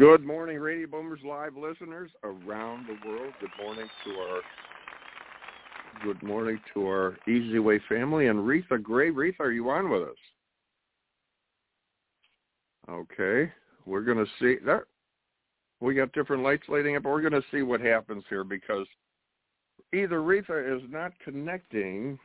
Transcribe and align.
Good 0.00 0.24
morning, 0.24 0.58
Radio 0.58 0.86
Boomers 0.86 1.20
Live 1.22 1.58
listeners 1.58 2.10
around 2.24 2.86
the 2.86 2.96
world. 3.06 3.34
Good 3.38 3.50
morning 3.62 3.86
to 4.06 4.10
our 4.12 4.40
good 6.02 6.22
morning 6.22 6.58
to 6.72 6.86
our 6.86 7.18
Easy 7.28 7.58
Way 7.58 7.82
family 7.86 8.28
and 8.28 8.38
Reatha 8.38 8.82
Grey. 8.82 9.10
Reatha, 9.10 9.40
are 9.40 9.52
you 9.52 9.68
on 9.68 9.90
with 9.90 10.04
us? 10.04 10.16
Okay, 12.88 13.52
we're 13.84 14.00
going 14.00 14.16
to 14.16 14.30
see 14.40 14.56
that. 14.64 14.84
We 15.80 15.92
got 15.92 16.12
different 16.12 16.44
lights 16.44 16.62
lighting 16.68 16.96
up. 16.96 17.02
We're 17.02 17.20
going 17.20 17.34
to 17.34 17.44
see 17.52 17.60
what 17.60 17.82
happens 17.82 18.24
here 18.30 18.42
because 18.42 18.86
either 19.92 20.20
Reatha 20.20 20.78
is 20.78 20.82
not 20.88 21.12
connecting 21.22 22.18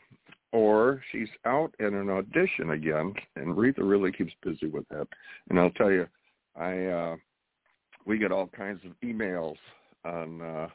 or 0.53 1.01
she's 1.12 1.27
out 1.43 1.76
in 1.79 1.93
an 1.93 2.09
audition 2.09 2.70
again. 2.70 3.13
And 3.35 3.53
Reatha 3.53 3.79
really 3.79 4.13
keeps 4.13 4.31
busy 4.43 4.67
with 4.67 4.87
that. 4.91 5.09
And 5.49 5.59
I'll 5.59 5.71
tell 5.71 5.91
you, 5.91 6.07
I 6.55 6.85
uh, 6.85 7.15
we 8.05 8.17
get 8.17 8.31
all 8.31 8.47
kinds 8.47 8.81
of 8.85 8.91
emails 9.03 9.57
on 10.03 10.41
uh, 10.41 10.67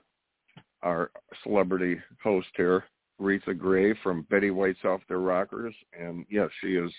our 0.82 1.10
celebrity 1.42 2.00
host 2.22 2.48
here, 2.56 2.84
Reatha 3.20 3.56
Grey 3.56 3.95
from 4.02 4.26
Betty 4.30 4.50
White's 4.50 4.84
Off 4.84 5.00
Their 5.09 5.18
Rockers, 5.18 5.74
and 5.98 6.24
yes, 6.30 6.48
she 6.60 6.74
is 6.74 6.90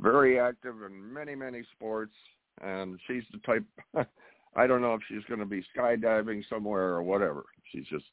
very 0.00 0.38
active 0.38 0.82
in 0.82 1.12
many 1.12 1.34
many 1.34 1.62
sports, 1.72 2.14
and 2.60 2.98
she's 3.06 3.24
the 3.32 3.38
type. 3.38 3.64
I 4.54 4.66
don't 4.66 4.82
know 4.82 4.94
if 4.94 5.00
she's 5.08 5.24
going 5.28 5.40
to 5.40 5.46
be 5.46 5.64
skydiving 5.74 6.44
somewhere 6.48 6.88
or 6.88 7.02
whatever. 7.02 7.44
She's 7.72 7.86
just 7.86 8.04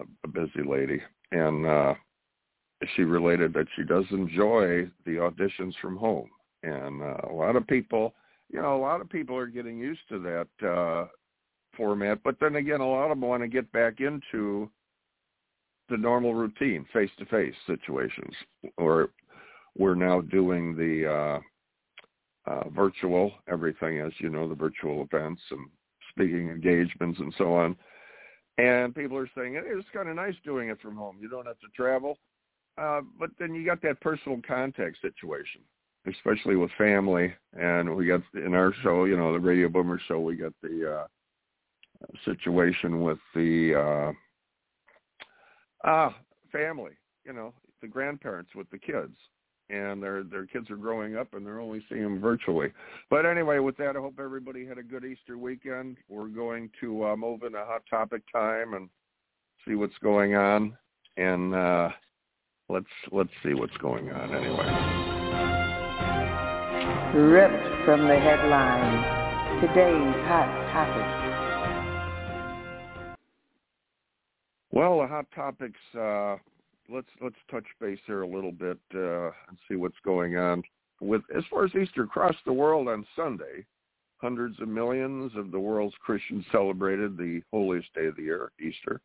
a, 0.00 0.04
a 0.24 0.28
busy 0.28 0.68
lady, 0.68 1.00
and 1.32 1.66
uh, 1.66 1.94
she 2.94 3.02
related 3.02 3.54
that 3.54 3.66
she 3.74 3.84
does 3.84 4.04
enjoy 4.10 4.86
the 5.06 5.12
auditions 5.12 5.72
from 5.80 5.96
home, 5.96 6.28
and 6.62 7.02
uh, 7.02 7.28
a 7.30 7.32
lot 7.32 7.56
of 7.56 7.66
people 7.66 8.14
you 8.50 8.60
know, 8.60 8.76
a 8.76 8.80
lot 8.80 9.00
of 9.00 9.08
people 9.08 9.36
are 9.36 9.46
getting 9.46 9.78
used 9.78 10.00
to 10.08 10.18
that 10.20 10.68
uh, 10.68 11.06
format, 11.76 12.20
but 12.22 12.36
then 12.40 12.56
again, 12.56 12.80
a 12.80 12.88
lot 12.88 13.04
of 13.04 13.10
them 13.10 13.20
want 13.20 13.42
to 13.42 13.48
get 13.48 13.70
back 13.72 14.00
into 14.00 14.70
the 15.88 15.96
normal 15.96 16.34
routine, 16.34 16.86
face-to-face 16.92 17.54
situations, 17.66 18.32
or 18.78 19.10
we're 19.76 19.94
now 19.94 20.20
doing 20.20 20.76
the 20.76 21.40
uh, 22.48 22.50
uh, 22.50 22.68
virtual 22.70 23.32
everything, 23.48 23.98
as 24.00 24.12
you 24.18 24.30
know, 24.30 24.48
the 24.48 24.54
virtual 24.54 25.02
events 25.02 25.42
and 25.50 25.68
speaking 26.10 26.48
engagements 26.48 27.18
and 27.18 27.34
so 27.36 27.54
on. 27.54 27.76
And 28.56 28.94
people 28.94 29.16
are 29.16 29.28
saying 29.36 29.56
it 29.56 29.64
is 29.66 29.84
kind 29.92 30.08
of 30.08 30.16
nice 30.16 30.34
doing 30.44 30.68
it 30.68 30.80
from 30.80 30.96
home. 30.96 31.16
You 31.20 31.28
don't 31.28 31.46
have 31.46 31.58
to 31.58 31.66
travel, 31.74 32.18
uh, 32.78 33.00
but 33.18 33.30
then 33.38 33.54
you 33.54 33.66
got 33.66 33.82
that 33.82 34.00
personal 34.00 34.40
contact 34.46 34.98
situation 35.02 35.60
especially 36.06 36.56
with 36.56 36.70
family. 36.76 37.32
And 37.58 37.94
we 37.94 38.06
got 38.06 38.22
in 38.34 38.54
our 38.54 38.72
show, 38.82 39.04
you 39.04 39.16
know, 39.16 39.32
the 39.32 39.40
Radio 39.40 39.68
Boomer 39.68 40.00
show, 40.06 40.20
we 40.20 40.36
got 40.36 40.52
the 40.62 41.00
uh, 41.00 41.06
situation 42.24 43.00
with 43.00 43.18
the 43.34 43.74
uh, 43.74 44.12
ah 45.84 46.14
family, 46.52 46.92
you 47.24 47.32
know, 47.32 47.52
the 47.80 47.88
grandparents 47.88 48.50
with 48.54 48.68
the 48.70 48.78
kids. 48.78 49.14
And 49.70 50.02
their 50.02 50.24
their 50.24 50.44
kids 50.44 50.70
are 50.70 50.76
growing 50.76 51.16
up, 51.16 51.32
and 51.32 51.44
they're 51.44 51.58
only 51.60 51.82
seeing 51.88 52.02
them 52.02 52.20
virtually. 52.20 52.70
But 53.08 53.24
anyway, 53.24 53.60
with 53.60 53.78
that, 53.78 53.96
I 53.96 53.98
hope 53.98 54.20
everybody 54.20 54.66
had 54.66 54.76
a 54.76 54.82
good 54.82 55.06
Easter 55.06 55.38
weekend. 55.38 55.96
We're 56.10 56.28
going 56.28 56.68
to 56.82 57.06
uh, 57.06 57.16
move 57.16 57.44
into 57.44 57.58
hot 57.64 57.82
topic 57.88 58.22
time 58.30 58.74
and 58.74 58.90
see 59.66 59.74
what's 59.74 59.96
going 60.02 60.34
on, 60.34 60.76
and 61.16 61.54
uh, 61.54 61.88
let's 62.68 62.84
let's 63.10 63.32
see 63.42 63.54
what's 63.54 63.76
going 63.78 64.10
on 64.10 64.34
anyway 64.34 65.13
ripped 67.14 67.84
from 67.84 68.08
the 68.08 68.18
headlines. 68.18 69.60
Today's 69.60 70.16
hot 70.26 70.50
topic. 70.72 71.06
Well, 74.72 75.00
the 75.00 75.06
hot 75.06 75.26
topics. 75.32 75.78
Uh, 75.96 76.36
let's 76.88 77.06
let's 77.22 77.36
touch 77.50 77.64
base 77.80 78.00
here 78.06 78.22
a 78.22 78.28
little 78.28 78.50
bit 78.50 78.78
uh, 78.94 79.26
and 79.26 79.56
see 79.68 79.76
what's 79.76 79.98
going 80.04 80.36
on 80.36 80.64
with 81.00 81.22
as 81.36 81.44
far 81.50 81.64
as 81.64 81.70
Easter 81.80 82.02
across 82.02 82.34
the 82.46 82.52
world 82.52 82.88
on 82.88 83.06
Sunday. 83.14 83.64
Hundreds 84.16 84.60
of 84.60 84.68
millions 84.68 85.30
of 85.36 85.52
the 85.52 85.60
world's 85.60 85.94
Christians 86.00 86.44
celebrated 86.50 87.16
the 87.16 87.42
holiest 87.52 87.92
day 87.94 88.06
of 88.06 88.16
the 88.16 88.22
year, 88.22 88.50
Easter. 88.58 89.00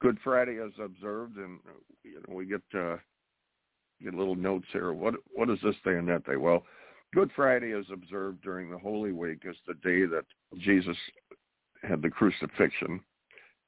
Good 0.00 0.18
Friday 0.22 0.52
is 0.52 0.72
observed, 0.80 1.38
and 1.38 1.58
you 2.04 2.22
know 2.28 2.34
we 2.34 2.46
get 2.46 2.62
uh, 2.72 2.98
get 4.02 4.14
little 4.14 4.36
notes 4.36 4.66
here. 4.72 4.92
What 4.92 5.14
what 5.32 5.50
is 5.50 5.58
this 5.64 5.74
day 5.84 5.96
and 5.96 6.06
that 6.08 6.24
day? 6.24 6.36
Well, 6.36 6.62
Good 7.14 7.30
Friday 7.34 7.72
is 7.72 7.86
observed 7.92 8.42
during 8.42 8.70
the 8.70 8.78
Holy 8.78 9.12
Week 9.12 9.44
as 9.48 9.56
the 9.66 9.74
day 9.74 10.04
that 10.06 10.24
Jesus 10.58 10.96
had 11.82 12.02
the 12.02 12.10
crucifixion. 12.10 13.00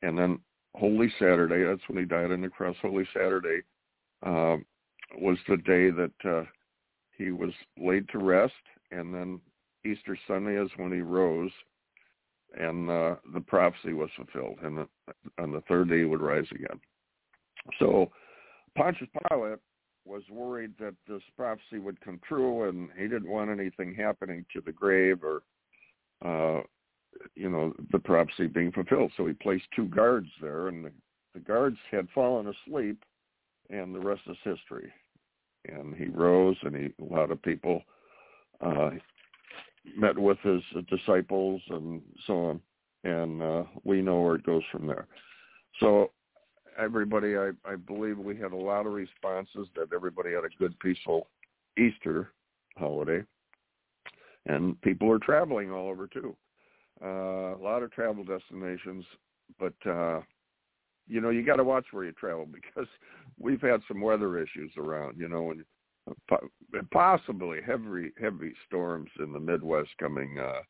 And 0.03 0.19
then 0.19 0.39
Holy 0.75 1.13
Saturday, 1.19 1.65
that's 1.65 1.87
when 1.89 1.99
he 1.99 2.05
died 2.05 2.31
on 2.31 2.43
the 2.43 2.49
cross. 2.49 2.77
Holy 2.83 3.07
Saturday 3.15 3.63
uh, 4.25 4.57
was 5.19 5.39
the 5.49 5.57
day 5.57 5.91
that 5.91 6.13
uh, 6.25 6.45
he 7.17 7.31
was 7.31 7.53
laid 7.79 8.09
to 8.11 8.19
rest. 8.19 8.53
And 8.91 9.15
then 9.15 9.41
Easter 9.85 10.19
Sunday 10.27 10.61
is 10.61 10.71
when 10.77 10.93
he 10.93 11.01
rose 11.01 11.51
and 12.59 12.91
uh, 12.91 13.15
the 13.33 13.41
prophecy 13.41 13.93
was 13.93 14.11
fulfilled. 14.17 14.59
And 14.63 14.79
the, 14.79 14.89
on 15.39 15.53
the 15.53 15.63
third 15.63 15.89
day 15.89 15.99
he 15.99 16.05
would 16.05 16.21
rise 16.21 16.47
again. 16.51 16.81
So 17.79 18.11
Pontius 18.77 19.09
Pilate 19.29 19.59
was 20.11 20.23
worried 20.29 20.73
that 20.81 20.95
this 21.09 21.23
prophecy 21.37 21.79
would 21.79 22.01
come 22.01 22.21
true, 22.27 22.69
and 22.69 22.89
he 22.99 23.03
didn't 23.03 23.31
want 23.31 23.51
anything 23.51 23.95
happening 23.95 24.45
to 24.53 24.61
the 24.61 24.73
grave 24.73 25.21
or, 25.23 25.43
uh, 26.25 26.63
you 27.37 27.49
know, 27.49 27.73
the 27.93 27.99
prophecy 27.99 28.49
being 28.49 28.73
fulfilled. 28.73 29.13
So 29.17 29.27
he 29.27 29.33
placed 29.35 29.67
two 29.75 29.87
guards 29.87 30.29
there, 30.43 30.69
and 30.69 30.85
the, 30.85 30.93
the 31.35 31.41
guards 31.41 31.79
had 31.91 32.09
fallen 32.13 32.49
asleep, 32.49 33.05
and 33.71 33.95
the 33.95 34.01
rest 34.01 34.23
is 34.27 34.37
history. 34.43 34.93
And 35.69 35.95
he 35.95 36.07
rose, 36.07 36.57
and 36.63 36.75
he 36.75 36.87
a 37.01 37.15
lot 37.15 37.31
of 37.31 37.41
people 37.43 37.83
uh, 38.61 38.91
met 39.97 40.19
with 40.19 40.39
his 40.43 40.63
disciples 40.89 41.63
and 41.71 42.03
so 42.27 42.35
on, 42.47 42.61
and 43.05 43.43
uh, 43.43 43.63
we 43.85 44.03
know 44.03 44.23
where 44.23 44.37
it 44.37 44.47
goes 44.47 44.63
from 44.73 44.87
there. 44.87 45.07
So 45.79 46.11
everybody, 46.79 47.37
I, 47.37 47.51
I 47.65 47.77
believe 47.77 48.19
we 48.19 48.37
had 48.37 48.53
a 48.53 48.57
lot 48.57 48.87
of 48.87 48.93
responses 48.93 49.69
that 49.77 49.93
everybody 49.95 50.33
had 50.33 50.45
a 50.45 50.59
good, 50.59 50.79
peaceful 50.81 51.29
Easter 51.79 52.33
holiday. 52.77 53.23
And 54.47 54.81
people 54.83 55.11
are 55.11 55.19
traveling 55.19 55.71
all 55.71 55.89
over 55.89 56.07
too. 56.07 56.35
Uh, 57.03 57.55
a 57.55 57.61
lot 57.63 57.83
of 57.83 57.93
travel 57.93 58.25
destinations, 58.25 59.05
but 59.59 59.75
uh, 59.87 60.21
you 61.09 61.21
know 61.21 61.31
you 61.31 61.45
got 61.45 61.57
to 61.57 61.65
watch 61.65 61.87
where 61.93 62.05
you 62.05 62.13
travel 62.13 62.47
because 62.53 62.89
we've 63.39 63.61
had 63.61 63.81
some 63.89 64.01
weather 64.01 64.39
issues 64.39 64.71
around. 64.77 65.19
You 65.19 65.29
know, 65.29 65.51
and 65.51 65.65
possibly 66.91 67.59
heavy 67.65 68.13
heavy 68.21 68.53
storms 68.67 69.11
in 69.19 69.33
the 69.33 69.41
Midwest 69.41 69.91
coming 69.99 70.39
uh, 70.39 70.61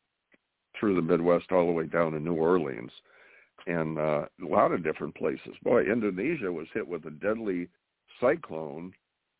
through 0.79 0.95
the 0.95 1.01
Midwest 1.01 1.51
all 1.51 1.65
the 1.65 1.71
way 1.71 1.85
down 1.85 2.11
to 2.11 2.19
New 2.19 2.35
Orleans 2.35 2.91
and 3.67 3.97
uh, 3.97 4.25
a 4.43 4.47
lot 4.47 4.71
of 4.71 4.83
different 4.83 5.15
places. 5.15 5.53
Boy, 5.63 5.83
Indonesia 5.83 6.51
was 6.51 6.67
hit 6.73 6.87
with 6.87 7.05
a 7.05 7.11
deadly 7.11 7.67
cyclone, 8.19 8.93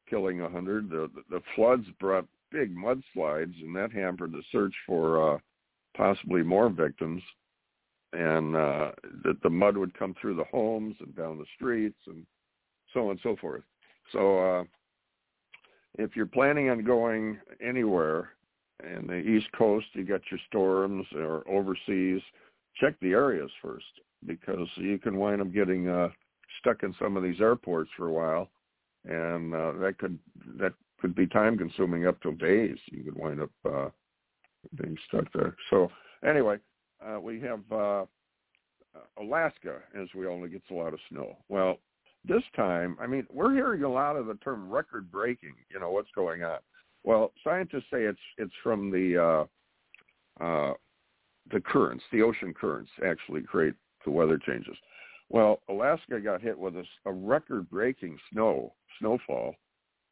killing 0.10 0.42
a 0.42 0.50
hundred. 0.50 0.90
The 0.90 1.10
the 1.30 1.42
floods 1.56 1.86
brought 2.00 2.26
big 2.52 2.76
mudslides, 2.76 3.62
and 3.62 3.76
that 3.76 3.92
hampered 3.92 4.32
the 4.32 4.44
search 4.52 4.74
for 4.86 5.36
uh, 5.36 5.38
possibly 5.96 6.44
more 6.44 6.70
victims. 6.70 7.22
And 8.14 8.58
uh, 8.58 8.92
that 9.24 9.42
the 9.42 9.50
mud 9.50 9.78
would 9.78 9.98
come 9.98 10.14
through 10.20 10.36
the 10.36 10.44
homes 10.52 10.96
and 11.00 11.16
down 11.16 11.38
the 11.38 11.46
streets, 11.56 12.00
and 12.08 12.26
so 12.94 13.06
on 13.06 13.12
and 13.12 13.20
so 13.24 13.38
forth. 13.40 13.64
So, 14.12 14.40
uh, 14.40 14.64
if 15.98 16.16
you're 16.16 16.26
planning 16.26 16.70
on 16.70 16.84
going 16.84 17.40
anywhere 17.66 18.32
in 18.84 19.08
the 19.08 19.16
East 19.16 19.48
Coast, 19.58 19.86
you 19.94 20.04
got 20.04 20.22
your 20.30 20.42
storms, 20.48 21.06
or 21.16 21.48
overseas, 21.50 22.22
check 22.76 22.96
the 23.00 23.12
areas 23.12 23.50
first 23.62 23.86
because 24.26 24.68
you 24.76 24.98
can 24.98 25.18
wind 25.18 25.42
up 25.42 25.52
getting 25.54 25.90
uh, 25.90 26.10
stuck 26.60 26.84
in 26.84 26.94
some 27.00 27.18
of 27.18 27.24
these 27.24 27.42
airports 27.42 27.90
for 27.98 28.08
a 28.08 28.12
while, 28.12 28.50
and 29.06 29.54
uh, 29.54 29.72
that 29.74 29.98
could 29.98 30.18
that 30.60 30.74
could 31.00 31.16
be 31.16 31.28
time 31.28 31.58
consuming 31.58 32.08
up 32.08 32.22
to 32.22 32.34
days. 32.34 32.78
You 32.86 33.04
could 33.04 33.18
wind 33.18 33.42
up 33.42 33.52
uh, 33.66 33.90
being 34.76 34.98
stuck 35.08 35.26
there. 35.34 35.56
So 35.70 35.92
anyway, 36.28 36.58
uh, 37.04 37.20
we 37.20 37.40
have 37.42 37.60
uh, 37.72 38.06
Alaska, 39.20 39.80
as 40.00 40.08
we 40.16 40.28
only 40.28 40.50
gets 40.50 40.70
a 40.70 40.76
lot 40.76 40.94
of 40.94 41.00
snow. 41.10 41.38
Well, 41.50 41.78
this 42.24 42.44
time, 42.56 42.98
I 43.02 43.08
mean, 43.08 43.26
we're 43.32 43.54
hearing 43.54 43.84
a 43.84 43.92
lot 43.92 44.16
of 44.16 44.28
the 44.28 44.36
term 44.36 44.70
record 44.70 45.12
breaking. 45.12 45.56
You 45.70 45.80
know 45.80 45.92
what's 45.92 46.12
going 46.14 46.44
on. 46.44 46.60
Well, 47.04 47.32
scientists 47.44 47.86
say 47.92 48.04
it's 48.04 48.20
it's 48.38 48.54
from 48.62 48.92
the 48.92 49.48
uh, 50.40 50.44
uh, 50.44 50.74
the 51.52 51.60
currents, 51.60 52.04
the 52.12 52.22
ocean 52.22 52.54
currents 52.54 52.92
actually 53.06 53.42
create 53.42 53.74
the 54.06 54.12
weather 54.12 54.38
changes. 54.38 54.76
Well, 55.30 55.62
Alaska 55.70 56.20
got 56.20 56.42
hit 56.42 56.58
with 56.58 56.76
a, 56.76 56.84
a 57.06 57.12
record-breaking 57.12 58.18
snow 58.32 58.74
snowfall, 59.00 59.56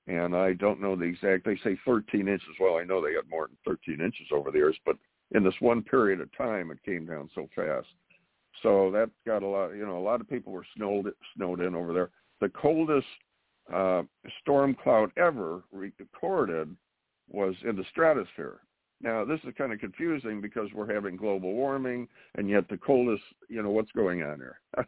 and 0.08 0.36
I 0.36 0.54
don't 0.54 0.82
know 0.82 0.96
the 0.96 1.04
exact. 1.04 1.46
They 1.46 1.58
say 1.64 1.78
13 1.86 2.28
inches. 2.28 2.48
Well, 2.60 2.78
I 2.78 2.86
know 2.86 3.02
they 3.02 3.14
had 3.14 3.30
more 3.30 3.48
than 3.48 3.58
13 3.66 4.04
inches 4.04 4.28
over 4.34 4.50
the 4.50 4.58
years, 4.58 4.78
but 4.86 4.96
in 5.32 5.44
this 5.44 5.54
one 5.60 5.84
period 5.84 6.22
of 6.22 6.36
time, 6.38 6.72
it 6.72 6.84
came 6.84 7.06
down 7.06 7.30
so 7.36 7.50
fast. 7.56 7.88
So 8.64 8.92
that 8.92 9.10
got 9.26 9.44
a 9.44 9.48
lot. 9.48 9.72
You 9.72 9.86
know, 9.86 9.98
a 9.98 10.00
lot 10.00 10.22
of 10.22 10.30
people 10.30 10.54
were 10.54 10.66
snowed 10.76 11.12
snowed 11.36 11.62
in 11.62 11.76
over 11.76 11.94
there. 11.94 12.10
The 12.42 12.50
coldest 12.50 13.08
uh, 13.74 14.04
storm 14.42 14.76
cloud 14.82 15.12
ever 15.18 15.64
recorded 15.72 16.76
was 17.30 17.56
in 17.68 17.76
the 17.76 17.86
stratosphere. 17.92 18.60
Now, 19.02 19.24
this 19.24 19.40
is 19.46 19.54
kind 19.58 19.72
of 19.72 19.80
confusing 19.80 20.42
because 20.42 20.70
we're 20.74 20.94
having 20.94 21.16
global 21.16 21.54
warming, 21.54 22.08
and 22.36 22.50
yet 22.50 22.68
the 22.70 22.78
coldest, 22.78 23.24
you 23.48 23.64
know, 23.64 23.70
what's 23.70 23.92
going 23.92 24.24
on 24.24 24.38
here? 24.38 24.60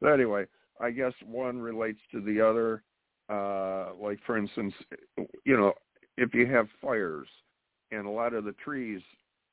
but 0.00 0.12
anyway, 0.12 0.46
I 0.80 0.90
guess 0.90 1.12
one 1.26 1.60
relates 1.60 1.98
to 2.12 2.20
the 2.20 2.40
other. 2.40 2.82
Uh, 3.28 3.94
like, 4.00 4.18
for 4.24 4.38
instance, 4.38 4.72
you 5.44 5.56
know, 5.56 5.72
if 6.16 6.32
you 6.34 6.46
have 6.46 6.68
fires 6.80 7.28
and 7.90 8.06
a 8.06 8.10
lot 8.10 8.32
of 8.32 8.44
the 8.44 8.54
trees 8.64 9.00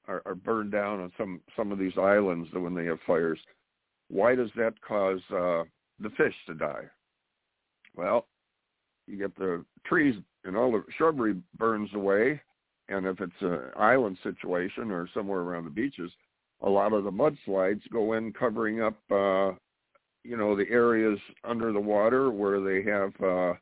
are, 0.07 0.21
are 0.25 0.35
burned 0.35 0.71
down 0.71 0.99
on 0.99 1.11
some 1.17 1.41
some 1.57 1.71
of 1.71 1.79
these 1.79 1.97
islands 1.97 2.47
when 2.53 2.75
they 2.75 2.85
have 2.85 2.99
fires, 3.07 3.39
why 4.09 4.35
does 4.35 4.49
that 4.55 4.79
cause 4.81 5.19
uh, 5.31 5.63
the 5.99 6.09
fish 6.15 6.33
to 6.47 6.53
die? 6.53 6.83
Well, 7.95 8.27
you 9.07 9.17
get 9.17 9.35
the 9.35 9.65
trees 9.85 10.15
and 10.43 10.55
all 10.55 10.71
the 10.71 10.83
shrubbery 10.97 11.35
burns 11.57 11.89
away, 11.93 12.41
and 12.89 13.05
if 13.05 13.19
it's 13.19 13.33
an 13.41 13.59
island 13.77 14.17
situation 14.23 14.91
or 14.91 15.09
somewhere 15.13 15.41
around 15.41 15.65
the 15.65 15.71
beaches, 15.71 16.11
a 16.61 16.69
lot 16.69 16.93
of 16.93 17.03
the 17.03 17.11
mudslides 17.11 17.81
go 17.91 18.13
in 18.13 18.31
covering 18.33 18.81
up, 18.81 18.97
uh, 19.11 19.51
you 20.23 20.37
know, 20.37 20.55
the 20.55 20.69
areas 20.69 21.19
under 21.43 21.71
the 21.71 21.79
water 21.79 22.31
where 22.31 22.61
they 22.61 22.89
have 22.89 23.11
uh, 23.21 23.53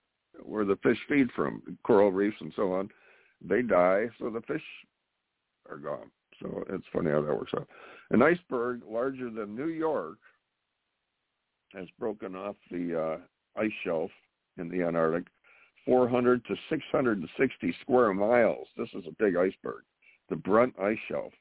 where 0.41 0.65
the 0.65 0.77
fish 0.83 0.97
feed 1.07 1.27
from, 1.35 1.61
coral 1.83 2.11
reefs 2.11 2.37
and 2.39 2.53
so 2.55 2.73
on. 2.73 2.89
They 3.41 3.61
die, 3.61 4.05
so 4.19 4.29
the 4.29 4.41
fish 4.41 4.63
are 5.69 5.77
gone. 5.77 6.09
So 6.41 6.63
it's 6.69 6.85
funny 6.91 7.11
how 7.11 7.21
that 7.21 7.35
works 7.35 7.51
out. 7.55 7.67
An 8.11 8.21
iceberg 8.21 8.81
larger 8.87 9.29
than 9.29 9.55
New 9.55 9.67
York 9.67 10.17
has 11.73 11.87
broken 11.99 12.35
off 12.35 12.55
the 12.71 13.17
uh, 13.19 13.61
ice 13.61 13.71
shelf 13.83 14.11
in 14.57 14.69
the 14.69 14.83
Antarctic 14.83 15.25
400 15.85 16.45
to 16.45 16.55
660 16.69 17.75
square 17.81 18.13
miles. 18.13 18.67
This 18.77 18.89
is 18.93 19.03
a 19.07 19.23
big 19.23 19.35
iceberg. 19.35 19.83
The 20.29 20.35
Brunt 20.35 20.73
Ice 20.81 20.97
Shelf. 21.09 21.33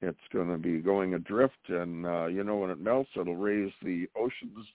It's 0.00 0.18
going 0.32 0.48
to 0.48 0.58
be 0.58 0.78
going 0.78 1.14
adrift, 1.14 1.68
and 1.68 2.06
uh, 2.06 2.26
you 2.26 2.44
know 2.44 2.56
when 2.56 2.70
it 2.70 2.80
melts, 2.80 3.10
it'll 3.16 3.36
raise 3.36 3.72
the 3.82 4.06
oceans. 4.16 4.66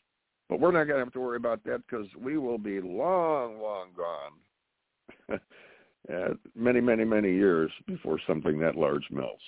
But 0.50 0.60
we're 0.60 0.72
not 0.72 0.84
going 0.84 1.00
to 1.00 1.06
have 1.06 1.14
to 1.14 1.22
worry 1.22 1.38
about 1.38 1.64
that 1.64 1.82
because 1.88 2.08
we 2.20 2.38
will 2.38 2.58
be 2.58 2.82
long, 2.82 3.62
long 3.62 3.88
gone. 3.96 5.40
many, 6.56 6.82
many, 6.82 7.06
many 7.06 7.34
years 7.34 7.72
before 7.88 8.20
something 8.28 8.60
that 8.60 8.76
large 8.76 9.06
melts. 9.10 9.44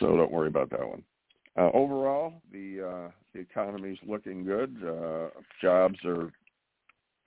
So 0.00 0.16
don't 0.16 0.32
worry 0.32 0.48
about 0.48 0.70
that 0.70 0.86
one. 0.88 1.04
Uh, 1.56 1.70
overall, 1.72 2.34
the 2.52 2.80
uh, 2.82 3.10
the 3.32 3.40
economy's 3.40 3.98
looking 4.06 4.44
good. 4.44 4.76
Uh, 4.84 5.28
jobs 5.62 5.98
are 6.04 6.32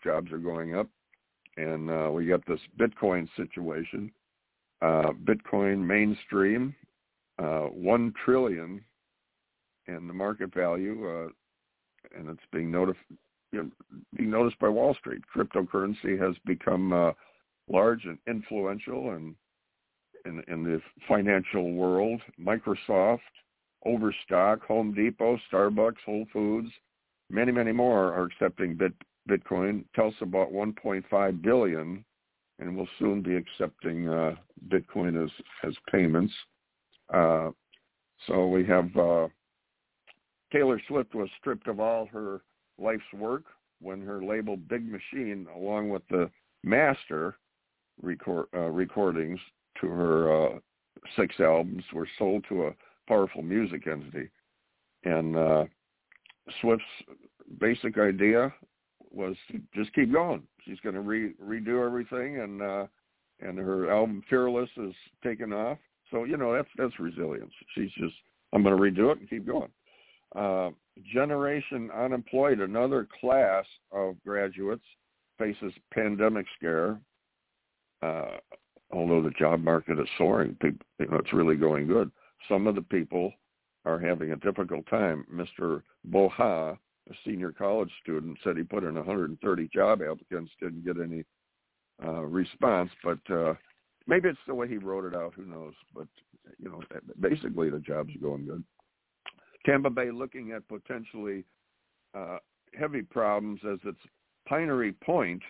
jobs 0.04 0.32
are 0.34 0.38
going 0.38 0.76
up 0.76 0.90
and 1.58 1.90
uh, 1.90 2.10
we 2.12 2.26
got 2.26 2.46
this 2.46 2.60
Bitcoin 2.80 3.28
situation. 3.36 4.12
Uh, 4.82 5.12
Bitcoin 5.24 5.80
mainstream, 5.80 6.76
uh, 7.40 7.68
one 7.68 8.14
trillion 8.26 8.84
in 9.88 10.08
the 10.08 10.14
market 10.14 10.54
value, 10.54 11.08
uh, 11.08 11.30
and 12.18 12.30
it's 12.30 12.44
being 12.52 12.72
noticed, 12.72 13.00
you 13.52 13.64
know, 13.64 13.70
being 14.16 14.30
noticed 14.30 14.60
by 14.60 14.68
Wall 14.68 14.94
Street. 14.96 15.22
Cryptocurrency 15.36 16.20
has 16.20 16.36
become 16.46 16.92
uh, 16.92 17.12
large 17.70 18.06
and 18.06 18.18
influential, 18.28 19.12
and 19.12 19.36
in, 20.26 20.44
in 20.48 20.64
the 20.64 20.82
financial 21.08 21.72
world, 21.74 22.22
Microsoft, 22.40 23.20
Overstock, 23.86 24.64
Home 24.66 24.94
Depot, 24.94 25.38
Starbucks, 25.52 25.98
Whole 26.06 26.26
Foods, 26.32 26.70
many, 27.30 27.52
many 27.52 27.72
more 27.72 28.14
are 28.14 28.24
accepting 28.24 28.76
Bit, 28.76 28.94
Bitcoin. 29.30 29.86
Tesla 29.96 30.28
bought 30.28 30.52
1.5 30.52 31.42
billion, 31.42 32.04
and 32.60 32.78
will 32.78 32.88
soon 33.00 33.22
be 33.22 33.36
accepting 33.36 34.10
uh, 34.10 34.36
Bitcoin 34.68 35.24
as 35.24 35.32
as 35.64 35.74
payments. 35.92 36.34
Uh, 37.14 37.52
so 38.28 38.48
we 38.48 38.66
have 38.66 38.96
uh, 38.96 39.28
Taylor 40.52 40.82
Swift 40.88 41.16
was 41.16 41.30
stripped 41.40 41.68
of 41.68 41.80
all 41.80 42.06
her 42.08 42.42
life's 42.78 43.04
work 43.14 43.44
when 43.82 44.02
her 44.02 44.24
label 44.24 44.56
Big 44.56 44.88
Machine, 44.90 45.48
along 45.56 45.90
with 45.90 46.04
the 46.10 46.30
master 46.64 47.36
record, 48.02 48.48
uh, 48.54 48.70
recordings 48.70 49.40
to 49.82 49.88
her 49.88 50.46
uh, 50.46 50.60
six 51.18 51.36
albums, 51.40 51.84
were 51.94 52.08
sold 52.18 52.46
to 52.50 52.68
a 52.68 52.76
powerful 53.08 53.42
music 53.42 53.88
entity. 53.88 54.30
And 55.04 55.36
uh, 55.36 55.66
Swift's 56.62 56.86
basic 57.60 57.98
idea 57.98 58.54
was 59.14 59.36
just 59.76 59.94
keep 59.94 60.12
going. 60.12 60.44
She's 60.66 60.80
going 60.80 60.96
to 60.96 61.02
re- 61.02 61.34
redo 61.44 61.86
everything, 61.86 62.40
and 62.40 62.62
uh, 62.62 62.88
and 63.40 63.58
her 63.58 63.92
album 63.92 64.24
Fearless 64.30 64.70
is 64.78 64.94
taken 65.24 65.54
off. 65.54 65.78
So 66.12 66.24
you 66.24 66.38
know 66.38 66.54
that's 66.54 66.70
that's 66.78 67.00
resilience. 67.00 67.52
She's 67.76 67.92
just 67.98 68.16
I'm 68.54 68.64
going 68.64 68.76
to 68.76 68.82
redo 68.82 69.12
it 69.12 69.20
and 69.20 69.30
keep 69.30 69.46
going. 69.46 69.70
Uh, 70.36 70.72
generation 71.14 71.90
unemployed, 71.92 72.60
another 72.60 73.08
class 73.20 73.66
of 73.92 74.16
graduates 74.24 74.84
faces 75.38 75.74
pandemic 75.92 76.46
scare. 76.58 77.00
Uh, 78.02 78.38
although 78.92 79.22
the 79.22 79.32
job 79.32 79.62
market 79.62 80.00
is 80.00 80.08
soaring, 80.18 80.56
people, 80.62 80.86
you 81.00 81.08
know, 81.08 81.18
it's 81.18 81.34
really 81.34 81.56
going 81.56 81.88
good. 81.88 82.12
Some 82.50 82.68
of 82.68 82.76
the 82.76 82.82
people 82.82 83.32
are 83.86 84.00
having 84.00 84.32
a 84.32 84.38
difficult 84.38 84.86
time. 84.88 85.26
Mr. 85.34 85.82
Boha 86.10 86.78
a 87.10 87.14
senior 87.26 87.52
college 87.52 87.92
student 88.02 88.38
said 88.44 88.58
he 88.58 88.64
put 88.64 88.84
in 88.84 88.96
130 88.96 89.70
job 89.74 90.02
applicants, 90.02 90.52
didn't 90.60 90.86
get 90.86 90.98
any 91.02 91.24
uh, 92.04 92.22
response, 92.22 92.90
but 93.04 93.20
uh, 93.30 93.54
maybe 94.08 94.30
it's 94.30 94.40
the 94.48 94.56
way 94.56 94.68
he 94.68 94.78
wrote 94.78 95.06
it 95.06 95.16
out. 95.16 95.34
Who 95.36 95.46
knows? 95.46 95.74
But 95.94 96.08
you 96.60 96.70
know, 96.70 96.82
basically 97.20 97.70
the 97.70 97.80
jobs 97.80 98.16
are 98.16 98.20
going 98.20 98.46
good. 98.46 98.64
Tampa 99.66 99.90
Bay 99.90 100.12
looking 100.12 100.52
at 100.52 100.68
potentially 100.68 101.46
uh, 102.14 102.38
heavy 102.78 103.02
problems 103.02 103.60
as 103.70 103.80
its 103.86 104.00
Piney 104.48 104.92
Point 105.04 105.42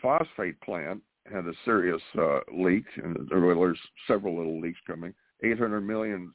phosphate 0.00 0.60
plant 0.60 1.02
had 1.30 1.46
a 1.46 1.52
serious 1.64 2.02
uh, 2.18 2.40
leak, 2.52 2.84
and 3.02 3.28
there's 3.30 3.78
several 4.06 4.36
little 4.36 4.60
leaks 4.60 4.78
coming. 4.86 5.12
800 5.42 5.80
million, 5.82 6.32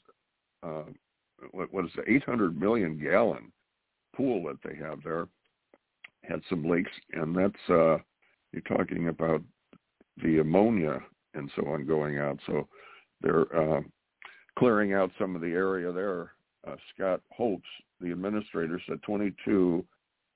uh, 0.62 0.84
what, 1.52 1.74
what 1.74 1.86
is 1.86 1.92
it? 1.98 2.06
800 2.08 2.60
million 2.60 2.98
gallon 2.98 3.52
pool 4.16 4.44
that 4.44 4.60
they 4.64 4.76
have 4.76 5.00
there 5.04 5.28
had 6.24 6.42
some 6.50 6.64
leaks, 6.68 6.92
and 7.14 7.36
that's 7.36 7.70
uh, 7.70 7.98
you're 8.52 8.62
talking 8.68 9.10
about 9.10 9.42
the 10.24 10.40
ammonia 10.40 11.00
and 11.34 11.50
so 11.56 11.66
on 11.68 11.86
going 11.86 12.20
out. 12.20 12.40
So 12.46 12.68
they're 13.22 13.56
uh, 13.56 13.82
clearing 14.58 14.94
out 14.94 15.12
some 15.20 15.36
of 15.36 15.42
the 15.42 15.48
area 15.48 15.92
there. 15.92 16.32
Uh, 16.66 16.76
Scott 16.94 17.22
Holtz, 17.32 17.66
the 18.00 18.12
administrator, 18.12 18.82
said 18.88 19.02
22, 19.04 19.84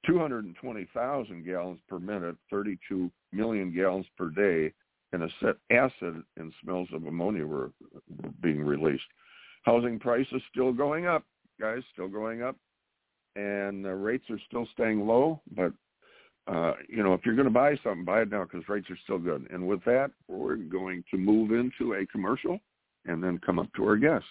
220,000 0.05 1.45
gallons 1.45 1.79
per 1.87 1.99
minute, 1.99 2.35
32 2.51 3.09
million 3.31 3.73
gallons 3.73 4.05
per 4.17 4.29
day, 4.29 4.73
and 5.13 5.23
a 5.23 5.29
set 5.39 5.55
acid 5.71 6.21
and 6.35 6.51
smells 6.61 6.89
of 6.93 7.05
ammonia 7.05 7.45
were, 7.45 7.71
were 8.21 8.29
being 8.41 8.61
released. 8.61 9.03
Housing 9.63 9.99
prices 9.99 10.41
still 10.51 10.73
going 10.73 11.05
up, 11.05 11.23
guys, 11.61 11.81
still 11.93 12.09
going 12.09 12.41
up 12.41 12.57
and 13.37 13.85
the 13.85 13.93
rates 13.93 14.25
are 14.29 14.39
still 14.47 14.67
staying 14.73 15.05
low. 15.05 15.41
But 15.55 15.71
uh, 16.51 16.73
you 16.89 17.03
know, 17.03 17.13
if 17.13 17.21
you're 17.25 17.35
going 17.35 17.47
to 17.47 17.53
buy 17.53 17.75
something, 17.83 18.05
buy 18.05 18.21
it 18.21 18.29
now 18.29 18.43
because 18.43 18.67
rates 18.67 18.89
are 18.89 18.97
still 19.03 19.19
good. 19.19 19.47
And 19.51 19.67
with 19.67 19.83
that, 19.85 20.11
we're 20.27 20.55
going 20.55 21.03
to 21.11 21.17
move 21.17 21.51
into 21.51 21.93
a 21.93 22.05
commercial 22.07 22.59
and 23.05 23.23
then 23.23 23.39
come 23.45 23.59
up 23.59 23.67
to 23.75 23.83
our 23.85 23.97
guest. 23.97 24.25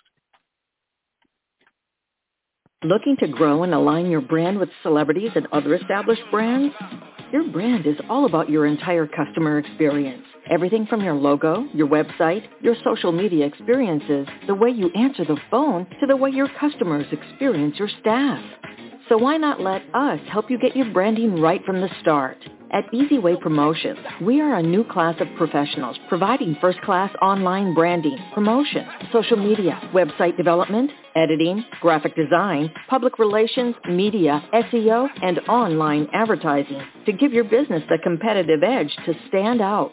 Looking 2.83 3.17
to 3.21 3.29
grow 3.29 3.63
and 3.63 3.75
align 3.75 4.11
your 4.11 4.21
brand 4.21 4.59
with 4.59 4.69
celebrities 4.83 5.31
and 5.35 5.47
other 5.53 5.75
established 5.75 6.23
brands? 6.31 6.75
Your 7.33 7.51
brand 7.51 7.87
is 7.87 7.97
all 8.09 8.27
about 8.27 8.51
your 8.51 8.67
entire 8.67 9.07
customer 9.07 9.59
experience– 9.59 10.25
Everything 10.49 10.87
from 10.87 11.03
your 11.03 11.15
logo, 11.15 11.67
your 11.75 11.89
website, 11.89 12.45
your 12.61 12.77
social 12.85 13.11
media 13.11 13.47
experiences, 13.47 14.29
the 14.47 14.55
way 14.55 14.71
you 14.71 14.91
answer 14.95 15.25
the 15.25 15.39
phone, 15.51 15.87
to 16.01 16.07
the 16.07 16.17
way 16.17 16.31
your 16.31 16.49
customers 16.61 17.07
experience 17.11 17.77
your 17.79 17.89
staff. 18.01 18.41
So 19.09 19.17
why 19.17 19.37
not 19.37 19.61
let 19.61 19.83
us 19.95 20.19
help 20.33 20.51
you 20.51 20.59
get 20.59 20.75
your 20.75 20.93
branding 20.93 21.41
right 21.41 21.65
from 21.65 21.81
the 21.81 21.89
start? 22.01 22.39
At 22.73 22.91
EasyWay 22.93 23.41
Promotions, 23.41 24.01
we 24.21 24.41
are 24.41 24.57
a 24.57 24.63
new 24.63 24.83
class 24.83 25.15
of 25.21 25.29
professionals 25.37 25.97
providing 26.09 26.57
first-class 26.61 27.15
online 27.23 27.73
branding, 27.73 28.19
promotion, 28.35 28.85
social 29.13 29.37
media, 29.37 29.81
website 29.95 30.37
development, 30.37 30.91
editing, 31.15 31.65
graphic 31.81 32.17
design, 32.17 32.73
public 32.91 33.21
relations, 33.21 33.77
media, 33.89 34.45
SEO, 34.53 35.07
and 35.23 35.39
online 35.49 36.09
advertising 36.13 36.83
to 37.07 37.13
give 37.13 37.33
your 37.33 37.45
business 37.45 37.85
the 37.89 37.99
competitive 38.03 38.65
edge 38.65 38.95
to 39.07 39.15
stand 39.29 39.61
out. 39.61 39.93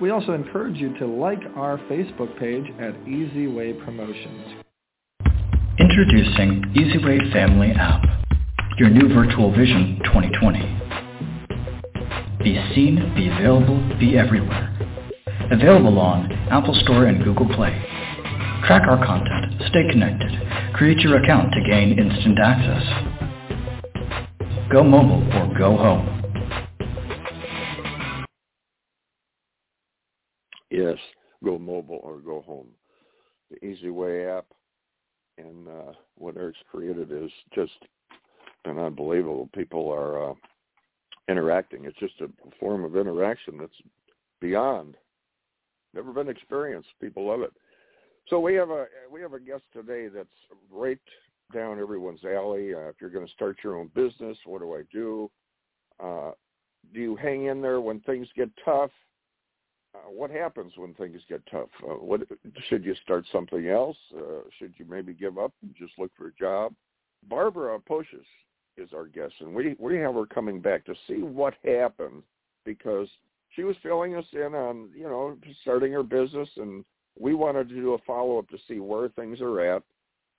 We 0.00 0.10
also 0.10 0.32
encourage 0.32 0.76
you 0.78 0.92
to 0.98 1.06
like 1.06 1.38
our 1.56 1.78
Facebook 1.90 2.36
page 2.38 2.64
at 2.80 2.94
Easyway 3.04 3.78
Promotions. 3.84 4.60
Introducing 5.78 6.64
Easyway 6.76 7.32
Family 7.32 7.70
App, 7.70 8.02
your 8.76 8.90
new 8.90 9.14
virtual 9.14 9.52
vision 9.52 10.00
2020. 10.04 10.58
Be 12.42 12.56
seen, 12.74 13.14
be 13.14 13.28
available, 13.28 13.78
be 14.00 14.18
everywhere. 14.18 14.76
Available 15.52 16.00
on 16.00 16.32
Apple 16.50 16.74
Store 16.82 17.04
and 17.06 17.22
Google 17.22 17.46
Play. 17.54 17.70
Track 18.66 18.88
our 18.88 18.98
content, 19.06 19.62
stay 19.68 19.88
connected, 19.92 20.32
create 20.74 20.98
your 20.98 21.22
account 21.22 21.52
to 21.52 21.60
gain 21.70 21.96
instant 21.96 22.40
access. 22.40 22.82
Go 24.72 24.82
mobile 24.82 25.22
or 25.34 25.56
go 25.56 25.76
home. 25.76 26.23
Go 31.44 31.58
mobile 31.58 32.00
or 32.02 32.18
go 32.18 32.42
home. 32.42 32.68
The 33.50 33.64
Easy 33.64 33.90
Way 33.90 34.26
app 34.26 34.46
and 35.38 35.68
uh, 35.68 35.92
what 36.16 36.36
Eric's 36.36 36.58
created 36.70 37.10
is 37.12 37.30
just 37.54 37.72
an 38.64 38.78
unbelievable. 38.78 39.48
People 39.54 39.90
are 39.90 40.30
uh, 40.30 40.34
interacting. 41.28 41.84
It's 41.84 41.98
just 41.98 42.20
a 42.20 42.28
form 42.58 42.84
of 42.84 42.96
interaction 42.96 43.58
that's 43.58 43.72
beyond, 44.40 44.96
never 45.94 46.12
been 46.12 46.28
experienced. 46.28 46.88
People 47.00 47.26
love 47.26 47.40
it. 47.40 47.52
So 48.28 48.40
we 48.40 48.54
have 48.54 48.70
a 48.70 48.86
we 49.12 49.20
have 49.20 49.34
a 49.34 49.40
guest 49.40 49.62
today 49.72 50.08
that's 50.08 50.28
right 50.70 50.98
down 51.52 51.78
everyone's 51.78 52.24
alley. 52.24 52.74
Uh, 52.74 52.88
if 52.88 52.96
you're 53.00 53.10
going 53.10 53.26
to 53.26 53.32
start 53.32 53.58
your 53.62 53.76
own 53.76 53.90
business, 53.94 54.36
what 54.46 54.60
do 54.60 54.74
I 54.74 54.82
do? 54.92 55.30
Uh, 56.02 56.30
do 56.92 57.00
you 57.00 57.16
hang 57.16 57.46
in 57.46 57.60
there 57.60 57.80
when 57.80 58.00
things 58.00 58.26
get 58.36 58.48
tough? 58.64 58.90
Uh, 59.94 60.10
what 60.10 60.30
happens 60.30 60.72
when 60.76 60.92
things 60.94 61.20
get 61.28 61.40
tough? 61.50 61.68
Uh, 61.82 61.94
what 61.94 62.20
should 62.68 62.84
you 62.84 62.94
start 63.02 63.24
something 63.30 63.68
else? 63.68 63.96
Uh, 64.16 64.40
should 64.58 64.74
you 64.76 64.84
maybe 64.88 65.12
give 65.12 65.38
up 65.38 65.52
and 65.62 65.74
just 65.78 65.92
look 65.98 66.10
for 66.16 66.28
a 66.28 66.32
job? 66.32 66.74
Barbara 67.28 67.78
Pocius 67.78 68.26
is 68.76 68.90
our 68.92 69.06
guest, 69.06 69.34
and 69.40 69.54
we 69.54 69.76
we 69.78 69.96
have 69.96 70.14
her 70.14 70.26
coming 70.26 70.60
back 70.60 70.84
to 70.86 70.94
see 71.06 71.22
what 71.22 71.54
happened 71.64 72.22
because 72.64 73.08
she 73.54 73.62
was 73.62 73.76
filling 73.82 74.16
us 74.16 74.24
in 74.32 74.54
on 74.54 74.90
you 74.94 75.04
know 75.04 75.36
starting 75.62 75.92
her 75.92 76.02
business, 76.02 76.48
and 76.56 76.84
we 77.18 77.34
wanted 77.34 77.68
to 77.68 77.74
do 77.74 77.94
a 77.94 77.98
follow 77.98 78.38
up 78.38 78.48
to 78.48 78.58
see 78.66 78.80
where 78.80 79.08
things 79.10 79.40
are 79.40 79.60
at. 79.60 79.82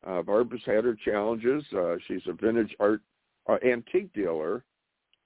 Uh, 0.06 0.22
Barbara's 0.22 0.62
had 0.66 0.84
her 0.84 0.98
challenges. 1.06 1.64
Uh, 1.76 1.96
she's 2.08 2.22
a 2.28 2.34
vintage 2.34 2.76
art 2.80 3.02
uh, 3.48 3.58
antique 3.66 4.14
dealer. 4.14 4.64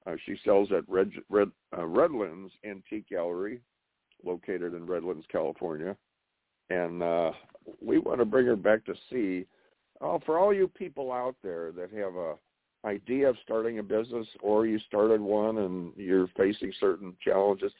Uh, 0.06 0.14
she 0.26 0.38
sells 0.46 0.72
at 0.72 0.88
Red, 0.88 1.12
Red, 1.30 1.50
uh, 1.78 1.86
Redlands 1.86 2.54
Antique 2.64 3.06
Gallerie 3.12 3.60
located 4.24 4.74
in 4.74 4.86
Redlands, 4.86 5.26
California. 5.32 5.96
And 6.70 7.02
uh, 7.02 7.32
we 7.82 8.00
want 8.00 8.20
to 8.20 8.26
bring 8.26 8.46
her 8.46 8.56
back 8.56 8.86
to 8.86 8.94
see, 9.12 9.46
uh, 10.02 10.20
for 10.26 10.38
all 10.38 10.54
you 10.54 10.68
people 10.68 11.12
out 11.12 11.36
there 11.44 11.72
that 11.72 11.92
have 11.92 12.16
a 12.16 12.36
idea 12.86 13.30
of 13.30 13.36
starting 13.44 13.80
a 13.80 13.84
business 13.84 14.28
or 14.42 14.66
you 14.66 14.80
started 14.88 15.20
one 15.20 15.58
and 15.60 15.92
you're 15.98 16.28
facing 16.38 16.72
certain 16.80 17.16
challenges, 17.22 17.72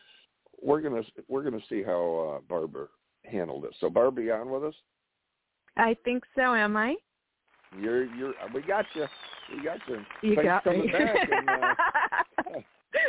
we're 0.62 0.82
gonna 0.82 1.04
we're 1.28 1.44
gonna 1.44 1.64
see 1.70 1.84
how 1.84 2.38
uh, 2.38 2.42
Barbara 2.50 2.88
handled 3.26 3.66
it. 3.66 3.76
So 3.80 3.90
Barbara, 3.90 4.24
you 4.24 4.34
on 4.34 4.50
with 4.50 4.64
us? 4.64 4.76
I 5.78 5.96
think 6.04 6.24
so. 6.36 6.54
Am 6.54 6.76
I? 6.76 6.96
You're 7.80 8.06
you're 8.16 8.34
we 8.54 8.62
got 8.62 8.86
you. 8.96 9.06
We 9.56 9.64
got 9.64 9.80
you. 9.88 10.04
You 10.22 10.36
Thanks 10.36 10.66
got 10.66 10.66
me. 10.66 10.92
back. 10.92 11.30
And, 11.32 11.50
uh, 11.50 11.76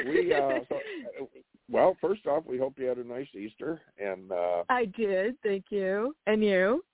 we 0.07 0.33
uh, 0.33 0.61
so, 0.69 0.77
uh, 0.77 1.25
well, 1.71 1.97
first 2.01 2.27
off, 2.27 2.45
we 2.47 2.59
hope 2.59 2.75
you 2.77 2.87
had 2.87 2.99
a 2.99 3.05
nice 3.05 3.29
Easter, 3.35 3.81
and 3.99 4.33
uh, 4.33 4.65
I 4.69 4.87
did. 4.87 5.37
Thank 5.43 5.67
you. 5.71 6.15
And 6.27 6.43
you? 6.43 6.85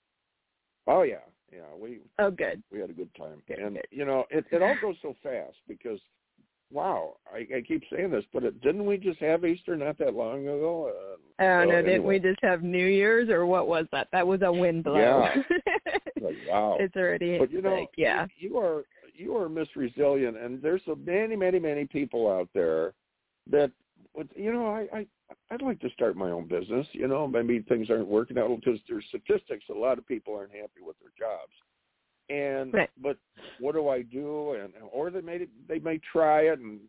oh 0.87 1.03
yeah, 1.03 1.17
yeah, 1.53 1.75
we 1.79 2.01
Oh, 2.19 2.31
good. 2.31 2.63
we 2.71 2.81
had 2.81 2.91
a 2.91 2.95
good 2.95 3.11
time, 3.17 3.43
Good, 3.49 3.59
and 3.59 3.75
good. 3.77 3.87
you 3.91 4.05
know 4.05 4.25
it 4.31 4.45
it 4.51 4.63
all 4.63 4.77
goes 4.81 4.97
so 5.03 5.15
fast 5.23 5.57
because 5.67 6.01
wow, 6.73 7.17
I, 7.33 7.47
I 7.57 7.63
keep 7.67 7.83
saying 7.93 8.11
this, 8.11 8.25
but 8.33 8.45
it, 8.45 8.61
didn't 8.61 8.87
we 8.87 8.97
just 8.97 9.21
have 9.21 9.45
Easter 9.45 9.77
not 9.77 9.99
that 9.99 10.15
long 10.15 10.43
ago? 10.43 10.91
Uh, 10.91 11.17
Oh 11.39 11.63
so 11.63 11.65
no, 11.67 11.77
didn't 11.77 11.91
anyway, 11.91 12.19
we 12.21 12.31
just 12.31 12.43
have 12.43 12.63
New 12.63 12.87
Year's 12.87 13.29
or 13.29 13.45
what 13.45 13.69
was 13.69 13.87
that? 13.93 14.09
That 14.13 14.27
was 14.27 14.41
a 14.43 14.51
wind 14.51 14.85
blow. 14.85 14.97
Yeah. 14.99 15.43
like, 16.23 16.37
wow, 16.49 16.79
it's 16.81 16.97
already 16.97 17.39
but 17.39 17.53
you 17.53 17.61
know, 17.61 17.75
like, 17.75 17.91
yeah. 17.97 18.27
you, 18.39 18.51
you 18.51 18.59
are 18.59 18.85
you 19.17 19.37
are 19.37 19.49
Miss 19.49 19.69
Resilient, 19.75 20.37
and 20.37 20.61
there's 20.63 20.83
so 20.87 20.95
many, 20.95 21.37
many, 21.37 21.59
many 21.59 21.85
people 21.85 22.31
out 22.31 22.49
there 22.55 22.93
that 23.51 23.71
would, 24.15 24.29
you 24.35 24.53
know, 24.53 24.67
I, 24.67 24.87
I 24.93 25.07
I'd 25.51 25.63
like 25.63 25.81
to 25.81 25.91
start 25.91 26.17
my 26.17 26.31
own 26.31 26.47
business. 26.47 26.87
You 26.93 27.09
know, 27.09 27.27
maybe 27.27 27.61
things 27.61 27.91
aren't 27.91 28.07
working 28.07 28.39
out 28.39 28.49
because 28.61 28.81
there's 28.89 29.05
statistics. 29.09 29.65
A 29.71 29.75
lot 29.75 29.99
of 29.99 30.07
people 30.07 30.35
aren't 30.35 30.53
happy 30.53 30.81
with 30.85 30.97
their 31.01 31.13
jobs, 31.19 31.53
and 32.29 32.73
Right. 32.73 32.91
but 33.03 33.17
what 33.59 33.75
do 33.75 33.89
I 33.89 34.03
do? 34.03 34.53
And 34.53 34.73
or 34.93 35.11
they 35.11 35.21
may 35.21 35.47
they 35.69 35.79
may 35.79 36.01
try 36.13 36.43
it, 36.43 36.59
and 36.59 36.81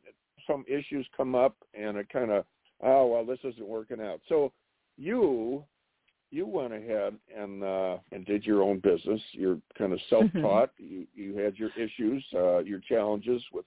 some 0.46 0.64
issues 0.68 1.08
come 1.16 1.36
up, 1.36 1.56
and 1.74 1.98
it 1.98 2.10
kind 2.10 2.32
of 2.32 2.46
oh 2.84 3.08
well, 3.08 3.26
this 3.26 3.40
isn't 3.44 3.68
working 3.68 4.02
out. 4.02 4.22
So 4.30 4.52
you 4.98 5.64
you 6.30 6.46
went 6.46 6.74
ahead 6.74 7.16
and 7.36 7.64
uh 7.64 7.98
and 8.12 8.26
did 8.26 8.46
your 8.46 8.62
own 8.62 8.80
business 8.80 9.22
you're 9.32 9.60
kind 9.78 9.94
of 9.94 10.00
self-taught 10.10 10.72
you 10.78 11.06
you 11.16 11.38
had 11.38 11.56
your 11.58 11.72
issues 11.78 12.24
uh 12.36 12.60
your 12.60 12.80
challenges 12.80 13.42
with 13.54 13.66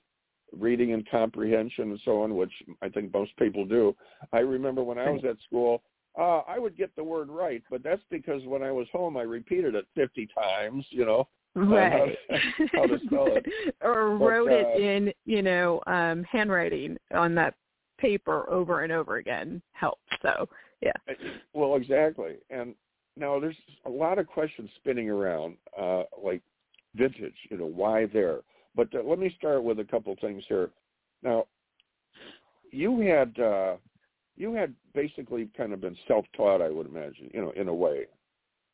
reading 0.58 0.92
and 0.92 1.08
comprehension 1.08 1.90
and 1.90 2.00
so 2.04 2.22
on 2.22 2.36
which 2.36 2.52
i 2.82 2.88
think 2.88 3.12
most 3.12 3.36
people 3.38 3.64
do 3.64 3.94
i 4.32 4.38
remember 4.38 4.82
when 4.82 4.98
i 4.98 5.08
was 5.08 5.22
at 5.24 5.36
school 5.46 5.82
uh 6.18 6.40
i 6.48 6.58
would 6.58 6.76
get 6.76 6.94
the 6.96 7.04
word 7.04 7.28
right 7.28 7.62
but 7.70 7.82
that's 7.82 8.02
because 8.10 8.44
when 8.46 8.62
i 8.62 8.70
was 8.70 8.86
home 8.92 9.16
i 9.16 9.22
repeated 9.22 9.74
it 9.74 9.86
50 9.94 10.28
times 10.34 10.84
you 10.90 11.04
know 11.04 11.26
Right. 11.54 12.16
how 12.72 12.86
to 12.86 12.98
spell 13.06 13.26
it. 13.34 13.44
or 13.82 14.16
But, 14.16 14.24
wrote 14.24 14.52
uh, 14.52 14.56
it 14.56 14.80
in, 14.80 15.12
you 15.24 15.42
know, 15.42 15.80
um 15.86 16.24
handwriting 16.24 16.96
on 17.12 17.34
that 17.34 17.54
paper 17.98 18.48
over 18.48 18.82
and 18.84 18.92
over 18.92 19.16
again 19.16 19.60
helped. 19.72 20.02
So 20.22 20.48
yeah. 21.08 21.14
Well, 21.52 21.76
exactly. 21.76 22.36
And 22.50 22.74
now 23.16 23.38
there's 23.38 23.56
a 23.86 23.90
lot 23.90 24.18
of 24.18 24.26
questions 24.26 24.70
spinning 24.76 25.10
around, 25.10 25.56
uh, 25.78 26.04
like 26.22 26.42
vintage, 26.94 27.34
you 27.50 27.58
know, 27.58 27.66
why 27.66 28.06
there? 28.06 28.40
But 28.74 28.88
uh, 28.94 29.02
let 29.04 29.18
me 29.18 29.34
start 29.36 29.62
with 29.62 29.80
a 29.80 29.84
couple 29.84 30.14
things 30.20 30.44
here. 30.48 30.70
Now, 31.22 31.46
you 32.70 33.00
had 33.00 33.38
uh, 33.38 33.76
you 34.36 34.54
had 34.54 34.74
basically 34.94 35.50
kind 35.56 35.72
of 35.72 35.80
been 35.80 35.96
self-taught, 36.06 36.62
I 36.62 36.70
would 36.70 36.86
imagine, 36.86 37.30
you 37.34 37.42
know, 37.42 37.50
in 37.50 37.68
a 37.68 37.74
way. 37.74 38.06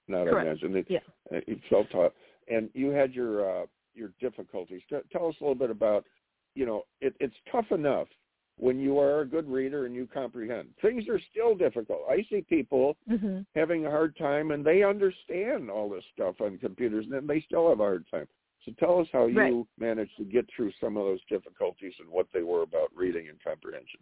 Not 0.07 0.29
I 0.29 0.31
Correct. 0.31 0.63
imagine. 0.63 0.85
Yeah. 0.89 0.99
Uh, 1.35 1.41
self-taught, 1.69 2.15
and 2.49 2.71
you 2.75 2.91
had 2.91 3.13
your 3.13 3.63
uh, 3.63 3.67
your 3.95 4.13
difficulties. 4.21 4.83
T- 4.89 4.97
tell 5.11 5.27
us 5.29 5.35
a 5.41 5.45
little 5.45 5.57
bit 5.57 5.71
about, 5.71 6.05
you 6.55 6.67
know, 6.67 6.85
it, 7.01 7.15
it's 7.19 7.35
tough 7.51 7.73
enough 7.73 8.07
when 8.59 8.79
you 8.79 8.99
are 8.99 9.21
a 9.21 9.27
good 9.27 9.49
reader 9.49 9.87
and 9.87 9.95
you 9.95 10.07
comprehend. 10.07 10.69
Things 10.81 11.09
are 11.09 11.21
still 11.31 11.55
difficult. 11.55 12.01
I 12.09 12.23
see 12.31 12.43
people 12.43 12.97
Mhm. 13.09 13.47
having 13.55 13.87
a 13.87 13.91
hard 13.91 14.17
time 14.17 14.51
and 14.51 14.65
they 14.65 14.83
understand 14.83 15.71
all 15.71 15.89
this 15.89 16.05
stuff 16.07 16.41
on 16.41 16.59
computers 16.59 17.05
and 17.05 17.15
then 17.15 17.27
they 17.27 17.41
still 17.41 17.69
have 17.69 17.81
a 17.81 17.85
hard 17.85 18.07
time. 18.09 18.29
So 18.65 18.73
tell 18.73 18.99
us 18.99 19.09
how 19.13 19.27
you 19.27 19.37
Right. 19.37 19.67
managed 19.79 20.17
to 20.17 20.25
get 20.25 20.49
through 20.49 20.73
some 20.73 20.97
of 20.97 21.05
those 21.05 21.25
difficulties 21.27 21.95
and 22.01 22.09
what 22.09 22.31
they 22.33 22.43
were 22.43 22.63
about 22.63 22.95
reading 22.95 23.29
and 23.29 23.41
comprehension. 23.43 24.01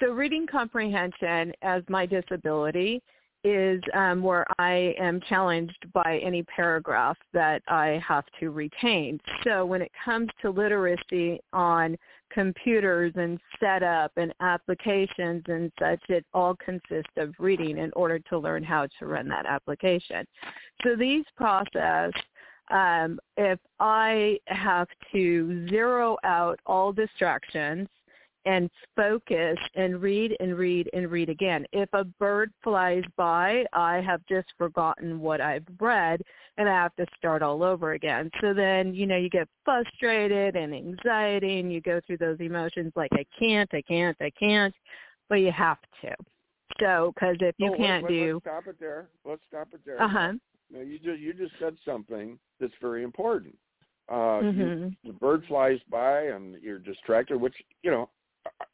So 0.00 0.12
reading 0.12 0.46
comprehension 0.46 1.54
as 1.62 1.88
my 1.88 2.06
disability 2.06 3.02
is 3.46 3.80
um, 3.94 4.22
where 4.22 4.44
I 4.58 4.92
am 4.98 5.20
challenged 5.28 5.86
by 5.92 6.18
any 6.18 6.42
paragraph 6.42 7.16
that 7.32 7.62
I 7.68 8.02
have 8.06 8.24
to 8.40 8.50
retain. 8.50 9.20
So 9.44 9.64
when 9.64 9.82
it 9.82 9.92
comes 10.04 10.28
to 10.42 10.50
literacy 10.50 11.38
on 11.52 11.96
computers 12.32 13.12
and 13.14 13.38
setup 13.60 14.10
and 14.16 14.34
applications 14.40 15.44
and 15.46 15.70
such, 15.78 16.00
it 16.08 16.26
all 16.34 16.56
consists 16.56 17.12
of 17.16 17.34
reading 17.38 17.78
in 17.78 17.92
order 17.94 18.18
to 18.18 18.38
learn 18.38 18.64
how 18.64 18.88
to 18.98 19.06
run 19.06 19.28
that 19.28 19.46
application. 19.46 20.26
So 20.82 20.96
these 20.96 21.24
process, 21.36 22.10
um, 22.72 23.20
if 23.36 23.60
I 23.78 24.40
have 24.48 24.88
to 25.12 25.68
zero 25.68 26.16
out 26.24 26.58
all 26.66 26.92
distractions 26.92 27.86
and 28.46 28.70
focus 28.94 29.58
and 29.74 30.00
read 30.00 30.34
and 30.40 30.56
read 30.56 30.88
and 30.92 31.10
read 31.10 31.28
again. 31.28 31.66
If 31.72 31.88
a 31.92 32.04
bird 32.04 32.52
flies 32.62 33.02
by, 33.16 33.64
I 33.72 34.00
have 34.00 34.20
just 34.28 34.46
forgotten 34.56 35.20
what 35.20 35.40
I've 35.40 35.66
read 35.80 36.22
and 36.56 36.68
I 36.68 36.72
have 36.72 36.94
to 36.96 37.06
start 37.18 37.42
all 37.42 37.62
over 37.62 37.92
again. 37.92 38.30
So 38.40 38.54
then, 38.54 38.94
you 38.94 39.06
know, 39.06 39.16
you 39.16 39.28
get 39.28 39.48
frustrated 39.64 40.56
and 40.56 40.74
anxiety 40.74 41.60
and 41.60 41.72
you 41.72 41.80
go 41.80 42.00
through 42.06 42.18
those 42.18 42.38
emotions 42.40 42.92
like 42.96 43.10
I 43.12 43.26
can't, 43.38 43.68
I 43.74 43.82
can't, 43.82 44.16
I 44.20 44.30
can't, 44.38 44.74
but 45.28 45.36
you 45.36 45.52
have 45.52 45.78
to. 46.02 46.14
So, 46.80 47.12
because 47.14 47.36
if 47.40 47.54
you 47.58 47.74
can't 47.76 48.04
wait, 48.04 48.12
wait, 48.12 48.26
do, 48.26 48.32
let's 48.34 48.44
stop 48.44 48.66
it 48.68 48.76
there. 48.80 49.08
Let's 49.24 49.42
stop 49.48 49.68
it 49.72 49.80
there. 49.84 50.00
uh 50.00 50.08
huh, 50.08 50.32
Now, 50.70 50.80
you 50.80 50.98
just 50.98 51.20
you 51.20 51.32
just 51.32 51.52
said 51.58 51.74
something 51.84 52.38
that's 52.60 52.74
very 52.80 53.02
important. 53.02 53.56
Uh, 54.10 54.40
mm-hmm. 54.42 54.60
you, 54.60 54.92
the 55.04 55.12
bird 55.14 55.42
flies 55.48 55.78
by 55.90 56.22
and 56.22 56.56
you're 56.62 56.78
distracted, 56.78 57.40
which 57.40 57.54
you 57.82 57.90
know 57.90 58.10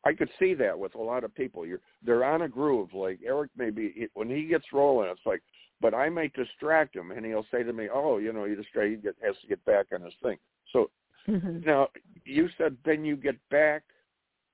I 0.04 0.12
could 0.12 0.30
see 0.38 0.54
that 0.54 0.78
with 0.78 0.94
a 0.94 1.02
lot 1.02 1.24
of 1.24 1.34
people. 1.34 1.66
You're 1.66 1.80
they're 2.02 2.24
on 2.24 2.42
a 2.42 2.48
groove. 2.48 2.92
Like 2.94 3.20
Eric, 3.24 3.50
maybe 3.56 4.08
when 4.14 4.28
he 4.28 4.44
gets 4.46 4.66
rolling, 4.72 5.08
it's 5.10 5.20
like, 5.26 5.42
but 5.80 5.94
I 5.94 6.08
might 6.08 6.32
distract 6.34 6.96
him, 6.96 7.10
and 7.10 7.24
he'll 7.24 7.46
say 7.50 7.62
to 7.62 7.72
me, 7.72 7.88
"Oh, 7.92 8.18
you 8.18 8.32
know, 8.32 8.44
you 8.44 8.56
distract. 8.56 8.90
He 8.90 8.96
get, 8.96 9.16
has 9.22 9.36
to 9.42 9.46
get 9.46 9.64
back 9.64 9.86
on 9.94 10.02
his 10.02 10.14
thing." 10.22 10.38
So 10.72 10.90
mm-hmm. 11.28 11.60
now 11.64 11.88
you 12.24 12.48
said 12.58 12.76
then 12.84 13.04
you 13.04 13.16
get 13.16 13.36
back, 13.50 13.82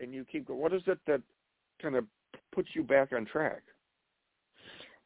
and 0.01 0.13
you 0.13 0.25
keep. 0.31 0.47
going. 0.47 0.61
What 0.61 0.73
is 0.73 0.83
it 0.87 0.99
that 1.07 1.23
kind 1.81 1.97
of 1.97 2.05
puts 2.55 2.69
you 2.75 2.83
back 2.83 3.13
on 3.13 3.27
track? 3.27 3.63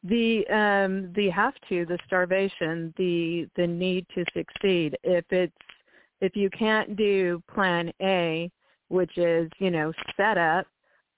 the 0.03 0.45
um 0.47 1.13
the 1.15 1.29
have 1.29 1.53
to 1.69 1.85
the 1.85 1.97
starvation 2.05 2.93
the 2.97 3.47
the 3.55 3.65
need 3.65 4.05
to 4.13 4.25
succeed 4.33 4.97
if 5.03 5.23
it's 5.29 5.53
if 6.19 6.35
you 6.35 6.49
can't 6.49 6.95
do 6.95 7.41
plan 7.53 7.91
a 8.01 8.51
which 8.93 9.17
is, 9.17 9.49
you 9.57 9.71
know, 9.71 9.91
set 10.15 10.37
up, 10.37 10.67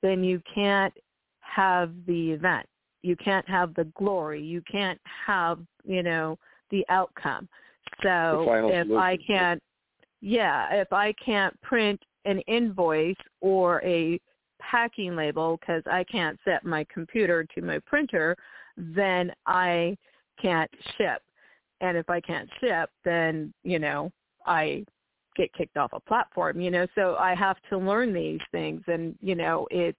then 0.02 0.24
you 0.24 0.42
can't 0.54 0.94
have 1.42 1.92
the 2.08 2.32
event. 2.32 2.66
You 3.02 3.18
can't 3.18 3.48
have 3.50 3.76
the 3.76 3.84
glory. 3.98 4.42
You 4.42 4.62
can't 4.62 5.00
have, 5.28 5.60
you 5.84 6.02
know, 6.02 6.40
the 6.72 6.86
outcome. 6.88 7.50
So 8.02 8.46
if 8.70 8.86
solution. 8.88 8.98
I 8.98 9.18
can't, 9.18 9.62
yeah, 10.22 10.74
if 10.74 10.94
I 10.94 11.14
can't 11.24 11.60
print 11.62 12.02
an 12.24 12.40
invoice 12.48 13.18
or 13.42 13.84
a 13.84 14.22
packing 14.62 15.18
label 15.18 15.58
because 15.60 15.84
I 15.86 16.06
can't 16.06 16.40
set 16.46 16.64
my 16.64 16.86
computer 16.86 17.46
to 17.56 17.62
my 17.62 17.80
printer, 17.80 18.38
then 18.78 19.34
I 19.46 19.98
can't 20.42 20.72
ship. 20.98 21.22
And 21.82 21.98
if 21.98 22.10
I 22.10 22.22
can't 22.22 22.50
ship, 22.62 22.90
then, 23.04 23.54
you 23.64 23.80
know, 23.80 24.14
I 24.46 24.86
get 25.36 25.54
kicked 25.54 25.78
off 25.78 25.92
a 25.94 26.00
platform 26.00 26.60
you 26.60 26.72
know 26.72 26.88
so 26.96 27.16
i 27.20 27.36
have 27.36 27.58
to 27.70 27.78
learn 27.78 28.14
these 28.14 28.40
things. 28.52 28.82
And 28.88 29.16
you 29.22 29.36
know 29.36 29.68
it's 29.72 29.98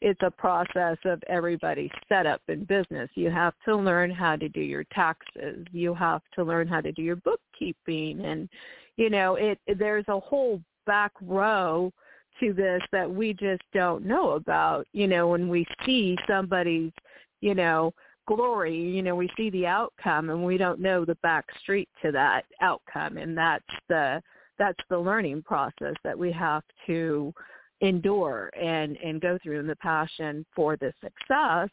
it's 0.00 0.20
a 0.22 0.30
process 0.30 0.98
of 1.04 1.22
everybody's 1.28 1.90
setup 2.08 2.40
in 2.48 2.64
business. 2.64 3.08
You 3.14 3.30
have 3.30 3.54
to 3.66 3.76
learn 3.76 4.10
how 4.10 4.34
to 4.36 4.48
do 4.48 4.60
your 4.60 4.84
taxes. 4.92 5.64
You 5.70 5.94
have 5.94 6.22
to 6.34 6.42
learn 6.42 6.66
how 6.66 6.80
to 6.80 6.90
do 6.90 7.02
your 7.02 7.16
bookkeeping. 7.16 8.24
And 8.24 8.48
you 8.96 9.10
know 9.10 9.36
it 9.36 9.58
there's 9.78 10.04
a 10.08 10.20
whole 10.20 10.60
back 10.86 11.12
row 11.22 11.92
to 12.40 12.52
this 12.52 12.82
that 12.90 13.08
we 13.10 13.34
just 13.34 13.62
don't 13.72 14.04
know 14.04 14.32
about. 14.32 14.86
You 14.92 15.06
know 15.06 15.28
when 15.28 15.48
we 15.48 15.66
see 15.86 16.16
somebody's 16.28 16.92
you 17.40 17.54
know 17.54 17.92
glory 18.28 18.78
you 18.78 19.02
know 19.02 19.16
we 19.16 19.28
see 19.36 19.50
the 19.50 19.66
outcome 19.66 20.30
and 20.30 20.44
we 20.44 20.56
don't 20.56 20.78
know 20.78 21.04
the 21.04 21.16
back 21.16 21.44
street 21.60 21.88
to 22.02 22.12
that 22.12 22.44
outcome. 22.60 23.16
And 23.16 23.36
that's 23.36 23.64
the 23.88 24.22
that's 24.58 24.78
the 24.90 24.98
learning 24.98 25.42
process 25.42 25.94
that 26.04 26.18
we 26.18 26.32
have 26.32 26.62
to 26.86 27.32
endure 27.80 28.50
and 28.60 28.96
and 28.98 29.20
go 29.20 29.38
through 29.42 29.58
and 29.58 29.68
the 29.68 29.76
passion 29.76 30.46
for 30.54 30.76
the 30.76 30.92
success 31.02 31.68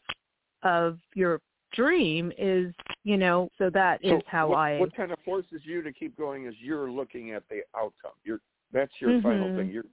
of 0.62 0.98
your 1.14 1.40
dream 1.72 2.32
is 2.36 2.74
you 3.04 3.16
know 3.16 3.48
so 3.58 3.70
that 3.70 4.00
so 4.02 4.16
is 4.16 4.22
how 4.26 4.48
what, 4.48 4.58
i 4.58 4.80
what 4.80 4.94
kind 4.94 5.12
of 5.12 5.18
forces 5.24 5.60
you 5.64 5.82
to 5.82 5.92
keep 5.92 6.16
going 6.18 6.46
is 6.46 6.54
you're 6.60 6.90
looking 6.90 7.30
at 7.30 7.44
the 7.48 7.60
outcome 7.76 8.12
you're 8.24 8.40
that's 8.72 8.92
your 9.00 9.10
mm-hmm. 9.10 9.22
final 9.22 9.56
thing 9.56 9.70
you're 9.70 9.84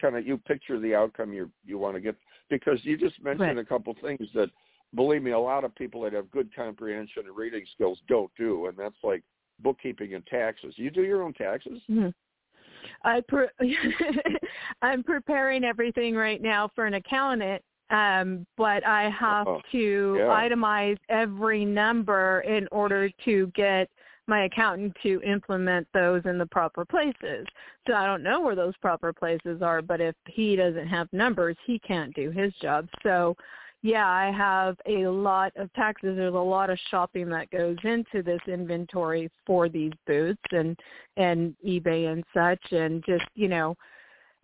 kind 0.00 0.16
of 0.16 0.26
you 0.26 0.38
picture 0.38 0.78
the 0.78 0.94
outcome 0.94 1.32
you 1.32 1.50
you 1.64 1.76
want 1.76 1.94
to 1.94 2.00
get 2.00 2.14
because 2.50 2.78
you 2.82 2.96
just 2.96 3.20
mentioned 3.22 3.56
right. 3.56 3.58
a 3.58 3.64
couple 3.64 3.94
things 4.00 4.28
that 4.32 4.48
believe 4.94 5.24
me 5.24 5.32
a 5.32 5.38
lot 5.38 5.64
of 5.64 5.74
people 5.74 6.00
that 6.02 6.12
have 6.12 6.30
good 6.30 6.54
comprehension 6.54 7.24
and 7.26 7.36
reading 7.36 7.64
skills 7.74 7.98
don't 8.08 8.30
do 8.38 8.66
and 8.66 8.76
that's 8.76 8.94
like 9.02 9.24
bookkeeping 9.60 10.14
and 10.14 10.24
taxes 10.26 10.74
you 10.76 10.90
do 10.90 11.02
your 11.02 11.22
own 11.22 11.32
taxes 11.32 11.80
mm-hmm. 11.90 12.08
I 13.02 13.22
pre- 13.26 13.48
I'm 14.82 15.02
preparing 15.02 15.64
everything 15.64 16.14
right 16.14 16.42
now 16.42 16.70
for 16.74 16.86
an 16.86 16.94
accountant, 16.94 17.62
um, 17.90 18.46
but 18.56 18.86
I 18.86 19.10
have 19.10 19.46
oh, 19.46 19.60
to 19.72 20.16
yeah. 20.18 20.24
itemize 20.24 20.98
every 21.08 21.64
number 21.64 22.40
in 22.40 22.68
order 22.70 23.10
to 23.24 23.52
get 23.54 23.88
my 24.26 24.44
accountant 24.44 24.96
to 25.02 25.20
implement 25.22 25.86
those 25.92 26.22
in 26.24 26.38
the 26.38 26.46
proper 26.46 26.84
places. 26.84 27.46
So 27.86 27.94
I 27.94 28.06
don't 28.06 28.22
know 28.22 28.40
where 28.40 28.54
those 28.54 28.76
proper 28.80 29.12
places 29.12 29.60
are, 29.60 29.82
but 29.82 30.00
if 30.00 30.14
he 30.26 30.56
doesn't 30.56 30.86
have 30.86 31.12
numbers, 31.12 31.56
he 31.66 31.78
can't 31.80 32.14
do 32.14 32.30
his 32.30 32.52
job. 32.54 32.88
So 33.02 33.36
yeah, 33.84 34.08
I 34.08 34.32
have 34.32 34.78
a 34.86 35.06
lot 35.06 35.52
of 35.56 35.70
taxes. 35.74 36.16
There's 36.16 36.32
a 36.32 36.38
lot 36.38 36.70
of 36.70 36.78
shopping 36.90 37.28
that 37.28 37.50
goes 37.50 37.76
into 37.84 38.22
this 38.22 38.40
inventory 38.48 39.30
for 39.46 39.68
these 39.68 39.92
booths 40.06 40.40
and 40.52 40.74
and 41.18 41.54
eBay 41.62 42.10
and 42.10 42.24
such, 42.32 42.72
and 42.72 43.04
just 43.06 43.26
you 43.34 43.46
know, 43.46 43.76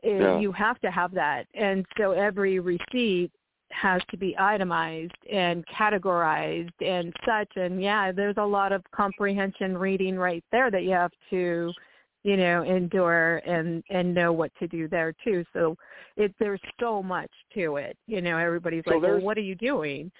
it, 0.02 0.20
Yeah. 0.20 0.38
you 0.40 0.52
have 0.52 0.78
to 0.80 0.90
have 0.90 1.12
that. 1.12 1.46
And 1.54 1.86
so 1.96 2.10
every 2.12 2.60
receipt 2.60 3.30
has 3.70 4.02
to 4.10 4.18
be 4.18 4.36
itemized 4.38 5.16
and 5.32 5.64
categorized 5.68 6.74
and 6.84 7.10
such. 7.24 7.48
And 7.56 7.82
yeah, 7.82 8.12
there's 8.12 8.36
a 8.36 8.44
lot 8.44 8.72
of 8.72 8.82
comprehension 8.90 9.78
reading 9.78 10.18
right 10.18 10.44
there 10.52 10.70
that 10.70 10.82
you 10.82 10.90
have 10.90 11.12
to 11.30 11.72
you 12.22 12.36
know 12.36 12.62
endure 12.62 13.38
and 13.46 13.82
and 13.90 14.14
know 14.14 14.32
what 14.32 14.50
to 14.58 14.66
do 14.68 14.86
there 14.88 15.14
too 15.24 15.44
so 15.52 15.76
it 16.16 16.34
there's 16.38 16.60
so 16.78 17.02
much 17.02 17.30
to 17.54 17.76
it 17.76 17.96
you 18.06 18.20
know 18.20 18.36
everybody's 18.36 18.84
So 18.86 18.94
like 18.94 19.02
well 19.02 19.20
what 19.20 19.38
are 19.38 19.42
you 19.42 19.54
doing 19.54 20.10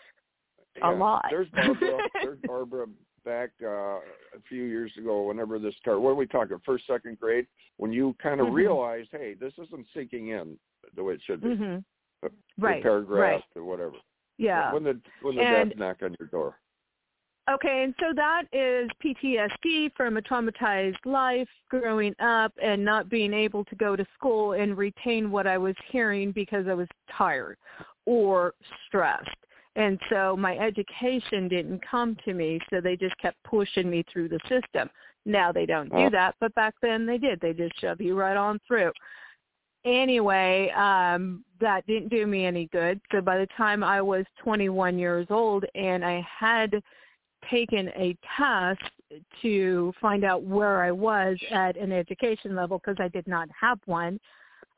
Yeah. 0.78 0.90
a 0.90 0.92
lot 0.92 1.24
There's 1.30 1.48
Barbara. 1.50 1.98
there's 2.22 2.38
Barbara 2.46 2.86
back 3.24 3.50
uh, 3.62 3.98
a 3.98 4.40
few 4.48 4.62
years 4.62 4.90
ago. 4.96 5.24
Whenever 5.24 5.58
this 5.58 5.74
started, 5.78 6.00
what 6.00 6.12
are 6.12 6.14
we 6.14 6.26
talking? 6.26 6.56
First, 6.64 6.86
second 6.86 7.20
grade, 7.20 7.46
when 7.76 7.92
you 7.92 8.16
kind 8.22 8.40
of 8.40 8.46
Mhm. 8.46 8.54
realized, 8.54 9.10
hey, 9.12 9.34
this 9.38 9.52
isn't 9.58 9.86
sinking 9.92 10.28
in 10.28 10.58
the 10.96 11.04
way 11.04 11.14
it 11.14 11.20
should 11.26 11.42
be. 11.42 11.48
mhm 11.48 11.84
The 12.22 12.30
right 12.58 12.82
paragraph 12.82 13.20
right 13.20 13.44
or 13.56 13.64
whatever. 13.64 13.96
yeah 14.38 14.72
When 14.72 14.84
the 14.84 14.98
when 15.20 15.36
the 15.36 15.42
And- 15.42 15.70
death 15.70 15.78
knock 15.78 16.02
on 16.02 16.16
your 16.18 16.28
door. 16.28 16.58
Okay, 17.50 17.82
and 17.82 17.94
so 17.98 18.12
that 18.14 18.44
is 18.52 18.88
PTSD 19.04 19.90
from 19.96 20.16
a 20.16 20.22
traumatized 20.22 21.04
life 21.04 21.48
growing 21.68 22.14
up 22.20 22.52
and 22.62 22.84
not 22.84 23.08
being 23.08 23.32
able 23.32 23.64
to 23.64 23.74
go 23.74 23.96
to 23.96 24.06
school 24.14 24.52
and 24.52 24.78
retain 24.78 25.32
what 25.32 25.48
I 25.48 25.58
was 25.58 25.74
hearing 25.90 26.30
because 26.30 26.68
I 26.68 26.74
was 26.74 26.86
tired 27.16 27.56
or 28.06 28.54
stressed. 28.86 29.28
And 29.74 29.98
so 30.10 30.36
my 30.36 30.56
education 30.58 31.48
didn't 31.48 31.80
come 31.88 32.16
to 32.24 32.34
me, 32.34 32.60
so 32.70 32.80
they 32.80 32.96
just 32.96 33.16
kept 33.18 33.42
pushing 33.42 33.90
me 33.90 34.04
through 34.12 34.28
the 34.28 34.40
system. 34.48 34.88
Now 35.26 35.50
they 35.50 35.66
don't 35.66 35.90
do 35.90 35.96
Oh. 36.06 36.10
that, 36.10 36.36
but 36.38 36.54
back 36.54 36.74
then 36.80 37.04
they 37.04 37.18
did. 37.18 37.40
They 37.40 37.52
just 37.52 37.78
shove 37.80 38.00
you 38.00 38.16
right 38.16 38.36
on 38.36 38.60
through. 38.60 38.92
Anyway, 39.84 40.70
um, 40.70 41.44
that 41.58 41.86
didn't 41.86 42.10
do 42.10 42.26
me 42.26 42.44
any 42.44 42.66
good. 42.66 43.00
So 43.10 43.20
by 43.20 43.38
the 43.38 43.46
time 43.56 43.82
I 43.82 44.00
was 44.02 44.24
21 44.38 44.98
years 44.98 45.26
old 45.30 45.64
and 45.74 46.04
I 46.04 46.20
had 46.20 46.82
taken 47.50 47.88
a 47.90 48.16
test 48.36 48.82
to 49.42 49.92
find 50.00 50.24
out 50.24 50.42
where 50.42 50.82
I 50.82 50.90
was 50.92 51.36
at 51.50 51.76
an 51.76 51.92
education 51.92 52.54
level 52.54 52.78
because 52.78 52.96
I 53.00 53.08
did 53.08 53.26
not 53.26 53.48
have 53.58 53.78
one. 53.86 54.20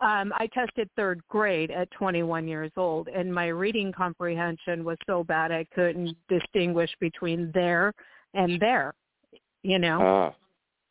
Um, 0.00 0.32
I 0.36 0.48
tested 0.52 0.90
third 0.96 1.20
grade 1.28 1.70
at 1.70 1.90
21 1.92 2.48
years 2.48 2.72
old, 2.76 3.08
and 3.08 3.32
my 3.32 3.46
reading 3.46 3.92
comprehension 3.92 4.84
was 4.84 4.98
so 5.06 5.22
bad 5.22 5.52
I 5.52 5.64
couldn't 5.74 6.16
distinguish 6.28 6.90
between 6.98 7.52
there 7.54 7.92
and 8.34 8.58
there. 8.58 8.94
You 9.62 9.78
know, 9.78 10.00
Ah. 10.02 10.34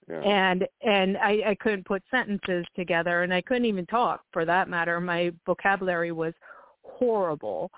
Yeah. 0.07 0.21
and 0.21 0.67
and 0.81 1.17
I, 1.17 1.41
I 1.47 1.55
couldn't 1.59 1.85
put 1.85 2.03
sentences 2.09 2.65
together, 2.75 3.23
and 3.23 3.33
I 3.33 3.41
couldn't 3.41 3.65
even 3.65 3.85
talk 3.85 4.21
for 4.31 4.45
that 4.45 4.69
matter. 4.69 5.01
My 5.01 5.33
vocabulary 5.45 6.11
was 6.13 6.33
horrible. 6.83 7.69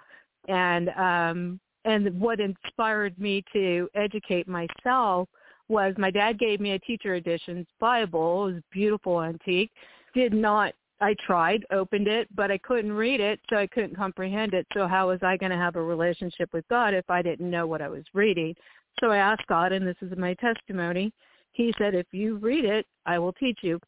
And 0.47 0.89
um 0.89 1.60
and 1.86 2.19
what 2.19 2.39
inspired 2.39 3.17
me 3.19 3.43
to 3.54 3.89
educate 3.96 4.48
myself 4.48 5.28
was 5.69 5.93
my 5.98 6.12
dad 6.12 6.39
gave 6.39 6.60
me 6.60 6.72
a 6.72 6.80
teacher 6.80 7.15
editions 7.15 7.65
Bible. 7.80 8.48
It 8.48 8.54
was 8.54 8.63
beautiful 8.72 9.22
antique. 9.22 9.72
Did 10.13 10.34
not 10.34 10.74
I 11.02 11.15
tried, 11.26 11.65
opened 11.72 12.08
it, 12.08 12.30
but 12.34 12.50
I 12.50 12.58
couldn't 12.60 12.93
read 12.93 13.19
it, 13.19 13.41
so 13.50 13.58
I 13.58 13.67
couldn't 13.67 13.98
comprehend 13.98 14.54
it. 14.54 14.65
So 14.74 14.88
how 14.88 15.10
was 15.10 15.19
I 15.22 15.36
going 15.36 15.52
to 15.52 15.58
have 15.58 15.76
a 15.76 15.82
relationship 15.82 16.54
with 16.54 16.65
God 16.69 16.93
if 16.93 17.10
I 17.10 17.22
didn't 17.22 17.50
know 17.50 17.67
what 17.67 17.82
I 17.82 17.89
was 17.89 18.06
reading? 18.13 18.56
So 19.02 19.12
I 19.12 19.17
asked 19.17 19.48
God, 19.48 19.74
and 19.74 19.86
this 19.86 19.98
is 20.02 20.17
my 20.17 20.34
testimony. 20.36 21.12
He 21.52 21.74
said, 21.78 21.93
if 21.93 22.08
you 22.12 22.38
read 22.38 22.63
it, 22.63 22.86
I 23.06 23.19
will 23.19 23.34
teach 23.34 23.60
you. 23.63 23.82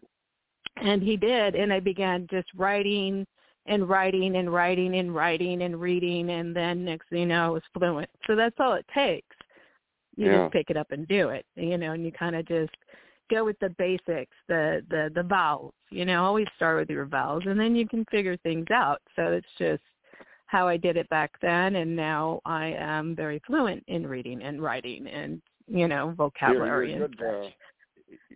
And 0.75 1.01
he 1.01 1.15
did, 1.15 1.55
and 1.55 1.71
I 1.71 1.79
began 1.79 2.27
just 2.29 2.49
writing 2.53 3.25
and 3.65 3.87
writing 3.89 4.35
and 4.37 4.53
writing 4.53 4.95
and 4.95 5.13
writing 5.13 5.63
and 5.63 5.79
reading, 5.79 6.29
and 6.29 6.55
then 6.55 6.85
next 6.85 7.09
thing 7.09 7.19
you 7.19 7.25
know, 7.25 7.47
I 7.47 7.49
was 7.49 7.63
fluent. 7.77 8.09
So 8.27 8.35
that's 8.35 8.55
all 8.59 8.73
it 8.73 8.85
takes. 8.93 9.35
You 10.17 10.31
Yeah. 10.31 10.41
just 10.43 10.53
pick 10.53 10.69
it 10.69 10.77
up 10.77 10.91
and 10.91 11.07
do 11.07 11.29
it, 11.29 11.45
you 11.55 11.77
know, 11.77 11.91
and 11.93 12.05
you 12.05 12.11
kind 12.11 12.35
of 12.35 12.45
just 12.45 12.73
go 13.29 13.43
with 13.43 13.57
the 13.59 13.69
basics, 13.77 14.35
the 14.47 14.85
the 14.89 15.11
the 15.13 15.23
vowels. 15.23 15.73
You 15.89 16.05
know, 16.05 16.23
always 16.23 16.47
start 16.55 16.79
with 16.79 16.89
your 16.89 17.05
vowels, 17.05 17.43
and 17.47 17.59
then 17.59 17.75
you 17.75 17.87
can 17.87 18.05
figure 18.05 18.37
things 18.37 18.67
out. 18.71 19.01
So 19.15 19.33
it's 19.33 19.47
just 19.57 19.83
how 20.47 20.67
I 20.67 20.77
did 20.77 20.95
it 20.95 21.09
back 21.09 21.31
then, 21.41 21.77
and 21.77 21.95
now 21.95 22.39
I 22.45 22.67
am 22.67 23.15
very 23.15 23.41
fluent 23.47 23.83
in 23.87 24.05
reading 24.07 24.41
and 24.43 24.61
writing, 24.61 25.07
and 25.07 25.41
you 25.67 25.87
know, 25.87 26.13
vocabulary 26.15 26.93
you're 26.93 27.05
and 27.05 27.17
good, 27.17 27.25
uh, 27.27 27.43
such. 27.43 27.53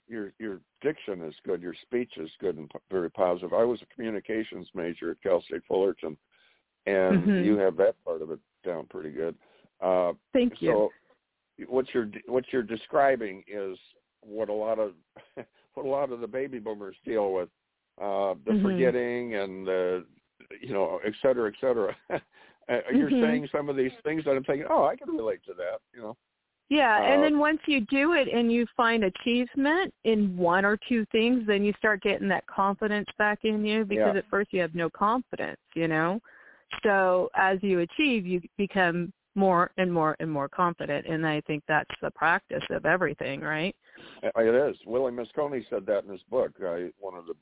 Your 0.08 0.34
your 0.40 0.62
diction 0.82 1.22
is 1.24 1.36
good. 1.46 1.62
Your 1.62 1.76
speech 1.82 2.14
is 2.18 2.30
good 2.40 2.58
and 2.58 2.70
p- 2.70 2.80
very 2.90 3.10
positive. 3.12 3.54
I 3.54 3.64
was 3.64 3.82
a 3.82 3.94
communications 3.94 4.68
major 4.74 5.12
at 5.12 5.22
Cal 5.22 5.42
State 5.42 5.64
Fullerton, 5.68 6.18
and 6.86 7.28
Mhm. 7.28 7.44
you 7.46 7.58
have 7.58 7.76
that 7.78 7.96
part 8.04 8.22
of 8.22 8.32
it 8.32 8.40
down 8.64 8.86
pretty 8.88 9.12
good. 9.12 9.36
Uh, 9.82 10.14
Thank 10.34 10.62
you. 10.62 10.72
So 10.72 10.94
what 11.68 11.94
you're 11.94 12.10
what 12.28 12.46
you're 12.52 12.64
describing 12.64 13.44
is 13.48 13.78
what 14.22 14.50
a 14.50 14.54
lot 14.54 14.80
of 14.80 14.94
what 15.74 15.86
a 15.86 15.90
lot 15.90 16.12
of 16.12 16.20
the 16.20 16.28
baby 16.28 16.60
boomers 16.60 16.98
deal 17.06 17.34
with, 17.34 17.50
uh, 18.02 18.36
the 18.46 18.54
Mhm. 18.54 18.62
forgetting 18.64 19.36
and 19.36 19.66
the 19.68 20.06
you 20.62 20.74
know, 20.74 21.00
et 21.06 21.14
cetera, 21.22 21.50
et 21.50 21.56
cetera. 21.60 21.96
Uh, 22.70 22.82
You're 22.94 23.10
Mhm. 23.10 23.22
saying 23.22 23.48
some 23.52 23.68
of 23.68 23.76
these 23.76 23.92
things 24.04 24.24
that 24.24 24.36
I'm 24.36 24.44
thinking, 24.44 24.68
oh, 24.70 24.84
I 24.84 24.96
can 24.96 25.10
relate 25.10 25.42
to 25.46 25.56
that. 25.56 25.82
You 25.92 26.02
know, 26.02 26.18
Yeah, 26.70 27.02
and 27.02 27.20
Uh, 27.20 27.26
then 27.26 27.40
once 27.40 27.60
you 27.66 27.82
do 27.82 28.14
it 28.14 28.28
and 28.28 28.52
you 28.52 28.68
find 28.78 29.04
achievement 29.04 29.92
in 30.04 30.38
one 30.38 30.64
or 30.66 30.78
two 30.88 31.04
things, 31.08 31.46
then 31.48 31.64
you 31.64 31.74
start 31.74 32.02
getting 32.02 32.28
that 32.30 32.46
confidence 32.46 33.10
back 33.18 33.44
in 33.44 33.66
you 33.66 33.86
because 33.86 34.14
Yeah. 34.14 34.20
at 34.20 34.28
first 34.28 34.54
you 34.54 34.62
have 34.62 34.76
no 34.76 34.90
confidence, 34.90 35.60
you 35.74 35.88
know. 35.88 36.22
So 36.84 37.32
as 37.34 37.62
you 37.64 37.80
achieve, 37.80 38.28
you 38.28 38.42
become 38.58 39.12
more 39.34 39.72
and 39.78 39.92
more 39.92 40.16
and 40.20 40.30
more 40.30 40.48
confident, 40.48 41.08
and 41.08 41.26
I 41.26 41.42
think 41.42 41.64
that's 41.68 41.90
the 42.02 42.12
practice 42.12 42.64
of 42.70 42.86
everything, 42.86 43.42
right? 43.42 43.76
It 44.22 44.56
is. 44.56 44.78
Willie 44.86 45.12
Mosconi 45.12 45.68
said 45.70 45.86
that 45.88 46.04
in 46.04 46.12
his 46.12 46.24
book. 46.24 46.52
Uh, 46.62 46.90
one 47.00 47.16
of 47.16 47.26
the 47.26 47.36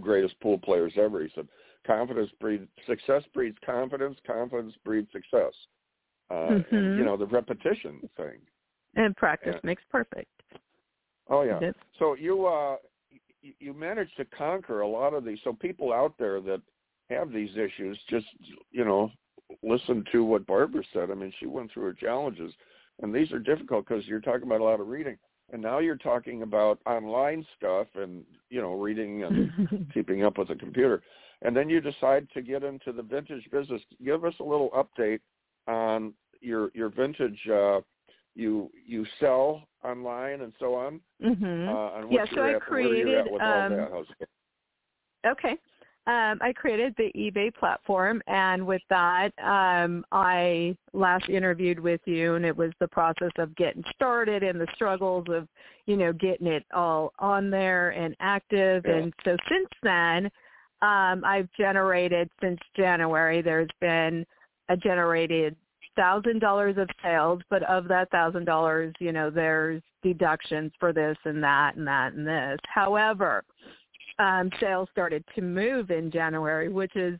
greatest 0.00 0.38
pool 0.40 0.56
players 0.58 0.96
ever. 0.96 1.22
He 1.22 1.28
said, 1.34 1.48
"Confidence 1.84 2.30
breeds 2.40 2.68
success. 2.86 3.26
Breeds 3.34 3.58
confidence. 3.58 4.18
Confidence 4.20 4.74
breeds 4.84 5.12
success." 5.12 5.54
Uh, 6.30 6.54
and, 6.54 6.64
Mhm. 6.70 6.96
you 6.96 7.04
know 7.04 7.16
the 7.16 7.26
repetition 7.26 8.08
thing. 8.16 8.40
And 8.94 9.16
practice 9.16 9.54
Yeah. 9.54 9.60
makes 9.62 9.82
perfect. 9.90 10.30
Oh 11.28 11.42
yeah. 11.42 11.60
So 11.98 12.14
you 12.14 12.46
uh 12.46 12.76
you, 13.40 13.54
you 13.58 13.72
managed 13.72 14.16
to 14.16 14.24
conquer 14.24 14.80
a 14.80 14.88
lot 14.88 15.14
of 15.14 15.24
these. 15.24 15.38
So 15.44 15.52
people 15.52 15.92
out 15.92 16.14
there 16.18 16.40
that 16.40 16.60
have 17.10 17.32
these 17.32 17.50
issues, 17.56 17.98
just 18.08 18.26
you 18.70 18.84
know, 18.84 19.10
listen 19.62 20.04
to 20.12 20.24
what 20.24 20.46
Barbara 20.46 20.82
said. 20.92 21.10
I 21.10 21.14
mean, 21.14 21.32
she 21.38 21.46
went 21.46 21.72
through 21.72 21.84
her 21.84 21.92
challenges, 21.92 22.52
and 23.02 23.14
these 23.14 23.32
are 23.32 23.38
difficult 23.38 23.86
because 23.86 24.06
you're 24.06 24.20
talking 24.20 24.44
about 24.44 24.60
a 24.60 24.64
lot 24.64 24.80
of 24.80 24.88
reading, 24.88 25.16
and 25.52 25.60
now 25.60 25.78
you're 25.78 25.96
talking 25.96 26.42
about 26.42 26.80
online 26.86 27.44
stuff 27.56 27.88
and 27.94 28.24
you 28.50 28.60
know, 28.60 28.74
reading 28.74 29.24
and 29.24 29.52
keeping 29.94 30.24
up 30.24 30.38
with 30.38 30.48
the 30.48 30.54
computer. 30.54 31.02
And 31.42 31.56
then 31.56 31.68
you 31.68 31.80
decide 31.80 32.28
to 32.34 32.42
get 32.42 32.62
into 32.62 32.92
the 32.92 33.02
vintage 33.02 33.48
business. 33.50 33.82
Give 34.04 34.24
us 34.24 34.34
a 34.40 34.44
little 34.44 34.70
update 34.70 35.20
on 35.66 36.14
your 36.40 36.70
your 36.74 36.88
vintage. 36.88 37.38
Uh, 37.52 37.80
you 38.34 38.70
you 38.86 39.04
sell 39.20 39.62
online 39.84 40.40
and 40.42 40.52
so 40.58 40.74
on. 40.74 41.00
mhm. 41.22 41.68
Uh, 41.68 41.98
and 41.98 42.12
Yeah, 42.12 42.24
so 42.34 42.42
I 42.42 42.52
at, 42.54 42.70
where 42.70 42.80
you're 42.80 43.18
at 43.18 43.24
created, 43.24 43.26
um, 43.40 43.42
all 43.42 43.68
that. 43.68 43.90
How's 43.90 44.06
it? 44.20 44.28
Okay. 45.26 45.56
Um, 46.04 46.40
I 46.40 46.52
created 46.52 46.94
the 46.96 47.12
eBay 47.14 47.54
platform, 47.54 48.22
and 48.26 48.66
with 48.66 48.82
that, 48.90 49.30
um, 49.38 50.04
I 50.10 50.76
last 50.92 51.28
interviewed 51.28 51.78
with 51.78 52.00
you, 52.06 52.34
and 52.34 52.44
it 52.44 52.56
was 52.56 52.72
the 52.80 52.88
process 52.88 53.30
of 53.38 53.54
getting 53.54 53.84
started 53.94 54.42
and 54.42 54.60
the 54.60 54.66
struggles 54.74 55.26
of, 55.28 55.46
you 55.86 55.96
know, 55.96 56.12
getting 56.12 56.48
it 56.48 56.64
all 56.74 57.12
on 57.20 57.50
there 57.50 57.90
and 57.90 58.16
active. 58.18 58.84
Yeah. 58.84 58.96
And 58.96 59.14
so 59.24 59.36
since 59.48 59.68
then, 59.84 60.24
um, 60.82 61.24
I've 61.24 61.48
generated 61.56 62.28
since 62.40 62.58
January. 62.76 63.40
There's 63.40 63.70
been 63.80 64.26
a 64.70 64.76
generated 64.76 65.54
thousand 65.96 66.40
dollars 66.40 66.76
of 66.78 66.88
sales, 67.02 67.40
but 67.50 67.62
of 67.64 67.88
that 67.88 68.10
thousand 68.10 68.44
dollars, 68.44 68.94
you 68.98 69.12
know, 69.12 69.30
there's 69.30 69.82
deductions 70.02 70.72
for 70.80 70.92
this 70.92 71.16
and 71.24 71.42
that 71.42 71.76
and 71.76 71.86
that 71.86 72.12
and 72.14 72.26
this. 72.26 72.58
However, 72.66 73.44
um, 74.18 74.50
sales 74.60 74.88
started 74.92 75.24
to 75.34 75.42
move 75.42 75.90
in 75.90 76.10
January, 76.10 76.68
which 76.68 76.94
is 76.96 77.18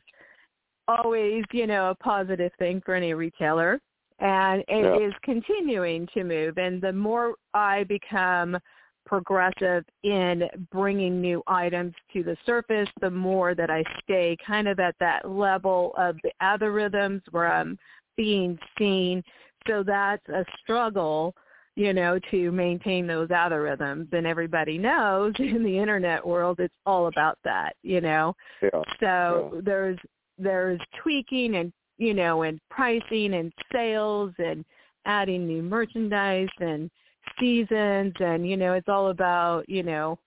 always, 0.87 1.43
you 1.51 1.67
know, 1.67 1.89
a 1.89 1.95
positive 1.95 2.51
thing 2.59 2.81
for 2.85 2.93
any 2.93 3.13
retailer. 3.13 3.79
And 4.19 4.63
it 4.67 5.01
is 5.01 5.11
Yeah. 5.13 5.19
continuing 5.23 6.07
to 6.07 6.23
move. 6.23 6.57
And 6.57 6.81
the 6.81 6.93
more 6.93 7.35
I 7.53 7.83
become 7.85 8.57
progressive 9.05 9.85
in 10.03 10.49
bringing 10.71 11.19
new 11.19 11.43
items 11.47 11.93
to 12.13 12.23
the 12.23 12.37
surface, 12.45 12.89
the 13.01 13.09
more 13.09 13.53
that 13.55 13.69
I 13.69 13.83
stay 14.01 14.37
kind 14.45 14.67
of 14.67 14.79
at 14.79 14.97
that 14.99 15.29
level 15.29 15.93
of 15.97 16.17
the 16.23 16.31
algorithms 16.41 17.21
where 17.31 17.51
I'm 17.51 17.77
being 18.17 18.57
seen. 18.77 19.23
So 19.67 19.83
that's 19.83 20.27
a 20.29 20.45
struggle 20.61 21.33
you 21.75 21.93
know, 21.93 22.19
to 22.29 22.51
maintain 22.51 23.07
those 23.07 23.29
algorithms. 23.29 24.11
And 24.13 24.27
everybody 24.27 24.77
knows 24.77 25.33
in 25.39 25.63
the 25.63 25.77
internet 25.77 26.25
world, 26.25 26.59
it's 26.59 26.73
all 26.85 27.07
about 27.07 27.37
that, 27.43 27.75
you 27.83 28.01
know. 28.01 28.35
Yeah. 28.61 28.81
So 28.99 29.51
Yeah. 29.53 29.61
there's 29.63 29.97
there's 30.37 30.79
tweaking 31.01 31.55
and 31.55 31.71
you 31.97 32.13
know 32.13 32.41
and 32.41 32.59
pricing 32.69 33.35
and 33.35 33.53
sales 33.71 34.33
and 34.39 34.65
adding 35.05 35.45
new 35.45 35.61
merchandise 35.61 36.49
and 36.59 36.89
seasons 37.39 38.13
and 38.19 38.49
you 38.49 38.57
know 38.57 38.73
it's 38.73 38.89
all 38.89 39.09
about 39.09 39.69
you 39.69 39.83
know 39.83 40.17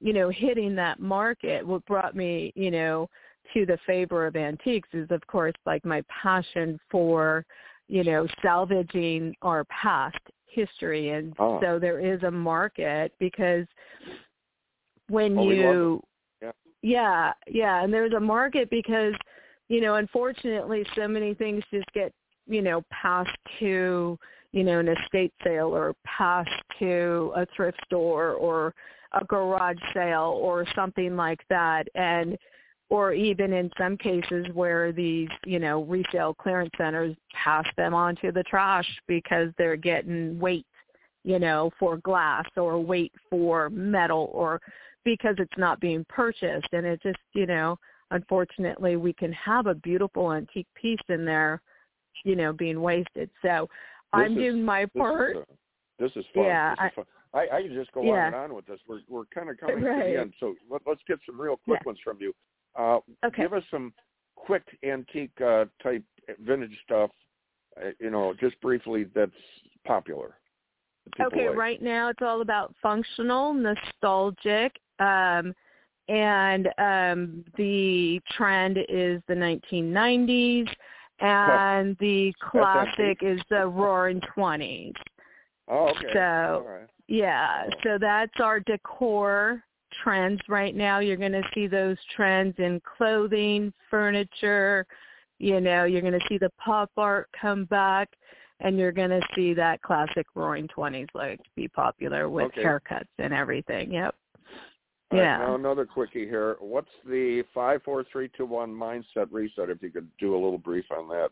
you 0.00 0.12
know 0.12 0.30
hitting 0.30 0.74
that 0.76 0.98
market. 0.98 1.66
What 1.66 1.84
brought 1.84 2.16
me 2.16 2.52
you 2.56 2.70
know 2.70 3.08
to 3.54 3.66
the 3.66 3.78
favor 3.86 4.26
of 4.26 4.36
antiques 4.36 4.88
is 4.92 5.10
of 5.10 5.26
course 5.26 5.54
like 5.66 5.84
my 5.84 6.02
passion 6.22 6.78
for 6.90 7.44
you 7.88 8.04
know 8.04 8.26
salvaging 8.42 9.34
our 9.42 9.64
past 9.64 10.18
history 10.46 11.10
and 11.10 11.34
Ah. 11.38 11.60
so 11.60 11.78
there 11.78 12.00
is 12.00 12.22
a 12.22 12.30
market 12.30 13.12
because 13.18 13.66
when 15.08 15.38
Oh, 15.38 15.50
you 15.50 16.02
Yeah. 16.40 16.52
yeah 16.82 17.32
yeah 17.46 17.82
and 17.82 17.92
there's 17.92 18.12
a 18.12 18.20
market 18.20 18.70
because 18.70 19.14
you 19.68 19.80
know 19.80 19.96
unfortunately 19.96 20.84
so 20.94 21.06
many 21.08 21.34
things 21.34 21.62
just 21.70 21.90
get 21.92 22.12
you 22.46 22.62
know 22.62 22.82
passed 22.90 23.36
to 23.58 24.18
you 24.52 24.64
know 24.64 24.78
an 24.80 24.88
estate 24.88 25.32
sale 25.44 25.74
or 25.74 25.94
passed 26.04 26.62
to 26.78 27.32
a 27.36 27.46
thrift 27.54 27.78
store 27.84 28.32
or 28.32 28.74
a 29.12 29.24
garage 29.24 29.78
sale 29.92 30.38
or 30.40 30.64
something 30.74 31.16
like 31.16 31.40
that 31.48 31.86
and 31.94 32.38
or 32.90 33.12
even 33.12 33.52
in 33.52 33.70
some 33.78 33.96
cases 33.96 34.46
where 34.52 34.90
these, 34.92 35.28
you 35.46 35.58
know, 35.60 35.84
resale 35.84 36.34
clearance 36.34 36.72
centers 36.76 37.16
pass 37.32 37.64
them 37.76 37.94
on 37.94 38.16
to 38.16 38.32
the 38.32 38.42
trash 38.42 38.86
because 39.06 39.48
they're 39.56 39.76
getting 39.76 40.38
weight, 40.40 40.66
you 41.24 41.38
know, 41.38 41.70
for 41.78 41.98
glass 41.98 42.44
or 42.56 42.80
weight 42.80 43.12
for 43.30 43.70
metal 43.70 44.28
or 44.32 44.60
because 45.04 45.36
it's 45.38 45.56
not 45.56 45.80
being 45.80 46.04
purchased. 46.08 46.66
And 46.72 46.84
it 46.84 47.00
just, 47.00 47.18
you 47.32 47.46
know, 47.46 47.78
unfortunately 48.10 48.96
we 48.96 49.12
can 49.12 49.32
have 49.34 49.66
a 49.66 49.74
beautiful 49.74 50.32
antique 50.32 50.66
piece 50.74 50.98
in 51.08 51.24
there, 51.24 51.62
you 52.24 52.34
know, 52.34 52.52
being 52.52 52.80
wasted. 52.82 53.30
So 53.40 53.68
I'm 54.12 54.32
is- 54.32 54.38
doing 54.38 54.64
my 54.64 54.82
This 54.86 54.90
is, 54.96 55.00
part. 55.00 55.36
uh, 55.36 55.40
this 56.00 56.10
is 56.16 56.24
fun. 56.34 56.44
Yeah, 56.44 56.74
This 56.74 56.86
is 56.86 56.94
fun. 56.96 57.04
I, 57.32 57.56
I 57.58 57.62
can 57.62 57.72
just 57.72 57.92
go 57.92 58.02
Yeah. 58.02 58.26
on 58.26 58.26
and 58.26 58.34
on 58.34 58.54
with 58.54 58.66
this. 58.66 58.80
We're 58.88 59.02
we're 59.08 59.26
kind 59.32 59.48
of 59.48 59.56
coming 59.58 59.76
to 59.78 59.84
the 59.84 60.20
end, 60.20 60.34
so 60.40 60.56
let, 60.68 60.80
let's 60.84 61.00
get 61.06 61.20
some 61.24 61.40
real 61.40 61.56
quick 61.64 61.78
Yeah. 61.82 61.86
ones 61.86 61.98
from 62.02 62.16
you. 62.20 62.34
Uh, 62.80 63.00
Okay. 63.24 63.42
Give 63.42 63.52
us 63.52 63.64
some 63.70 63.92
quick 64.36 64.62
antique 64.84 65.38
uh, 65.44 65.66
type 65.82 66.02
vintage 66.40 66.76
stuff. 66.84 67.10
Uh, 67.80 67.90
you 68.00 68.10
know, 68.10 68.34
just 68.40 68.60
briefly 68.60 69.06
that's 69.14 69.30
popular. 69.86 70.36
that 71.18 71.26
Okay, 71.26 71.48
like. 71.48 71.56
right 71.56 71.82
now 71.82 72.08
it's 72.08 72.22
all 72.22 72.40
about 72.40 72.74
functional, 72.82 73.52
nostalgic, 73.52 74.76
um, 74.98 75.54
and 76.08 76.68
um, 76.78 77.44
the 77.56 78.20
trend 78.36 78.78
is 78.88 79.22
the 79.28 79.34
1990s. 79.34 80.68
and 81.20 81.96
the 82.00 82.32
classic 82.40 83.18
is 83.20 83.40
the 83.50 83.66
Roaring 83.66 84.20
Twenties. 84.34 84.94
Oh, 85.68 85.90
okay. 85.90 86.08
So 86.14 86.86
yeah, 87.08 87.68
so 87.84 87.98
that's 88.00 88.40
our 88.40 88.60
decor 88.60 89.62
trends 90.02 90.40
right 90.48 90.74
now. 90.74 90.98
You're 90.98 91.16
going 91.16 91.32
to 91.32 91.42
see 91.54 91.66
those 91.66 91.96
trends 92.14 92.54
in 92.58 92.80
clothing, 92.96 93.72
furniture. 93.90 94.86
You 95.38 95.60
know, 95.60 95.84
you're 95.84 96.02
going 96.02 96.18
to 96.18 96.26
see 96.28 96.38
the 96.38 96.50
pop 96.62 96.90
art 96.96 97.28
come 97.40 97.64
back, 97.64 98.08
and 98.60 98.78
you're 98.78 98.92
going 98.92 99.10
to 99.10 99.22
see 99.34 99.54
that 99.54 99.80
classic 99.82 100.26
Roaring 100.34 100.68
Twenties 100.68 101.08
look 101.14 101.38
be 101.56 101.68
popular 101.68 102.28
with 102.28 102.46
okay. 102.46 102.62
haircuts 102.62 103.08
and 103.18 103.32
everything. 103.32 103.92
Yep. 103.92 104.14
All 105.12 105.18
yeah. 105.18 105.38
Right, 105.38 105.48
now 105.48 105.54
another 105.54 105.86
quickie 105.86 106.26
here. 106.26 106.56
What's 106.60 106.90
the 107.04 107.42
five, 107.52 107.82
four, 107.82 108.04
three, 108.12 108.30
two, 108.36 108.46
one 108.46 108.70
mindset 108.70 109.26
reset? 109.30 109.70
If 109.70 109.82
you 109.82 109.90
could 109.90 110.08
do 110.18 110.34
a 110.34 110.40
little 110.40 110.58
brief 110.58 110.84
on 110.96 111.08
that. 111.08 111.30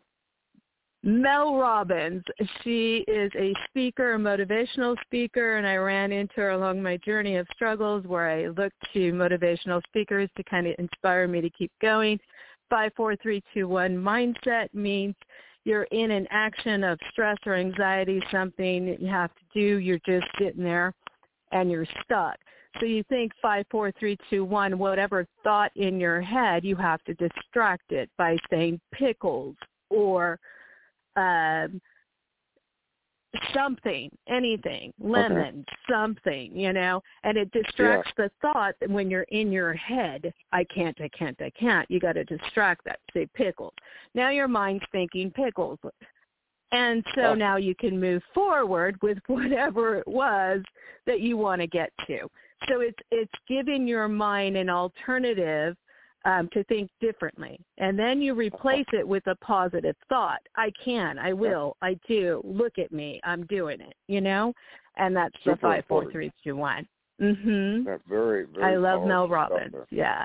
Mel 1.04 1.56
Robbins. 1.56 2.24
She 2.62 3.04
is 3.06 3.30
a 3.36 3.54
speaker, 3.68 4.14
a 4.14 4.18
motivational 4.18 4.96
speaker, 5.04 5.56
and 5.56 5.66
I 5.66 5.76
ran 5.76 6.10
into 6.10 6.34
her 6.36 6.50
along 6.50 6.82
my 6.82 6.96
journey 6.98 7.36
of 7.36 7.46
struggles 7.54 8.04
where 8.04 8.28
I 8.28 8.48
looked 8.48 8.76
to 8.94 9.12
motivational 9.12 9.80
speakers 9.88 10.28
to 10.36 10.42
kind 10.44 10.66
of 10.66 10.74
inspire 10.78 11.28
me 11.28 11.40
to 11.40 11.50
keep 11.50 11.70
going. 11.80 12.18
54321 12.70 13.96
mindset 13.96 14.74
means 14.74 15.14
you're 15.64 15.84
in 15.84 16.10
an 16.10 16.26
action 16.30 16.82
of 16.82 16.98
stress 17.12 17.36
or 17.46 17.54
anxiety, 17.54 18.22
something 18.32 18.86
that 18.86 19.00
you 19.00 19.08
have 19.08 19.30
to 19.36 19.42
do, 19.54 19.76
you're 19.76 20.00
just 20.04 20.26
sitting 20.38 20.64
there 20.64 20.92
and 21.52 21.70
you're 21.70 21.86
stuck. 22.04 22.36
So 22.80 22.86
you 22.86 23.02
think 23.04 23.32
five, 23.40 23.66
four, 23.70 23.92
three, 23.98 24.16
two, 24.28 24.44
one, 24.44 24.78
whatever 24.78 25.26
thought 25.42 25.70
in 25.76 25.98
your 26.00 26.20
head, 26.20 26.64
you 26.64 26.76
have 26.76 27.02
to 27.04 27.14
distract 27.14 27.92
it 27.92 28.10
by 28.18 28.36
saying 28.50 28.80
pickles 28.92 29.56
or 29.90 30.38
um, 31.18 31.80
something, 33.54 34.10
anything, 34.28 34.92
lemon, 34.98 35.64
okay. 35.68 35.76
something, 35.90 36.56
you 36.56 36.72
know, 36.72 37.02
and 37.24 37.36
it 37.36 37.50
distracts 37.52 38.10
yeah. 38.18 38.24
the 38.24 38.30
thought 38.40 38.74
when 38.88 39.10
you're 39.10 39.22
in 39.24 39.52
your 39.52 39.74
head, 39.74 40.32
I 40.52 40.64
can't, 40.64 40.98
I 41.00 41.08
can't, 41.16 41.36
I 41.40 41.50
can't. 41.58 41.90
You 41.90 42.00
got 42.00 42.14
to 42.14 42.24
distract 42.24 42.84
that. 42.86 43.00
Say 43.12 43.28
pickles. 43.34 43.74
Now 44.14 44.30
your 44.30 44.48
mind's 44.48 44.84
thinking 44.92 45.30
pickles. 45.30 45.78
And 46.72 47.04
so 47.14 47.22
oh. 47.22 47.34
now 47.34 47.56
you 47.56 47.74
can 47.74 47.98
move 47.98 48.22
forward 48.34 48.96
with 49.02 49.18
whatever 49.26 49.96
it 49.96 50.08
was 50.08 50.62
that 51.06 51.20
you 51.20 51.36
want 51.36 51.60
to 51.60 51.66
get 51.66 51.92
to. 52.06 52.28
So 52.68 52.80
it's 52.80 52.98
it's 53.10 53.32
giving 53.46 53.86
your 53.86 54.08
mind 54.08 54.56
an 54.56 54.68
alternative 54.68 55.76
um, 56.24 56.48
to 56.52 56.64
think 56.64 56.90
differently. 57.00 57.58
And 57.78 57.98
then 57.98 58.20
you 58.20 58.34
replace 58.34 58.86
it 58.92 59.06
with 59.06 59.26
a 59.26 59.36
positive 59.36 59.96
thought. 60.08 60.40
I 60.56 60.70
can, 60.84 61.18
I 61.18 61.32
will, 61.32 61.76
I 61.82 61.98
do. 62.06 62.40
Look 62.44 62.78
at 62.78 62.92
me, 62.92 63.20
I'm 63.24 63.46
doing 63.46 63.80
it, 63.80 63.94
you 64.08 64.20
know? 64.20 64.52
And 64.96 65.16
that's 65.16 65.34
Super 65.44 65.56
the 65.56 65.60
five, 65.62 65.84
four, 65.86 66.10
three, 66.10 66.32
two, 66.42 66.56
one. 66.56 66.86
Mhm. 67.20 67.84
That's 67.84 68.02
very, 68.08 68.46
very 68.46 68.74
I 68.74 68.76
love 68.76 69.06
Mel 69.06 69.28
Robbins. 69.28 69.74
Yeah. 69.90 70.24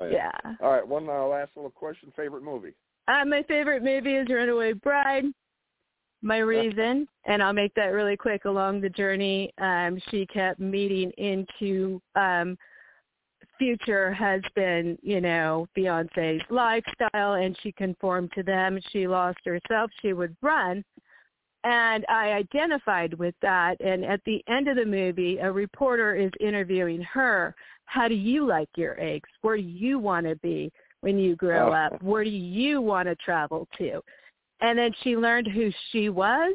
Oh, 0.00 0.06
yeah. 0.06 0.30
yeah. 0.44 0.54
All 0.60 0.72
right, 0.72 0.86
one 0.86 1.08
uh, 1.08 1.26
last 1.26 1.52
little 1.56 1.70
question. 1.70 2.12
Favorite 2.16 2.42
movie? 2.42 2.74
Uh, 3.06 3.24
my 3.24 3.42
favorite 3.46 3.82
movie 3.82 4.16
is 4.16 4.26
Runaway 4.28 4.72
Bride. 4.72 5.24
My 6.22 6.38
reason, 6.38 7.06
and 7.26 7.42
I'll 7.42 7.52
make 7.52 7.74
that 7.74 7.88
really 7.88 8.16
quick. 8.16 8.46
Along 8.46 8.80
the 8.80 8.88
journey, 8.88 9.52
um, 9.58 10.00
she 10.10 10.24
kept 10.26 10.58
meeting 10.58 11.10
into 11.18 12.00
um, 12.16 12.56
future 13.58 14.12
husband, 14.12 14.98
you 15.02 15.20
know, 15.20 15.66
fiancé's 15.76 16.42
lifestyle 16.50 17.34
and 17.34 17.56
she 17.62 17.72
conformed 17.72 18.30
to 18.34 18.42
them. 18.42 18.78
She 18.92 19.06
lost 19.06 19.38
herself. 19.44 19.90
She 20.02 20.12
would 20.12 20.36
run. 20.42 20.84
And 21.64 22.04
I 22.08 22.32
identified 22.32 23.14
with 23.14 23.34
that. 23.40 23.80
And 23.80 24.04
at 24.04 24.20
the 24.26 24.42
end 24.48 24.68
of 24.68 24.76
the 24.76 24.84
movie, 24.84 25.38
a 25.38 25.50
reporter 25.50 26.14
is 26.14 26.30
interviewing 26.40 27.02
her. 27.02 27.54
How 27.86 28.08
do 28.08 28.14
you 28.14 28.46
like 28.46 28.68
your 28.76 29.00
eggs? 29.00 29.28
Where 29.40 29.56
do 29.56 29.62
you 29.62 29.98
want 29.98 30.26
to 30.26 30.36
be 30.36 30.70
when 31.00 31.18
you 31.18 31.36
grow 31.36 31.70
oh. 31.70 31.72
up? 31.72 32.02
Where 32.02 32.24
do 32.24 32.30
you 32.30 32.80
want 32.80 33.08
to 33.08 33.16
travel 33.16 33.66
to? 33.78 34.00
And 34.60 34.78
then 34.78 34.92
she 35.02 35.16
learned 35.16 35.48
who 35.48 35.70
she 35.90 36.10
was. 36.10 36.54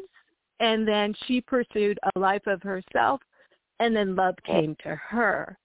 And 0.60 0.86
then 0.86 1.14
she 1.26 1.40
pursued 1.40 1.98
a 2.14 2.18
life 2.18 2.46
of 2.46 2.62
herself. 2.62 3.20
And 3.80 3.96
then 3.96 4.14
love 4.14 4.34
came 4.46 4.76
to 4.82 4.94
her 4.94 5.56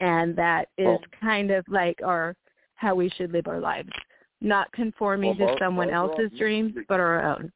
and 0.00 0.36
that 0.36 0.68
is 0.78 0.86
well, 0.86 1.00
kind 1.20 1.50
of 1.50 1.64
like 1.68 1.98
our 2.04 2.34
how 2.76 2.94
we 2.94 3.08
should 3.10 3.32
live 3.32 3.46
our 3.46 3.60
lives, 3.60 3.90
not 4.40 4.70
conforming 4.72 5.36
well, 5.38 5.54
to 5.54 5.56
someone 5.58 5.90
Barbara, 5.90 6.24
else's 6.24 6.38
dreams, 6.38 6.74
but 6.88 7.00
our 7.00 7.22
own. 7.22 7.52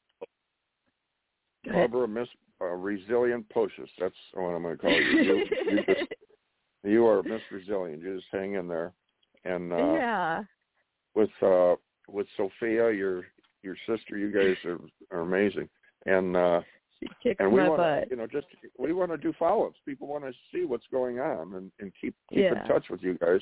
Barbara, 1.65 2.09
Miss 2.09 2.29
uh, 2.61 2.67
Resilient 2.67 3.47
Pocius. 3.51 3.89
That's 3.99 4.15
what 4.35 4.51
I'm 4.51 4.63
going 4.63 4.77
to 4.77 4.83
call 4.83 4.91
you. 4.91 5.01
You, 5.01 5.47
you, 5.71 5.85
just, 5.87 6.13
you 6.85 7.07
are 7.07 7.23
Miss 7.23 7.43
Resilient. 7.51 8.03
You 8.03 8.17
just 8.17 8.29
hang 8.33 8.55
in 8.55 8.69
there, 8.69 8.93
and 9.45 9.73
uh, 9.73 9.77
yeah, 9.77 10.43
with 11.15 11.31
uh, 11.43 11.75
with 12.09 12.27
Sophia, 12.37 12.93
your 12.93 13.25
your 13.63 13.77
sister, 13.87 14.17
you 14.17 14.33
guys 14.33 14.57
are 14.65 14.79
are 15.11 15.23
amazing, 15.23 15.69
and 16.07 16.37
uh, 16.37 16.61
she 17.23 17.35
and 17.39 17.53
we 17.53 17.61
my 17.61 17.69
want 17.69 17.81
butt. 17.81 18.05
to, 18.05 18.11
you 18.11 18.17
know, 18.17 18.27
just 18.27 18.47
we 18.79 18.93
want 18.93 19.11
to 19.11 19.17
do 19.17 19.33
follow-ups. 19.39 19.79
People 19.87 20.09
want 20.09 20.25
to 20.25 20.33
see 20.53 20.65
what's 20.65 20.87
going 20.91 21.21
on 21.21 21.55
and, 21.55 21.71
and 21.81 21.93
keep 22.01 22.15
keep 22.29 22.39
Yeah. 22.39 22.63
in 22.63 22.69
touch 22.69 22.87
with 22.91 23.03
you 23.03 23.15
guys. 23.19 23.41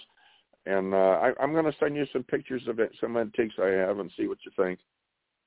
And 0.67 0.95
uh, 0.95 0.97
I, 1.23 1.33
I'm 1.41 1.53
going 1.53 1.65
to 1.65 1.75
send 1.79 1.95
you 1.97 2.07
some 2.13 2.25
pictures 2.25 2.63
of 2.67 2.81
it, 2.81 2.91
some 3.01 3.17
antiques 3.17 3.55
I 3.63 3.69
have, 3.69 3.99
and 4.01 4.11
see 4.17 4.27
what 4.27 4.39
you 4.45 4.51
think. 4.57 4.81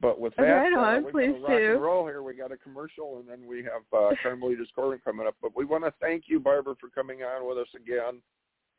But 0.01 0.17
with 0.19 0.33
that, 0.37 0.43
Right 0.43 0.73
uh, 0.73 0.79
on, 0.79 1.03
we're 1.03 1.11
please 1.11 1.27
going 1.27 1.41
to 1.41 1.41
rock 1.41 1.59
do. 1.59 1.73
and 1.73 1.81
roll 1.81 2.05
here. 2.07 2.23
We 2.23 2.33
got 2.35 2.53
a 2.53 2.57
commercial, 2.57 3.19
and 3.19 3.27
then 3.27 3.45
we 3.45 3.57
have 3.63 3.83
uh, 3.91 4.15
Carmelita's 4.23 4.69
Corner 4.73 4.97
coming 5.03 5.27
up. 5.27 5.35
But 5.41 5.57
we 5.57 5.65
want 5.65 5.83
to 5.83 5.93
thank 5.99 6.23
you, 6.27 6.39
Barbara, 6.39 6.75
for 6.79 6.87
coming 6.89 7.23
on 7.23 7.45
with 7.45 7.57
us 7.57 7.67
again. 7.75 8.21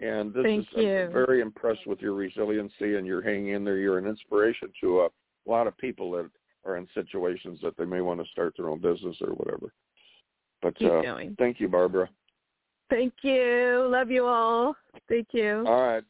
And 0.00 0.32
this 0.32 0.44
Thank 0.44 0.66
is 0.78 1.08
I'm 1.08 1.12
very 1.12 1.42
impressed 1.42 1.86
with 1.86 2.00
your 2.00 2.14
resiliency 2.14 2.96
and 2.96 3.06
your 3.06 3.20
hanging 3.20 3.48
in 3.48 3.64
there. 3.64 3.76
You're 3.76 3.98
an 3.98 4.06
inspiration 4.06 4.72
to 4.80 5.00
a 5.02 5.08
lot 5.44 5.66
of 5.66 5.76
people 5.76 6.10
that 6.12 6.30
are 6.64 6.76
in 6.76 6.86
situations 6.94 7.58
that 7.62 7.76
they 7.76 7.84
may 7.84 8.00
want 8.00 8.22
to 8.22 8.30
start 8.30 8.54
their 8.56 8.68
own 8.68 8.80
business 8.80 9.16
or 9.20 9.32
whatever. 9.34 9.72
But 10.62 10.76
Keep 10.76 10.90
uh, 10.90 11.02
going. 11.02 11.36
thank 11.38 11.60
you, 11.60 11.68
Barbara. 11.68 12.08
Thank 12.90 13.14
you. 13.22 13.86
Love 13.90 14.10
you 14.10 14.26
all. 14.26 14.74
Thank 15.08 15.28
you. 15.32 15.64
All 15.66 15.80
right. 15.86 16.04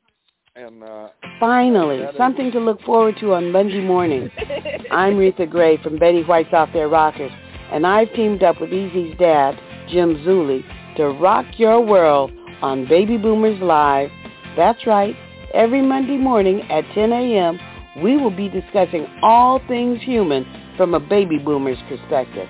And 0.57 0.83
uh, 0.83 1.09
Finally, 1.39 2.01
that 2.01 2.11
is- 2.11 2.17
something 2.17 2.51
to 2.53 2.59
look 2.59 2.81
forward 2.83 3.17
to 3.21 3.35
on 3.35 3.53
Monday 3.53 3.81
morning. 3.81 4.31
I'm 4.91 5.15
Reatha 5.15 5.49
Grey 5.49 5.81
from 5.83 5.99
Betty 5.99 6.23
White's 6.25 6.53
Off 6.53 6.71
Their 6.73 6.89
Rockers, 6.89 7.31
and 7.73 7.87
I've 7.87 8.13
teamed 8.15 8.43
up 8.43 8.61
with 8.61 8.73
Easy's 8.73 9.17
dad, 9.19 9.59
Jim 9.89 10.17
Zuley, 10.27 10.65
to 10.97 11.11
rock 11.21 11.47
your 11.59 11.81
world 11.81 12.33
on 12.63 12.89
Baby 12.89 13.17
Boomers 13.17 13.61
Live. 13.63 14.11
That's 14.57 14.85
right. 14.87 15.15
Every 15.55 15.83
Monday 15.83 16.17
morning 16.17 16.63
at 16.71 16.85
10 16.95 17.13
a.m., 17.13 17.59
we 18.03 18.17
will 18.17 18.31
be 18.31 18.49
discussing 18.49 19.07
all 19.23 19.61
things 19.67 20.01
human 20.03 20.47
from 20.77 20.95
a 20.95 21.01
baby 21.01 21.39
boomer's 21.39 21.79
perspective. 21.89 22.49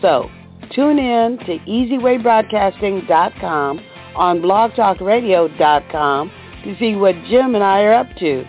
So, 0.00 0.28
tune 0.74 0.98
in 0.98 1.38
to 1.38 1.58
EasyWayBroadcasting.com 1.68 3.80
on 4.16 4.40
blogtalkradio.com 4.40 6.32
to 6.64 6.76
see 6.78 6.96
what 6.96 7.14
Jim 7.28 7.54
and 7.54 7.62
I 7.64 7.82
are 7.82 7.94
up 7.94 8.08
to. 8.18 8.44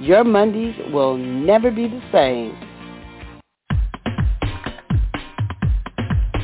Your 0.00 0.24
Mondays 0.24 0.74
will 0.92 1.16
never 1.16 1.70
be 1.70 1.86
the 1.88 2.02
same. 2.12 2.56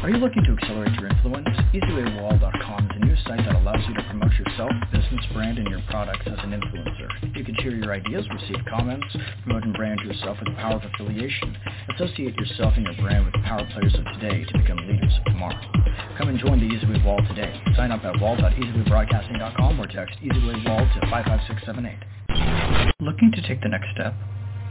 Are 0.03 0.11
you 0.11 0.17
looking 0.19 0.45
to 0.45 0.53
accelerate 0.53 0.95
your 1.01 1.09
influence? 1.09 1.49
EasyWayWall.com 1.73 2.94
a 3.15 3.29
site 3.29 3.39
that 3.47 3.55
allows 3.55 3.79
you 3.87 3.95
to 3.95 4.03
promote 4.11 4.33
yourself, 4.35 4.73
business, 4.91 5.25
brand, 5.33 5.59
and 5.59 5.69
your 5.69 5.81
products 5.89 6.27
as 6.27 6.39
an 6.43 6.51
influencer. 6.51 7.07
You 7.37 7.45
can 7.45 7.55
share 7.63 7.71
your 7.71 7.93
ideas, 7.93 8.27
receive 8.31 8.59
comments, 8.69 9.07
promote 9.45 9.63
and 9.63 9.75
brand 9.75 10.01
yourself 10.01 10.39
with 10.41 10.49
the 10.51 10.55
power 10.59 10.75
of 10.75 10.83
affiliation. 10.83 11.57
Associate 11.95 12.35
yourself 12.35 12.75
and 12.77 12.85
your 12.85 12.97
brand 12.97 13.25
with 13.25 13.35
the 13.35 13.43
power 13.47 13.63
players 13.73 13.95
of 13.95 14.05
today 14.19 14.45
to 14.45 14.59
become 14.59 14.79
leaders 14.89 15.15
of 15.19 15.25
tomorrow. 15.31 15.55
Come 16.19 16.29
and 16.29 16.39
join 16.39 16.59
the 16.59 16.67
EasyWay 16.67 17.05
Wall 17.05 17.21
today. 17.29 17.55
Sign 17.77 17.93
up 17.93 18.05
at 18.05 18.21
wall.easywaybroadcasting.com 18.21 19.81
or 19.81 19.87
text 19.87 20.19
EasyWay 20.19 20.67
Wall 20.67 20.83
to 20.83 21.01
55678. 21.07 22.99
Looking 23.01 23.31
to 23.33 23.43
take 23.47 23.63
the 23.63 23.69
next 23.69 23.87
step? 23.95 24.15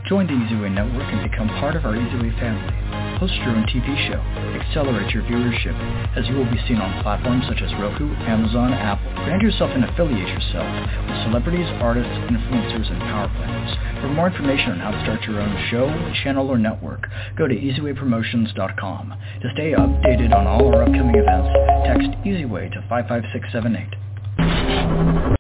Join 0.06 0.28
the 0.28 0.34
EasyWay 0.34 0.76
Network 0.76 1.08
and 1.14 1.24
become 1.24 1.48
part 1.64 1.78
of 1.78 1.86
our 1.86 1.94
EasyWay 1.94 2.36
family. 2.36 2.76
Host 3.24 3.40
your 3.40 3.56
own 3.56 3.64
TV 3.72 3.88
show. 4.12 4.20
Accelerate 4.60 5.16
your 5.16 5.24
viewership 5.24 5.72
as 6.20 6.28
you 6.28 6.36
will 6.36 6.52
be 6.52 6.60
seen 6.68 6.84
on 6.84 6.92
platforms 7.02 7.48
such 7.48 7.64
as 7.64 7.72
Roku, 7.80 8.12
Amazon, 8.28 8.74
Apple. 8.74 9.10
Brand 9.24 9.42
yourself 9.42 9.72
and 9.72 9.86
affiliate 9.86 10.28
yourself 10.28 10.68
with 11.08 11.24
celebrities, 11.24 11.70
artists, 11.80 12.12
influencers, 12.28 12.92
and 12.92 13.00
power 13.08 13.32
players. 13.32 13.72
For 14.04 14.12
more 14.12 14.28
information 14.28 14.76
on 14.76 14.84
how 14.84 14.92
to 14.92 15.00
start 15.08 15.24
your 15.24 15.40
own 15.40 15.56
show, 15.72 15.88
channel, 16.24 16.52
or 16.52 16.58
network, 16.58 17.08
go 17.38 17.48
to 17.48 17.56
EasyWayPromotions.com. 17.56 19.14
To 19.40 19.48
stay 19.56 19.72
updated 19.72 20.36
on 20.36 20.48
all 20.48 20.68
our 20.76 20.84
upcoming 20.84 21.16
events, 21.16 21.48
text 21.88 22.12
EasyWay 22.28 22.74
to 22.76 22.84
55678. 22.92 25.40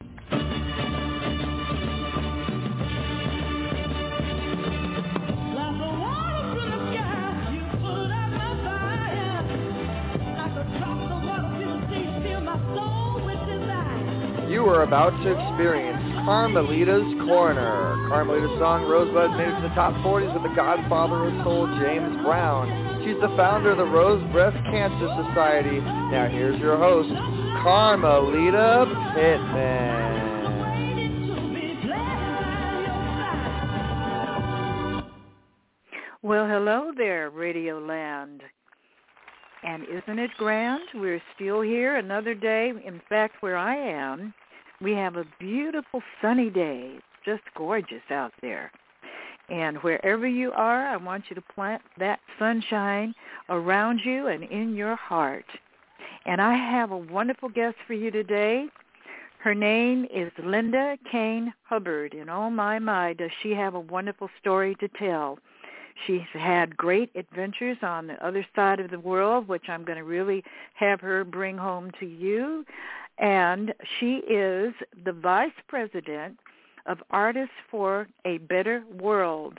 About 14.94 15.18
to 15.24 15.32
experience 15.32 15.98
Carmelita's 16.24 17.02
Corner. 17.26 17.98
Carmelita's 18.10 18.60
song 18.60 18.86
Rosebud 18.86 19.32
made 19.32 19.48
it 19.48 19.56
to 19.56 19.62
the 19.68 19.74
top 19.74 19.92
40s 20.06 20.32
with 20.36 20.44
the 20.44 20.56
godfather 20.56 21.26
of 21.26 21.44
soul, 21.44 21.66
James 21.82 22.16
Brown. 22.22 23.02
She's 23.04 23.20
the 23.20 23.34
founder 23.36 23.72
of 23.72 23.78
the 23.78 23.86
Rose 23.86 24.22
Breast 24.32 24.56
Cancer 24.70 25.10
Society. 25.26 25.80
Now 25.82 26.30
here's 26.30 26.62
your 26.62 26.78
host, 26.78 27.10
Carmelita 27.64 28.86
Pittman. 29.16 30.14
Well, 36.22 36.48
hello 36.48 36.92
there, 36.96 37.32
Radio 37.32 37.80
Land. 37.80 38.44
And 39.64 39.86
isn't 39.86 40.20
it 40.20 40.30
grand? 40.38 40.84
We're 40.94 41.24
still 41.34 41.62
here 41.62 41.96
another 41.96 42.36
day. 42.36 42.72
In 42.86 43.02
fact, 43.10 43.42
where 43.42 43.58
I 43.58 43.76
am, 43.76 44.36
we 44.84 44.92
have 44.94 45.16
a 45.16 45.26
beautiful 45.40 46.02
sunny 46.22 46.50
day. 46.50 47.00
Just 47.26 47.44
gorgeous 47.56 48.02
out 48.10 48.34
there. 48.42 48.72
And 49.50 49.78
wherever 49.78 50.28
you 50.28 50.52
are, 50.52 50.88
I 50.88 50.98
want 50.98 51.26
you 51.30 51.36
to 51.36 51.42
plant 51.42 51.82
that 52.00 52.20
sunshine 52.38 53.14
around 53.50 54.02
you 54.04 54.28
and 54.28 54.44
in 54.44 54.76
your 54.76 54.96
heart. 54.96 55.46
And 56.26 56.42
I 56.42 56.56
have 56.56 56.92
a 56.92 56.98
wonderful 56.98 57.50
guest 57.50 57.76
for 57.88 57.94
you 57.94 58.12
today. 58.12 58.68
Her 59.40 59.54
name 59.54 60.06
is 60.06 60.32
Lynda 60.40 60.98
Cain 61.12 61.54
Hubbard. 61.64 62.14
And 62.14 62.30
oh 62.30 62.50
my, 62.50 62.80
my, 62.80 63.14
does 63.14 63.32
she 63.42 63.52
have 63.52 63.76
a 63.76 63.80
wonderful 63.80 64.30
story 64.40 64.76
to 64.76 64.88
tell. 65.00 65.38
She's 66.08 66.22
had 66.34 66.76
great 66.76 67.12
adventures 67.16 67.78
on 67.82 68.08
the 68.08 68.26
other 68.26 68.46
side 68.56 68.80
of 68.80 68.90
the 68.90 69.00
world, 69.00 69.48
which 69.48 69.66
I'm 69.68 69.86
going 69.86 69.98
to 69.98 70.04
really 70.04 70.44
have 70.76 71.00
her 71.02 71.24
bring 71.24 71.58
home 71.58 71.92
to 72.00 72.06
you. 72.06 72.66
And 73.18 73.74
she 74.00 74.16
is 74.30 74.74
the 75.06 75.14
vice 75.14 75.52
president 75.68 76.40
of 76.86 76.98
Artists 77.12 77.54
for 77.70 78.08
a 78.26 78.40
Better 78.40 78.84
World. 79.00 79.58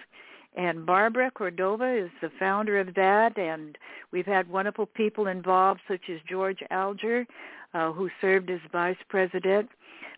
And 0.56 0.86
Barbara 0.86 1.30
Cordova 1.30 1.92
is 1.92 2.10
the 2.20 2.30
founder 2.38 2.78
of 2.78 2.94
that, 2.94 3.36
and 3.38 3.76
we've 4.12 4.26
had 4.26 4.48
wonderful 4.48 4.86
people 4.86 5.26
involved, 5.26 5.80
such 5.88 6.08
as 6.08 6.20
George 6.28 6.62
Alger, 6.70 7.26
uh, 7.72 7.92
who 7.92 8.08
served 8.20 8.50
as 8.50 8.60
vice 8.70 8.96
president 9.08 9.68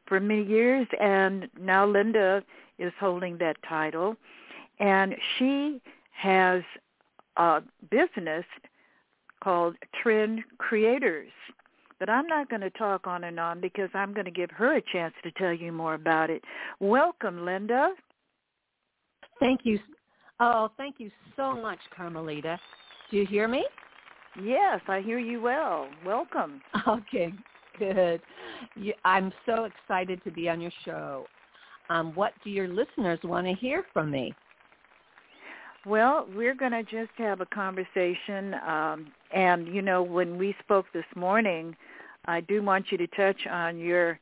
for 0.06 0.20
many 0.20 0.44
years, 0.44 0.86
and 1.00 1.48
now 1.58 1.86
Lynda 1.86 2.42
is 2.78 2.92
holding 3.00 3.38
that 3.38 3.56
title. 3.66 4.16
And 4.78 5.14
she 5.38 5.80
has 6.12 6.62
a 7.36 7.62
business 7.90 8.44
called 9.42 9.76
Trend 10.02 10.42
Creators. 10.58 11.30
But 11.98 12.10
I'm 12.10 12.26
not 12.26 12.50
going 12.50 12.60
to 12.60 12.70
talk 12.70 13.06
on 13.06 13.24
and 13.24 13.40
on 13.40 13.60
because 13.60 13.88
I'm 13.94 14.12
going 14.12 14.26
to 14.26 14.30
give 14.30 14.50
her 14.50 14.76
a 14.76 14.82
chance 14.92 15.14
to 15.22 15.30
tell 15.32 15.52
you 15.52 15.72
more 15.72 15.94
about 15.94 16.30
it. 16.30 16.42
Welcome, 16.80 17.38
Lynda. 17.38 17.90
Thank 19.40 19.60
you. 19.64 19.78
Oh, 20.40 20.70
thank 20.76 20.96
you 20.98 21.10
so 21.36 21.54
much, 21.54 21.78
Carmelita. 21.96 22.58
Do 23.10 23.16
you 23.16 23.26
hear 23.26 23.48
me? 23.48 23.64
Yes, 24.42 24.80
I 24.88 25.00
hear 25.00 25.18
you 25.18 25.40
well. 25.40 25.88
Welcome. 26.04 26.60
Okay, 26.86 27.32
good. 27.78 28.20
You, 28.74 28.92
I'm 29.04 29.32
so 29.44 29.64
excited 29.64 30.22
to 30.24 30.30
be 30.30 30.48
on 30.48 30.60
your 30.60 30.70
show. 30.84 31.26
Um, 31.88 32.14
what 32.14 32.32
do 32.44 32.50
your 32.50 32.68
listeners 32.68 33.18
want 33.24 33.46
to 33.46 33.54
hear 33.54 33.84
from 33.92 34.10
me? 34.10 34.34
Well, 35.84 36.26
we're 36.34 36.54
going 36.54 36.72
to 36.72 36.82
just 36.82 37.12
have 37.16 37.40
a 37.40 37.46
conversation. 37.46 38.54
Um, 38.66 39.12
and, 39.32 39.68
you 39.68 39.82
know, 39.82 40.02
when 40.02 40.38
we 40.38 40.54
spoke 40.62 40.86
this 40.92 41.04
morning, 41.14 41.76
I 42.26 42.40
do 42.40 42.62
want 42.62 42.86
you 42.90 42.98
to 42.98 43.06
touch 43.08 43.46
on 43.46 43.78
your 43.78 44.18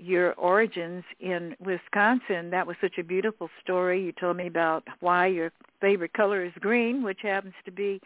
your 0.00 0.32
origins 0.34 1.02
in 1.18 1.56
Wisconsin. 1.58 2.50
That 2.50 2.66
was 2.68 2.76
such 2.80 2.98
a 2.98 3.02
beautiful 3.02 3.50
story. 3.60 4.00
You 4.00 4.12
told 4.12 4.36
me 4.36 4.46
about 4.46 4.84
why 5.00 5.26
your 5.26 5.50
favorite 5.80 6.12
color 6.12 6.44
is 6.44 6.52
green, 6.60 7.02
which 7.02 7.18
happens 7.22 7.54
to 7.64 7.72
be 7.72 8.00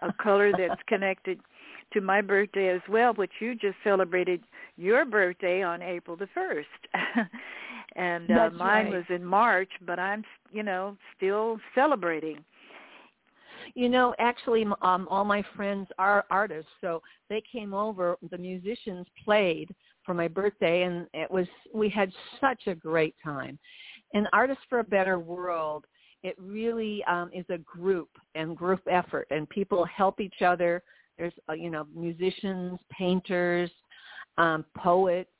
a 0.00 0.12
color 0.14 0.50
that's 0.56 0.80
connected 0.88 1.38
to 1.92 2.00
my 2.00 2.22
birthday 2.22 2.70
as 2.70 2.80
well, 2.88 3.12
which 3.12 3.32
you 3.38 3.54
just 3.54 3.76
celebrated 3.84 4.40
your 4.78 5.04
birthday 5.04 5.62
on 5.62 5.82
April 5.82 6.16
the 6.16 6.28
1st. 6.34 7.26
and 7.96 8.30
uh, 8.30 8.50
mine 8.50 8.86
right. 8.86 8.94
was 8.94 9.04
in 9.08 9.24
March, 9.24 9.70
but 9.86 9.98
I'm 9.98 10.24
you 10.52 10.62
know 10.62 10.96
still 11.16 11.58
celebrating. 11.74 12.44
You 13.74 13.88
know, 13.88 14.14
actually, 14.18 14.64
um, 14.82 15.06
all 15.10 15.24
my 15.24 15.44
friends 15.54 15.88
are 15.98 16.24
artists, 16.30 16.70
so 16.80 17.02
they 17.28 17.42
came 17.50 17.74
over. 17.74 18.16
The 18.30 18.38
musicians 18.38 19.06
played 19.24 19.74
for 20.04 20.14
my 20.14 20.28
birthday, 20.28 20.82
and 20.82 21.06
it 21.12 21.30
was 21.30 21.46
we 21.74 21.88
had 21.88 22.12
such 22.40 22.66
a 22.66 22.74
great 22.74 23.14
time. 23.22 23.58
And 24.14 24.28
Artists 24.32 24.62
for 24.68 24.78
a 24.78 24.84
Better 24.84 25.18
World, 25.18 25.84
it 26.22 26.36
really 26.38 27.04
um, 27.04 27.30
is 27.34 27.44
a 27.50 27.58
group 27.58 28.08
and 28.34 28.56
group 28.56 28.80
effort, 28.90 29.26
and 29.30 29.48
people 29.48 29.84
help 29.84 30.20
each 30.20 30.42
other. 30.42 30.82
There's 31.18 31.34
uh, 31.48 31.54
you 31.54 31.70
know 31.70 31.86
musicians, 31.94 32.78
painters, 32.90 33.70
um, 34.38 34.64
poets, 34.76 35.30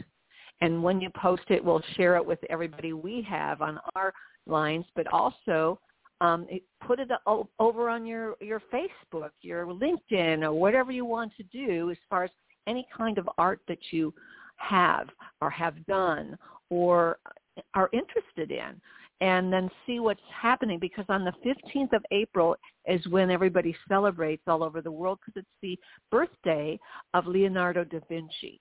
And 0.61 0.83
when 0.83 1.01
you 1.01 1.11
post 1.11 1.43
it, 1.49 1.65
we'll 1.65 1.83
share 1.97 2.17
it 2.17 2.25
with 2.25 2.39
everybody 2.49 2.93
we 2.93 3.27
have 3.29 3.61
on 3.61 3.81
our 3.97 4.15
lines, 4.47 4.85
but 4.95 5.13
also 5.13 5.81
um, 6.25 6.47
put 6.87 7.01
it 7.01 7.09
over 7.59 7.89
on 7.89 8.07
your, 8.07 8.35
your 8.41 8.63
Facebook, 8.73 9.31
your 9.43 9.67
LinkedIn, 9.67 10.43
or 10.43 10.53
whatever 10.53 10.91
you 10.91 11.05
want 11.05 11.33
to 11.37 11.43
do 11.45 11.91
as 11.91 11.97
far 12.09 12.25
as 12.25 12.31
any 12.67 12.87
kind 12.97 13.19
of 13.19 13.29
art 13.37 13.61
that 13.69 13.79
you 13.91 14.13
have 14.57 15.09
or 15.41 15.51
have 15.51 15.85
done 15.87 16.37
or 16.71 17.19
are 17.75 17.91
interested 17.93 18.51
in 18.51 18.81
and 19.21 19.53
then 19.53 19.71
see 19.87 20.01
what's 20.01 20.21
happening 20.31 20.79
because 20.79 21.05
on 21.09 21.25
the 21.25 21.33
15th 21.45 21.93
of 21.93 22.05
April 22.11 22.57
is 22.87 23.07
when 23.09 23.31
everybody 23.31 23.77
celebrates 23.89 24.43
all 24.47 24.63
over 24.63 24.81
the 24.81 24.91
world 24.91 25.19
because 25.21 25.41
it's 25.41 25.61
the 25.63 25.79
birthday 26.11 26.79
of 27.13 27.27
Leonardo 27.27 27.85
da 27.85 28.01
Vinci. 28.09 28.61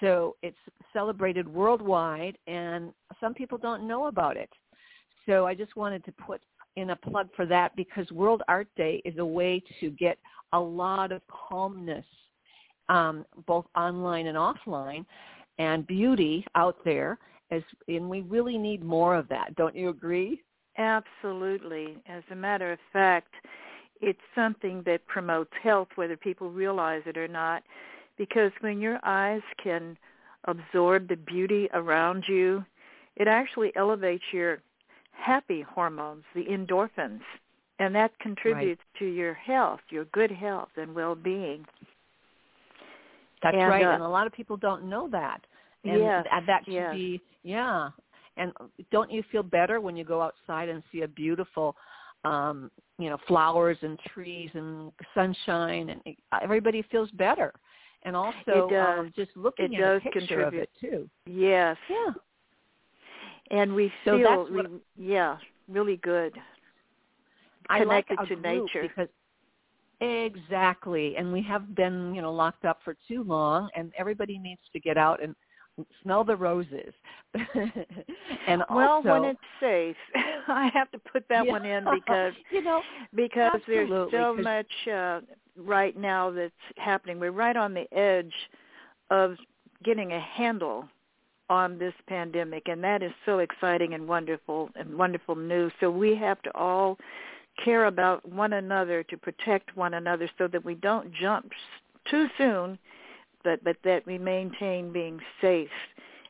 So 0.00 0.36
it's 0.42 0.58
celebrated 0.92 1.48
worldwide 1.48 2.36
and 2.46 2.92
some 3.20 3.34
people 3.34 3.58
don't 3.58 3.88
know 3.88 4.06
about 4.06 4.36
it. 4.36 4.50
So 5.26 5.46
I 5.46 5.54
just 5.54 5.74
wanted 5.76 6.04
to 6.04 6.12
put 6.12 6.40
in 6.76 6.90
a 6.90 6.96
plug 6.96 7.28
for 7.34 7.46
that 7.46 7.74
because 7.76 8.10
World 8.10 8.42
Art 8.48 8.68
Day 8.76 9.02
is 9.04 9.18
a 9.18 9.24
way 9.24 9.62
to 9.80 9.90
get 9.90 10.18
a 10.52 10.58
lot 10.58 11.12
of 11.12 11.22
calmness, 11.28 12.04
um, 12.88 13.24
both 13.46 13.66
online 13.76 14.26
and 14.26 14.36
offline, 14.36 15.04
and 15.58 15.86
beauty 15.86 16.44
out 16.54 16.76
there. 16.84 17.18
As 17.50 17.62
and 17.86 18.10
we 18.10 18.20
really 18.22 18.58
need 18.58 18.84
more 18.84 19.16
of 19.16 19.28
that. 19.28 19.54
Don't 19.56 19.74
you 19.74 19.88
agree? 19.88 20.42
Absolutely. 20.76 21.96
As 22.06 22.22
a 22.30 22.36
matter 22.36 22.72
of 22.72 22.78
fact, 22.92 23.34
it's 24.00 24.18
something 24.34 24.82
that 24.86 25.06
promotes 25.06 25.50
health, 25.62 25.88
whether 25.96 26.16
people 26.16 26.50
realize 26.50 27.02
it 27.06 27.16
or 27.16 27.26
not, 27.26 27.62
because 28.16 28.52
when 28.60 28.80
your 28.80 28.98
eyes 29.02 29.42
can 29.62 29.96
absorb 30.44 31.08
the 31.08 31.16
beauty 31.16 31.68
around 31.72 32.24
you, 32.28 32.64
it 33.16 33.26
actually 33.26 33.72
elevates 33.76 34.22
your 34.32 34.60
happy 35.18 35.62
hormones, 35.62 36.24
the 36.34 36.44
endorphins, 36.44 37.20
and 37.78 37.94
that 37.94 38.18
contributes 38.20 38.80
right. 38.94 38.98
to 38.98 39.06
your 39.06 39.34
health, 39.34 39.80
your 39.90 40.04
good 40.06 40.30
health 40.30 40.70
and 40.76 40.94
well-being. 40.94 41.64
That's 43.42 43.56
and, 43.56 43.68
right, 43.68 43.84
uh, 43.84 43.90
and 43.90 44.02
a 44.02 44.08
lot 44.08 44.26
of 44.26 44.32
people 44.32 44.56
don't 44.56 44.88
know 44.88 45.08
that. 45.10 45.40
And 45.84 46.00
yes, 46.00 46.24
that 46.46 46.64
should 46.64 46.74
yes. 46.74 46.94
be 46.94 47.20
yeah. 47.44 47.90
And 48.36 48.52
don't 48.90 49.10
you 49.10 49.22
feel 49.30 49.42
better 49.42 49.80
when 49.80 49.96
you 49.96 50.04
go 50.04 50.20
outside 50.22 50.68
and 50.68 50.82
see 50.92 51.02
a 51.02 51.08
beautiful 51.08 51.76
um, 52.24 52.70
you 52.98 53.10
know, 53.10 53.18
flowers 53.26 53.78
and 53.82 53.98
trees 54.12 54.50
and 54.54 54.92
sunshine 55.14 55.90
and 55.90 56.16
everybody 56.42 56.82
feels 56.90 57.10
better. 57.12 57.52
And 58.04 58.14
also 58.14 58.68
um, 58.70 59.12
just 59.16 59.30
looking 59.36 59.72
it 59.72 59.80
at 59.80 59.80
does 59.80 60.00
a 60.00 60.04
picture 60.04 60.20
contribute. 60.20 60.46
of 60.46 60.54
it 60.54 60.70
too. 60.80 61.10
Yes. 61.26 61.76
Yeah. 61.88 62.12
And 63.50 63.74
we 63.74 63.92
So 64.04 64.18
feel, 64.18 64.28
that's 64.28 64.50
what- 64.50 64.70
we, 64.70 64.80
yeah, 64.96 65.38
really 65.68 65.96
good. 65.98 66.34
I 67.68 67.84
like 67.84 68.06
Connected 68.08 68.36
to 68.36 68.42
nature. 68.42 68.82
because 68.82 69.08
exactly, 70.00 71.16
and 71.16 71.32
we 71.32 71.42
have 71.42 71.74
been 71.74 72.14
you 72.14 72.22
know 72.22 72.32
locked 72.32 72.64
up 72.64 72.78
for 72.82 72.94
too 73.06 73.22
long, 73.24 73.68
and 73.74 73.92
everybody 73.98 74.38
needs 74.38 74.62
to 74.72 74.80
get 74.80 74.96
out 74.96 75.22
and 75.22 75.34
smell 76.02 76.24
the 76.24 76.36
roses. 76.36 76.94
and 78.46 78.64
well, 78.70 78.88
also, 78.88 79.08
when 79.10 79.24
it's 79.24 79.40
safe, 79.60 79.96
I 80.48 80.70
have 80.72 80.90
to 80.92 80.98
put 80.98 81.24
that 81.28 81.44
yeah, 81.44 81.52
one 81.52 81.64
in 81.64 81.84
because 81.92 82.32
you 82.50 82.62
know 82.62 82.82
because 83.14 83.60
there's 83.66 84.10
so 84.10 84.34
much 84.34 84.70
uh, 84.92 85.20
right 85.56 85.96
now 85.96 86.30
that's 86.30 86.54
happening. 86.76 87.20
We're 87.20 87.32
right 87.32 87.56
on 87.56 87.74
the 87.74 87.92
edge 87.96 88.32
of 89.10 89.36
getting 89.84 90.12
a 90.12 90.20
handle 90.20 90.88
on 91.50 91.78
this 91.78 91.94
pandemic 92.06 92.68
and 92.68 92.82
that 92.84 93.02
is 93.02 93.12
so 93.24 93.38
exciting 93.38 93.94
and 93.94 94.06
wonderful 94.06 94.70
and 94.76 94.96
wonderful 94.96 95.34
news. 95.34 95.72
So 95.80 95.90
we 95.90 96.14
have 96.16 96.40
to 96.42 96.56
all 96.56 96.98
care 97.64 97.86
about 97.86 98.26
one 98.28 98.54
another 98.54 99.02
to 99.02 99.16
protect 99.16 99.76
one 99.76 99.94
another 99.94 100.30
so 100.38 100.46
that 100.48 100.64
we 100.64 100.74
don't 100.74 101.12
jump 101.12 101.50
too 102.10 102.26
soon 102.38 102.78
but 103.44 103.62
but 103.64 103.76
that 103.84 104.06
we 104.06 104.18
maintain 104.18 104.92
being 104.92 105.18
safe 105.40 105.68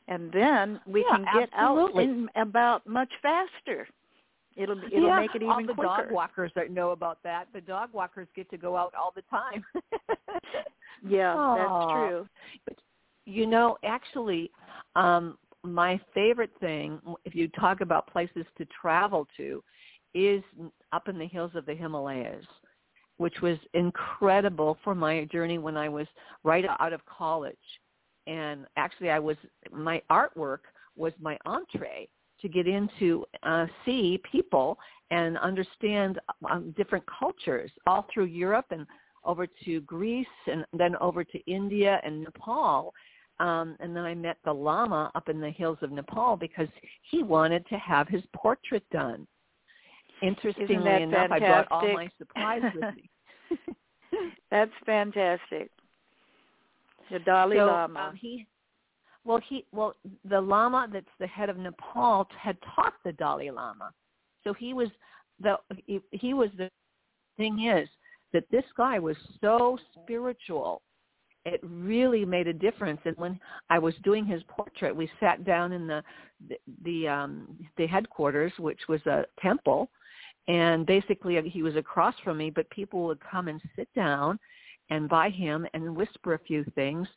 and 0.07 0.31
then 0.31 0.79
we 0.87 1.05
yeah, 1.09 1.17
can 1.17 1.25
get 1.39 1.49
absolutely. 1.53 2.03
out 2.03 2.09
in 2.09 2.29
about 2.35 2.87
much 2.87 3.11
faster 3.21 3.87
it'll 4.55 4.77
it'll 4.85 5.07
yeah, 5.07 5.19
make 5.19 5.35
it 5.35 5.41
even 5.41 5.49
all 5.49 5.61
the 5.65 5.73
quicker. 5.73 6.03
dog 6.03 6.11
walkers 6.11 6.51
that 6.55 6.71
know 6.71 6.91
about 6.91 7.19
that 7.23 7.45
the 7.53 7.61
dog 7.61 7.89
walkers 7.93 8.27
get 8.35 8.49
to 8.49 8.57
go 8.57 8.75
out 8.75 8.93
all 8.95 9.13
the 9.15 9.23
time 9.29 9.63
yeah 11.07 11.35
Aww. 11.35 11.57
that's 11.57 11.91
true 11.93 12.29
but 12.65 12.75
you 13.29 13.45
know 13.45 13.77
actually 13.83 14.51
um 14.95 15.37
my 15.63 15.99
favorite 16.13 16.51
thing 16.59 16.99
if 17.25 17.35
you 17.35 17.47
talk 17.49 17.81
about 17.81 18.07
places 18.07 18.45
to 18.57 18.65
travel 18.81 19.27
to 19.37 19.63
is 20.13 20.41
up 20.91 21.07
in 21.07 21.19
the 21.19 21.27
hills 21.27 21.51
of 21.55 21.65
the 21.65 21.75
himalayas 21.75 22.45
which 23.19 23.41
was 23.41 23.57
incredible 23.73 24.77
for 24.81 24.95
my 24.95 25.25
journey 25.25 25.57
when 25.57 25.75
I 25.75 25.89
was 25.89 26.07
right 26.43 26.65
out 26.79 26.93
of 26.93 27.01
college. 27.05 27.55
And 28.27 28.65
actually, 28.77 29.09
I 29.09 29.19
was 29.19 29.35
my 29.71 30.01
artwork 30.09 30.59
was 30.95 31.11
my 31.19 31.37
entree 31.45 32.07
to 32.41 32.47
get 32.47 32.65
into 32.65 33.25
uh, 33.43 33.65
see 33.85 34.21
people 34.31 34.79
and 35.11 35.37
understand 35.39 36.19
um, 36.49 36.73
different 36.77 37.03
cultures 37.07 37.69
all 37.87 38.07
through 38.13 38.25
Europe 38.25 38.67
and 38.71 38.87
over 39.25 39.45
to 39.65 39.81
Greece 39.81 40.25
and 40.47 40.63
then 40.71 40.95
over 41.01 41.25
to 41.25 41.39
India 41.45 41.99
and 42.05 42.23
Nepal. 42.23 42.93
Um, 43.39 43.77
and 43.79 43.95
then 43.95 44.03
I 44.03 44.13
met 44.15 44.37
the 44.43 44.53
Lama 44.53 45.11
up 45.15 45.29
in 45.29 45.39
the 45.39 45.49
hills 45.49 45.77
of 45.81 45.91
Nepal 45.91 46.35
because 46.35 46.67
he 47.09 47.23
wanted 47.23 47.65
to 47.67 47.77
have 47.77 48.07
his 48.07 48.21
portrait 48.33 48.83
done. 48.91 49.25
Interestingly 50.21 50.75
enough, 50.75 51.29
fantastic? 51.29 51.31
I 51.31 51.39
brought 51.39 51.67
all 51.71 51.93
my 51.93 52.09
supplies 52.17 52.61
with 52.75 52.95
me. 52.95 53.09
That's 54.51 54.71
fantastic. 54.85 55.71
The 57.11 57.19
Dalai 57.19 57.57
so, 57.57 57.65
Lama. 57.65 57.99
Um, 58.09 58.15
he, 58.15 58.45
well, 59.23 59.39
he, 59.47 59.65
well, 59.71 59.95
the 60.29 60.39
Lama 60.39 60.87
that's 60.91 61.05
the 61.19 61.27
head 61.27 61.49
of 61.49 61.57
Nepal 61.57 62.27
had 62.39 62.57
taught 62.75 62.93
the 63.03 63.11
Dalai 63.13 63.51
Lama, 63.51 63.91
so 64.43 64.53
he 64.53 64.73
was 64.73 64.89
the 65.41 65.57
he, 65.85 65.99
he 66.11 66.33
was 66.33 66.49
the 66.57 66.69
thing 67.37 67.67
is 67.67 67.89
that 68.31 68.43
this 68.51 68.63
guy 68.77 68.99
was 68.99 69.15
so 69.41 69.77
spiritual 70.01 70.81
it 71.53 71.61
really 71.63 72.25
made 72.25 72.47
a 72.47 72.53
difference. 72.53 73.01
And 73.05 73.15
when 73.17 73.39
i 73.69 73.79
was 73.79 73.93
doing 74.03 74.25
his 74.25 74.41
portrait 74.47 74.95
we 74.95 75.09
sat 75.19 75.45
down 75.45 75.71
in 75.71 75.87
the 75.87 76.03
the, 76.47 76.57
the 76.83 77.07
um 77.07 77.57
the 77.77 77.87
headquarters 77.87 78.53
which 78.59 78.79
was 78.87 79.01
a 79.05 79.25
temple. 79.41 79.89
And 80.47 80.85
basically 80.85 81.37
uh, 81.37 81.43
he 81.43 81.61
was 81.63 81.75
across 81.75 82.15
from 82.23 82.37
me 82.37 82.49
but 82.49 82.69
people 82.69 83.05
would 83.05 83.19
come 83.31 83.47
and 83.47 83.61
sit 83.75 83.89
down 83.95 84.39
and 84.89 85.07
by 85.07 85.29
him 85.29 85.67
and 85.73 85.95
whisper 85.95 86.33
a 86.33 86.39
few 86.39 86.63
things. 86.75 87.07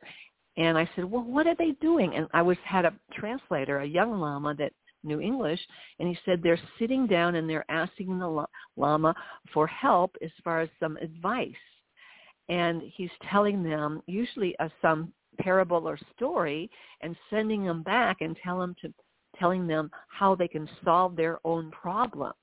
And 0.57 0.77
i 0.77 0.89
said 0.95 1.05
well 1.05 1.25
what 1.25 1.47
are 1.47 1.57
they 1.57 1.73
doing? 1.81 2.15
And 2.15 2.27
i 2.33 2.43
was 2.43 2.59
had 2.65 2.85
a 2.85 2.95
translator 3.15 3.79
a 3.79 3.87
young 3.87 4.19
lama 4.21 4.55
that 4.55 4.73
knew 5.05 5.21
english 5.21 5.59
and 5.99 6.09
he 6.09 6.17
said 6.25 6.41
they're 6.41 6.69
sitting 6.79 7.09
down 7.09 7.35
and 7.35 7.51
they're 7.51 7.69
asking 7.69 8.21
the 8.21 8.47
lama 8.77 9.13
for 9.53 9.67
help 9.67 10.15
as 10.23 10.31
far 10.45 10.61
as 10.61 10.69
some 10.79 10.97
advice 10.99 11.65
and 12.49 12.83
he's 12.97 13.11
telling 13.31 13.63
them 13.63 14.03
usually 14.07 14.55
a 14.61 14.71
some 14.81 15.13
parable 15.39 15.89
or 15.89 15.99
story 16.15 16.71
and 17.01 17.17
sending 17.31 17.65
them 17.65 17.83
back 17.83 18.19
and 18.21 18.37
tell 18.45 18.59
them 18.59 18.75
to 18.83 18.93
telling 19.39 19.67
them 19.67 19.91
how 20.09 20.35
they 20.35 20.49
can 20.49 20.69
solve 20.85 21.17
their 21.17 21.39
own 21.45 21.71
problems 21.71 22.37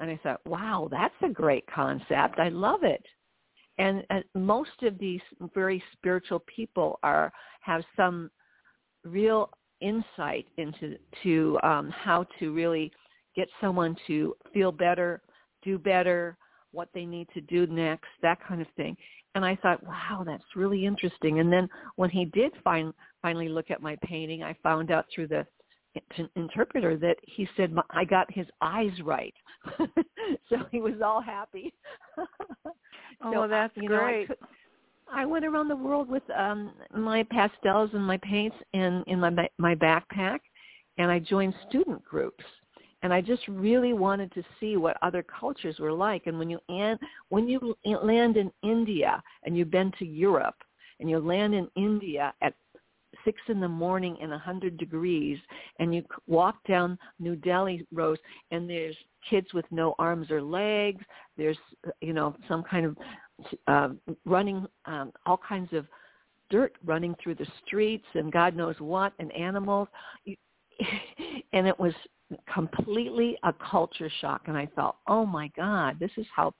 and 0.00 0.10
I 0.10 0.18
thought, 0.22 0.40
wow, 0.46 0.88
that's 0.90 1.14
a 1.22 1.28
great 1.28 1.64
concept. 1.72 2.38
I 2.38 2.48
love 2.48 2.82
it. 2.82 3.04
And, 3.78 4.02
most 4.34 4.82
of 4.82 4.98
these 4.98 5.20
very 5.54 5.82
spiritual 5.92 6.42
people 6.54 6.98
are 7.02 7.32
have 7.60 7.82
some 7.96 8.30
real 9.04 9.50
insight 9.80 10.46
into 10.56 10.96
to 11.22 11.58
um, 11.62 11.90
how 11.90 12.26
to 12.38 12.52
really 12.52 12.90
get 13.36 13.48
someone 13.60 13.96
to 14.06 14.34
feel 14.52 14.72
better, 14.72 15.22
do 15.62 15.78
better, 15.78 16.36
what 16.72 16.88
they 16.94 17.04
need 17.04 17.28
to 17.34 17.40
do 17.40 17.66
next, 17.66 18.08
that 18.22 18.38
kind 18.46 18.60
of 18.60 18.66
thing. 18.76 18.96
And 19.34 19.44
I 19.44 19.56
thought, 19.56 19.82
wow, 19.84 20.24
that's 20.26 20.56
really 20.56 20.86
interesting. 20.86 21.40
And 21.40 21.52
then 21.52 21.68
when 21.96 22.10
he 22.10 22.24
did 22.26 22.52
find, 22.64 22.92
finally 23.22 23.48
look 23.48 23.70
at 23.70 23.82
my 23.82 23.96
painting, 24.02 24.42
I 24.42 24.56
found 24.62 24.90
out 24.90 25.06
through 25.14 25.28
the 25.28 25.46
interpreter 26.36 26.96
that 26.96 27.16
he 27.22 27.48
said 27.56 27.74
I 27.90 28.04
got 28.04 28.32
his 28.32 28.46
eyes 28.60 28.92
right, 29.04 29.34
so 30.48 30.58
he 30.70 30.80
was 30.80 30.94
all 31.04 31.20
happy. 31.20 31.72
oh, 33.24 33.32
so, 33.32 33.48
that's 33.48 33.72
you 33.76 33.88
great. 33.88 33.98
Know, 33.98 34.06
I, 34.06 34.26
could, 34.26 34.36
I 35.12 35.26
went 35.26 35.44
around 35.44 35.68
the 35.68 35.76
world 35.76 36.08
with 36.08 36.22
um 36.30 36.72
my 36.96 37.24
pastels 37.24 37.90
and 37.92 38.04
my 38.04 38.18
paints 38.18 38.56
in 38.72 39.02
in 39.08 39.18
my 39.18 39.48
my 39.58 39.74
backpack, 39.74 40.38
and 40.98 41.10
I 41.10 41.18
joined 41.18 41.54
student 41.68 42.04
groups. 42.04 42.44
And 43.02 43.12
I 43.12 43.20
just 43.20 43.46
really 43.48 43.92
wanted 43.92 44.32
to 44.32 44.42
see 44.58 44.76
what 44.76 44.96
other 45.02 45.22
cultures 45.22 45.78
were 45.78 45.92
like. 45.92 46.26
And 46.26 46.38
when 46.38 46.50
you 46.50 46.58
when 47.28 47.48
you 47.48 47.76
land 47.84 48.36
in 48.36 48.52
India 48.62 49.22
and 49.44 49.56
you've 49.56 49.70
been 49.70 49.92
to 49.98 50.04
Europe 50.04 50.56
and 50.98 51.08
you 51.08 51.18
land 51.18 51.54
in 51.54 51.68
India 51.76 52.34
at 52.42 52.54
six 53.24 53.40
in 53.48 53.60
the 53.60 53.68
morning 53.68 54.16
and 54.22 54.32
a 54.32 54.38
hundred 54.38 54.76
degrees 54.76 55.38
and 55.78 55.94
you 55.94 56.02
walk 56.26 56.56
down 56.66 56.98
New 57.18 57.36
Delhi 57.36 57.86
roads 57.92 58.20
and 58.50 58.68
there's 58.68 58.96
kids 59.28 59.52
with 59.52 59.64
no 59.70 59.94
arms 59.98 60.30
or 60.30 60.40
legs 60.40 61.04
there's 61.36 61.58
you 62.00 62.12
know 62.12 62.34
some 62.48 62.62
kind 62.62 62.86
of 62.86 62.96
uh, 63.66 63.88
running 64.24 64.66
um, 64.86 65.12
all 65.26 65.38
kinds 65.46 65.72
of 65.72 65.86
dirt 66.50 66.74
running 66.84 67.14
through 67.22 67.34
the 67.34 67.46
streets 67.64 68.06
and 68.14 68.32
God 68.32 68.56
knows 68.56 68.76
what 68.78 69.12
and 69.18 69.32
animals 69.32 69.88
and 71.52 71.66
it 71.66 71.78
was 71.78 71.94
completely 72.52 73.36
a 73.42 73.52
culture 73.52 74.10
shock 74.20 74.42
and 74.46 74.56
I 74.56 74.66
thought 74.76 74.96
oh 75.08 75.26
my 75.26 75.50
god 75.56 75.98
this 75.98 76.10
is 76.16 76.26
how 76.34 76.54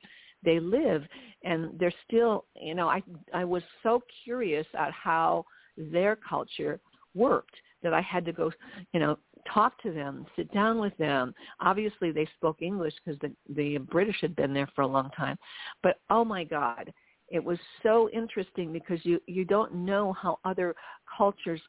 they 0.45 0.59
live 0.59 1.05
and 1.45 1.79
they're 1.79 1.93
still 2.07 2.45
you 2.61 2.75
know 2.75 2.89
I 2.89 3.03
I 3.33 3.45
was 3.45 3.63
so 3.83 4.03
curious 4.25 4.67
at 4.79 4.91
how 4.93 5.45
their 5.77 6.17
culture 6.17 6.81
worked 7.15 7.55
that 7.83 7.95
I 7.95 8.01
had 8.01 8.25
to 8.27 8.33
go, 8.33 8.53
you 8.93 9.01
know, 9.01 9.19
talk 9.53 9.81
to 9.83 9.93
them, 9.93 10.27
sit 10.37 10.53
down 10.53 10.79
with 10.79 10.97
them. 10.99 11.35
Obviously, 11.61 12.13
they 12.13 12.29
spoke 12.37 12.61
English 12.61 12.95
because 13.05 13.19
the 13.21 13.33
the 13.55 13.79
British 13.79 14.17
had 14.21 14.37
been 14.37 14.53
there 14.53 14.69
for 14.75 14.83
a 14.83 14.87
long 14.87 15.11
time. 15.17 15.37
But 15.83 16.01
oh 16.11 16.25
my 16.25 16.45
God, 16.45 16.93
it 17.29 17.43
was 17.43 17.59
so 17.83 18.11
interesting 18.11 18.73
because 18.73 18.99
you 19.05 19.21
you 19.27 19.45
don't 19.45 19.75
know 19.75 20.13
how 20.13 20.39
other 20.45 20.75
cultures 21.17 21.61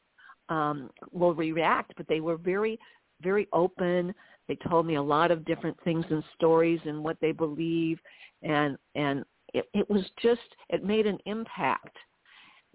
um, 0.49 0.89
will 1.11 1.33
react, 1.33 1.93
but 1.95 2.07
they 2.09 2.19
were 2.19 2.37
very 2.37 2.77
very 3.21 3.47
open. 3.53 4.13
They 4.47 4.57
told 4.69 4.85
me 4.85 4.95
a 4.95 5.01
lot 5.01 5.31
of 5.31 5.45
different 5.45 5.77
things 5.83 6.05
and 6.09 6.23
stories 6.35 6.79
and 6.85 7.03
what 7.03 7.17
they 7.21 7.31
believe, 7.31 7.99
and 8.43 8.77
and 8.95 9.23
it, 9.53 9.65
it 9.73 9.89
was 9.89 10.03
just 10.21 10.41
it 10.69 10.83
made 10.83 11.07
an 11.07 11.17
impact 11.25 11.95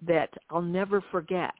that 0.05 0.29
I'll 0.49 0.61
never 0.61 1.03
forget. 1.11 1.53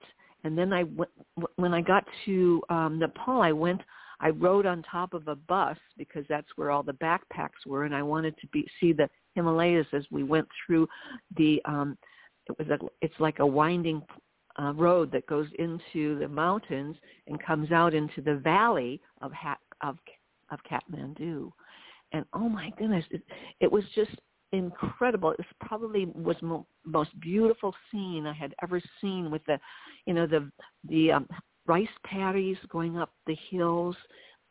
And 0.44 0.58
then 0.58 0.72
I 0.72 0.84
went, 0.84 1.12
when 1.56 1.74
I 1.74 1.82
got 1.82 2.06
to 2.26 2.62
um, 2.70 3.00
Nepal, 3.00 3.42
I 3.42 3.52
went, 3.52 3.82
I 4.20 4.30
rode 4.30 4.66
on 4.66 4.84
top 4.84 5.14
of 5.14 5.28
a 5.28 5.36
bus 5.36 5.78
because 5.98 6.24
that's 6.30 6.48
where 6.56 6.72
all 6.72 6.84
the 6.84 6.94
backpacks 6.94 7.66
were, 7.66 7.84
and 7.84 7.96
I 7.96 8.04
wanted 8.04 8.38
to 8.40 8.48
be 8.48 8.68
see 8.80 8.94
the 8.94 9.10
Himalayas 9.36 9.88
as 9.94 10.04
we 10.12 10.24
went 10.24 10.48
through 10.66 10.88
the. 11.36 11.62
Um, 11.66 11.98
it 12.50 12.58
was 12.58 12.68
a, 12.70 12.80
it's 13.02 13.20
like 13.20 13.40
a 13.40 13.46
winding 13.46 14.02
uh, 14.62 14.74
road 14.74 15.12
that 15.12 15.28
goes 15.28 15.48
into 15.60 16.18
the 16.20 16.28
mountains 16.28 16.96
and 17.28 17.44
comes 17.44 17.72
out 17.72 17.94
into 17.94 18.22
the 18.22 18.36
valley 18.36 19.02
of 19.22 19.32
ha- 19.32 19.58
of 19.82 19.98
of 20.52 20.60
Kathmandu, 20.70 21.52
and 22.14 22.26
oh 22.34 22.50
my 22.50 22.72
goodness, 22.78 23.06
it, 23.12 23.22
it 23.60 23.72
was 23.72 23.84
just 23.96 24.12
incredible. 24.54 25.32
It 25.32 25.40
was 25.40 25.48
probably 25.68 26.06
was 26.06 26.38
mo- 26.42 26.68
most 26.86 27.18
beautiful 27.20 27.76
scene 27.92 28.26
I 28.26 28.34
had 28.34 28.56
ever 28.64 28.82
seen 29.02 29.30
with 29.30 29.44
the, 29.46 29.60
you 30.06 30.14
know, 30.14 30.28
the 30.28 30.50
the 30.90 31.12
um, 31.12 31.28
rice 31.66 31.88
paddies 32.06 32.58
going 32.70 32.98
up 32.98 33.12
the 33.26 33.36
hills, 33.50 33.96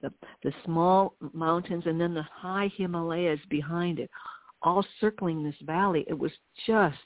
the 0.02 0.12
the 0.42 0.52
small 0.64 1.14
mountains, 1.32 1.84
and 1.86 2.00
then 2.00 2.14
the 2.14 2.26
high 2.30 2.70
Himalayas 2.76 3.40
behind 3.48 3.98
it, 3.98 4.10
all 4.62 4.84
circling 5.00 5.42
this 5.42 5.54
valley. 5.62 6.04
It 6.08 6.18
was 6.18 6.32
just, 6.66 6.96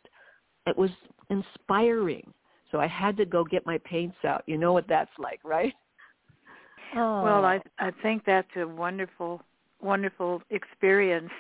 it 0.67 0.77
was 0.77 0.91
inspiring. 1.31 2.33
So 2.71 2.79
I 2.79 2.87
had 2.87 3.17
to 3.17 3.25
go 3.25 3.45
get 3.45 3.67
my 3.67 3.79
paints 3.79 4.17
out. 4.25 4.43
You 4.47 4.59
know 4.59 4.73
what 4.73 4.87
that's 4.89 5.11
like, 5.19 5.41
right? 5.45 5.75
Oh. 6.97 7.23
Well, 7.23 7.45
I 7.45 7.61
I 7.79 7.91
think 8.03 8.25
that's 8.25 8.49
a 8.57 8.67
wonderful 8.67 9.43
wonderful 9.81 10.43
experience, 10.51 11.33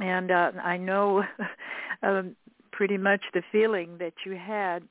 and 0.00 0.30
uh, 0.30 0.52
I 0.62 0.76
know 0.76 1.24
um, 2.02 2.36
pretty 2.72 2.96
much 2.96 3.20
the 3.34 3.42
feeling 3.52 3.96
that 3.98 4.14
you 4.24 4.32
had 4.36 4.82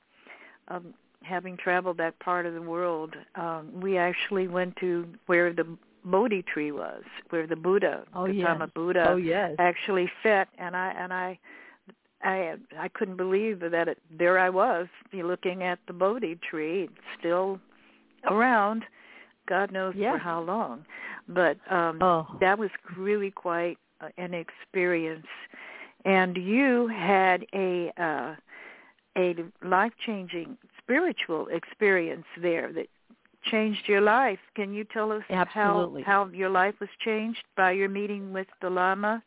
um, 0.68 0.94
having 1.24 1.58
traveled 1.58 1.98
that 1.98 2.18
part 2.20 2.46
of 2.46 2.54
the 2.54 2.62
world. 2.62 3.16
Um, 3.36 3.70
we 3.82 3.98
actually 3.98 4.48
went 4.48 4.76
to 4.78 5.08
where 5.26 5.54
the 5.54 5.66
Bodhi 6.06 6.44
tree 6.44 6.72
was, 6.72 7.04
where 7.30 7.46
the 7.46 7.56
Buddha, 7.56 8.04
oh, 8.16 8.28
Gautama 8.28 8.66
yes. 8.66 8.72
Buddha, 8.74 9.06
oh, 9.10 9.18
yes. 9.18 9.56
actually 9.60 10.10
fit, 10.24 10.48
and 10.58 10.76
I 10.76 10.94
and 10.98 11.14
I. 11.14 11.40
I 12.24 12.56
I 12.80 12.88
couldn't 12.90 13.18
believe 13.18 13.60
that 13.60 13.88
it, 13.88 13.98
there 14.18 14.40
I 14.40 14.50
was 14.50 14.88
looking 15.14 15.64
at 15.64 15.80
the 15.88 15.94
Bodhi 15.94 16.40
tree, 16.50 16.90
still 17.20 17.60
around, 18.30 18.84
God 19.48 19.72
knows 19.72 19.94
yes. 19.98 20.14
for 20.14 20.18
how 20.20 20.42
long. 20.42 20.86
But 21.28 21.58
um 21.70 22.02
oh. 22.02 22.28
that 22.40 22.58
was 22.58 22.70
really 22.98 23.32
quite 23.32 23.78
an 24.18 24.34
experience. 24.34 25.28
And 26.06 26.38
you 26.38 26.88
had 26.88 27.46
a 27.54 27.92
uh 27.98 28.36
a 29.18 29.36
life-changing 29.64 30.58
spiritual 30.82 31.48
experience 31.48 32.26
there 32.42 32.72
that 32.72 32.88
changed 33.44 33.88
your 33.88 34.02
life. 34.02 34.40
Can 34.56 34.74
you 34.74 34.86
tell 34.86 35.12
us 35.12 35.24
Absolutely. 35.30 36.04
how 36.04 36.26
how 36.26 36.32
your 36.32 36.50
life 36.50 36.76
was 36.80 36.90
changed 37.04 37.44
by 37.58 37.72
your 37.72 37.90
meeting 37.90 38.32
with 38.32 38.48
the 38.62 38.70
Lama? 38.70 39.22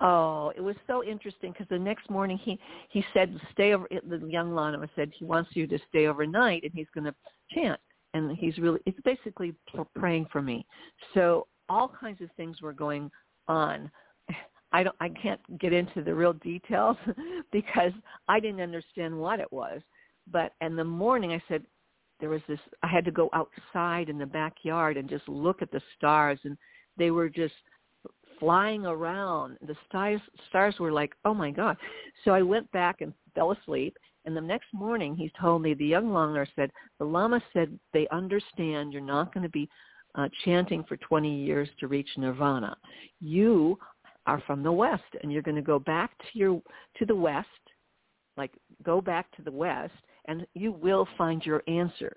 Oh, 0.00 0.52
it 0.56 0.60
was 0.60 0.76
so 0.86 1.02
interesting 1.02 1.50
because 1.52 1.66
the 1.68 1.78
next 1.78 2.08
morning 2.08 2.38
he 2.38 2.58
he 2.88 3.04
said 3.12 3.36
stay 3.52 3.74
over. 3.74 3.88
The 3.90 4.18
young 4.28 4.54
Lama 4.54 4.88
said 4.94 5.10
he 5.18 5.24
wants 5.24 5.50
you 5.54 5.66
to 5.66 5.78
stay 5.88 6.06
overnight 6.06 6.62
and 6.62 6.72
he's 6.72 6.86
going 6.94 7.04
to 7.04 7.14
chant 7.52 7.80
and 8.14 8.36
he's 8.36 8.56
really 8.58 8.80
it's 8.86 9.00
basically 9.04 9.54
praying 9.96 10.26
for 10.30 10.40
me. 10.40 10.64
So 11.14 11.48
all 11.68 11.88
kinds 11.88 12.20
of 12.20 12.28
things 12.36 12.62
were 12.62 12.72
going 12.72 13.10
on. 13.48 13.90
I 14.72 14.84
don't 14.84 14.96
I 15.00 15.08
can't 15.08 15.40
get 15.58 15.72
into 15.72 16.02
the 16.02 16.14
real 16.14 16.34
details 16.34 16.96
because 17.52 17.92
I 18.28 18.38
didn't 18.38 18.60
understand 18.60 19.18
what 19.18 19.40
it 19.40 19.52
was. 19.52 19.80
But 20.30 20.52
in 20.60 20.76
the 20.76 20.84
morning 20.84 21.32
I 21.32 21.42
said 21.48 21.64
there 22.20 22.30
was 22.30 22.42
this 22.46 22.60
I 22.84 22.86
had 22.86 23.04
to 23.04 23.10
go 23.10 23.30
outside 23.32 24.08
in 24.08 24.18
the 24.18 24.26
backyard 24.26 24.96
and 24.96 25.08
just 25.08 25.28
look 25.28 25.60
at 25.60 25.72
the 25.72 25.82
stars 25.96 26.38
and 26.44 26.56
they 26.96 27.10
were 27.10 27.28
just 27.28 27.54
flying 28.38 28.86
around. 28.86 29.58
The 29.66 29.76
stars 29.88 30.20
stars 30.48 30.76
were 30.78 30.92
like, 30.92 31.14
"Oh 31.24 31.34
my 31.34 31.50
god." 31.50 31.76
So 32.24 32.32
I 32.32 32.42
went 32.42 32.70
back 32.72 33.00
and 33.00 33.12
fell 33.34 33.52
asleep 33.52 33.96
and 34.28 34.36
the 34.36 34.42
next 34.42 34.66
morning 34.74 35.16
he 35.16 35.32
told 35.40 35.62
me 35.62 35.72
the 35.72 35.86
young 35.86 36.10
Langar 36.10 36.46
said 36.54 36.70
the 36.98 37.04
Lama 37.06 37.40
said 37.54 37.78
they 37.94 38.06
understand 38.08 38.92
you're 38.92 39.00
not 39.00 39.32
going 39.32 39.42
to 39.42 39.48
be 39.48 39.70
uh, 40.16 40.28
chanting 40.44 40.84
for 40.84 40.98
20 40.98 41.34
years 41.34 41.66
to 41.80 41.88
reach 41.88 42.08
nirvana. 42.18 42.76
You 43.20 43.78
are 44.26 44.42
from 44.46 44.62
the 44.62 44.70
west 44.70 45.02
and 45.22 45.32
you're 45.32 45.40
going 45.40 45.54
to 45.56 45.62
go 45.62 45.78
back 45.78 46.10
to 46.18 46.38
your 46.38 46.62
to 46.98 47.06
the 47.06 47.14
west, 47.14 47.48
like 48.36 48.52
go 48.82 49.00
back 49.00 49.34
to 49.36 49.42
the 49.42 49.50
west 49.50 49.94
and 50.26 50.46
you 50.52 50.72
will 50.72 51.08
find 51.16 51.42
your 51.46 51.62
answer. 51.66 52.14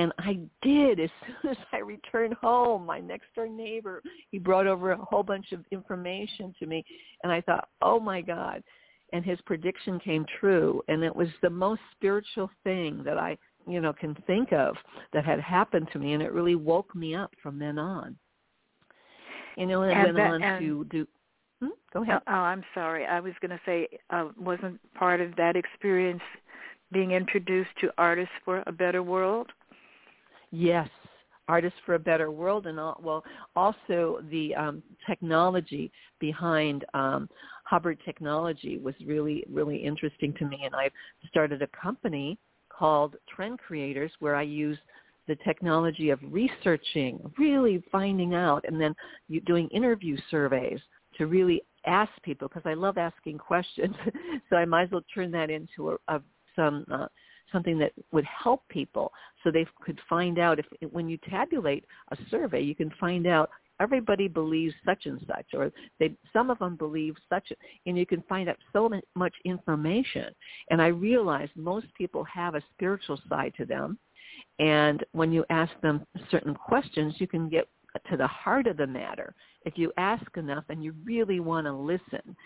And 0.00 0.12
I 0.18 0.38
did 0.62 0.98
as 0.98 1.10
soon 1.42 1.50
as 1.50 1.56
I 1.72 1.78
returned 1.78 2.34
home. 2.34 2.86
My 2.86 3.00
next 3.00 3.26
door 3.34 3.48
neighbor, 3.48 4.02
he 4.30 4.38
brought 4.38 4.66
over 4.66 4.92
a 4.92 4.96
whole 4.96 5.22
bunch 5.22 5.52
of 5.52 5.64
information 5.70 6.54
to 6.58 6.66
me 6.66 6.84
and 7.22 7.30
I 7.30 7.42
thought, 7.42 7.68
"Oh 7.82 8.00
my 8.00 8.22
god." 8.22 8.62
And 9.12 9.24
his 9.24 9.38
prediction 9.42 9.98
came 10.00 10.24
true 10.38 10.82
and 10.88 11.02
it 11.02 11.14
was 11.14 11.28
the 11.42 11.50
most 11.50 11.82
spiritual 11.92 12.50
thing 12.64 13.02
that 13.04 13.18
I, 13.18 13.36
you 13.66 13.80
know, 13.80 13.92
can 13.92 14.14
think 14.26 14.52
of 14.52 14.76
that 15.12 15.24
had 15.24 15.40
happened 15.40 15.88
to 15.92 15.98
me 15.98 16.14
and 16.14 16.22
it 16.22 16.32
really 16.32 16.54
woke 16.54 16.94
me 16.94 17.14
up 17.14 17.32
from 17.42 17.58
then 17.58 17.78
on. 17.78 18.16
You 19.56 19.66
know, 19.66 19.82
and, 19.82 19.92
and 19.92 20.02
went 20.04 20.16
that, 20.16 20.30
on 20.30 20.42
and, 20.42 20.60
to 20.60 20.84
do 20.84 21.06
Hmm? 21.60 21.68
Go 21.92 22.02
ahead. 22.02 22.22
Oh, 22.26 22.32
I'm 22.32 22.64
sorry. 22.72 23.04
I 23.04 23.20
was 23.20 23.34
going 23.42 23.50
to 23.50 23.60
say, 23.66 23.86
uh, 24.08 24.28
wasn't 24.38 24.80
part 24.94 25.20
of 25.20 25.36
that 25.36 25.56
experience 25.56 26.22
being 26.90 27.10
introduced 27.10 27.68
to 27.82 27.90
Artists 27.98 28.32
for 28.46 28.62
a 28.66 28.72
Better 28.72 29.02
World? 29.02 29.52
Yes, 30.52 30.88
Artists 31.48 31.78
for 31.84 31.94
a 31.94 31.98
Better 31.98 32.30
World, 32.30 32.66
and 32.66 32.78
all, 32.78 33.00
well, 33.02 33.24
also 33.56 34.20
the 34.30 34.54
um, 34.54 34.82
technology 35.06 35.90
behind 36.20 36.84
um, 36.94 37.28
Hubbard 37.64 37.98
Technology 38.04 38.78
was 38.78 38.94
really, 39.04 39.44
really 39.48 39.76
interesting 39.76 40.32
to 40.38 40.44
me, 40.44 40.62
and 40.64 40.74
I've 40.74 40.92
started 41.28 41.62
a 41.62 41.68
company 41.68 42.38
called 42.68 43.16
Trend 43.28 43.58
Creators 43.58 44.12
where 44.20 44.34
I 44.34 44.42
use 44.42 44.78
the 45.28 45.36
technology 45.44 46.10
of 46.10 46.18
researching, 46.28 47.20
really 47.38 47.82
finding 47.92 48.34
out, 48.34 48.64
and 48.66 48.80
then 48.80 48.94
doing 49.46 49.68
interview 49.68 50.16
surveys 50.30 50.80
to 51.18 51.26
really 51.26 51.62
ask 51.86 52.10
people 52.22 52.48
because 52.48 52.62
I 52.64 52.74
love 52.74 52.98
asking 52.98 53.38
questions. 53.52 53.94
so 54.48 54.56
I 54.56 54.64
might 54.64 54.84
as 54.84 54.90
well 54.90 55.04
turn 55.14 55.30
that 55.32 55.50
into 55.50 55.90
a, 55.90 55.96
a 56.08 56.22
some 56.56 56.84
uh, 56.92 57.06
something 57.52 57.78
that 57.78 57.92
would 58.12 58.24
help 58.24 58.62
people 58.68 59.12
so 59.42 59.50
they 59.50 59.66
could 59.82 59.98
find 60.08 60.38
out 60.38 60.58
if 60.58 60.66
when 60.90 61.08
you 61.08 61.18
tabulate 61.28 61.84
a 62.12 62.16
survey, 62.30 62.60
you 62.60 62.74
can 62.74 62.92
find 63.00 63.26
out 63.26 63.50
everybody 63.80 64.28
believes 64.28 64.74
such 64.84 65.06
and 65.06 65.20
such 65.26 65.46
or 65.54 65.72
they 65.98 66.14
some 66.32 66.50
of 66.50 66.58
them 66.58 66.76
believe 66.76 67.14
such 67.30 67.50
and 67.86 67.96
you 67.96 68.04
can 68.04 68.22
find 68.28 68.48
out 68.48 68.58
so 68.72 68.90
much 69.14 69.34
information. 69.44 70.26
And 70.70 70.82
i 70.82 70.88
realize 70.88 71.48
most 71.56 71.86
people 71.96 72.24
have 72.24 72.54
a 72.54 72.62
spiritual 72.74 73.18
side 73.28 73.54
to 73.56 73.64
them 73.64 73.98
and 74.58 75.04
when 75.12 75.32
you 75.32 75.44
ask 75.48 75.72
them 75.82 76.04
certain 76.30 76.54
questions 76.54 77.14
you 77.18 77.26
can 77.26 77.48
get 77.48 77.68
to 78.10 78.16
the 78.16 78.26
heart 78.26 78.66
of 78.66 78.76
the 78.76 78.86
matter. 78.86 79.34
If 79.64 79.76
you 79.76 79.92
ask 79.96 80.24
enough 80.36 80.64
and 80.68 80.82
you 80.84 80.94
really 81.04 81.40
want 81.40 81.66
to 81.66 81.72
listen 81.72 82.36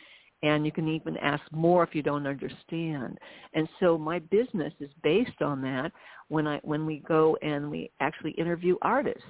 and 0.44 0.64
you 0.64 0.72
can 0.72 0.88
even 0.88 1.16
ask 1.16 1.42
more 1.50 1.82
if 1.82 1.94
you 1.94 2.02
don't 2.02 2.26
understand. 2.26 3.18
And 3.54 3.68
so 3.80 3.98
my 3.98 4.18
business 4.18 4.72
is 4.78 4.90
based 5.02 5.40
on 5.40 5.62
that. 5.62 5.90
When 6.28 6.46
i 6.46 6.58
when 6.62 6.86
we 6.86 7.02
go 7.06 7.36
and 7.42 7.70
we 7.70 7.90
actually 8.00 8.32
interview 8.32 8.76
artists 8.82 9.22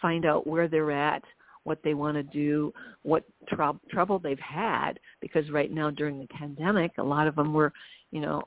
find 0.00 0.24
out 0.24 0.46
where 0.46 0.68
they're 0.68 0.92
at 0.92 1.22
what 1.64 1.78
they 1.84 1.92
want 1.92 2.16
to 2.16 2.22
do 2.22 2.72
what 3.02 3.24
tr- 3.48 3.76
trouble 3.90 4.18
they've 4.18 4.38
had 4.38 4.98
because 5.20 5.50
right 5.50 5.70
now 5.70 5.90
during 5.90 6.18
the 6.18 6.26
pandemic 6.28 6.92
a 6.96 7.02
lot 7.02 7.26
of 7.26 7.36
them 7.36 7.52
were 7.52 7.70
you 8.10 8.20
know 8.20 8.42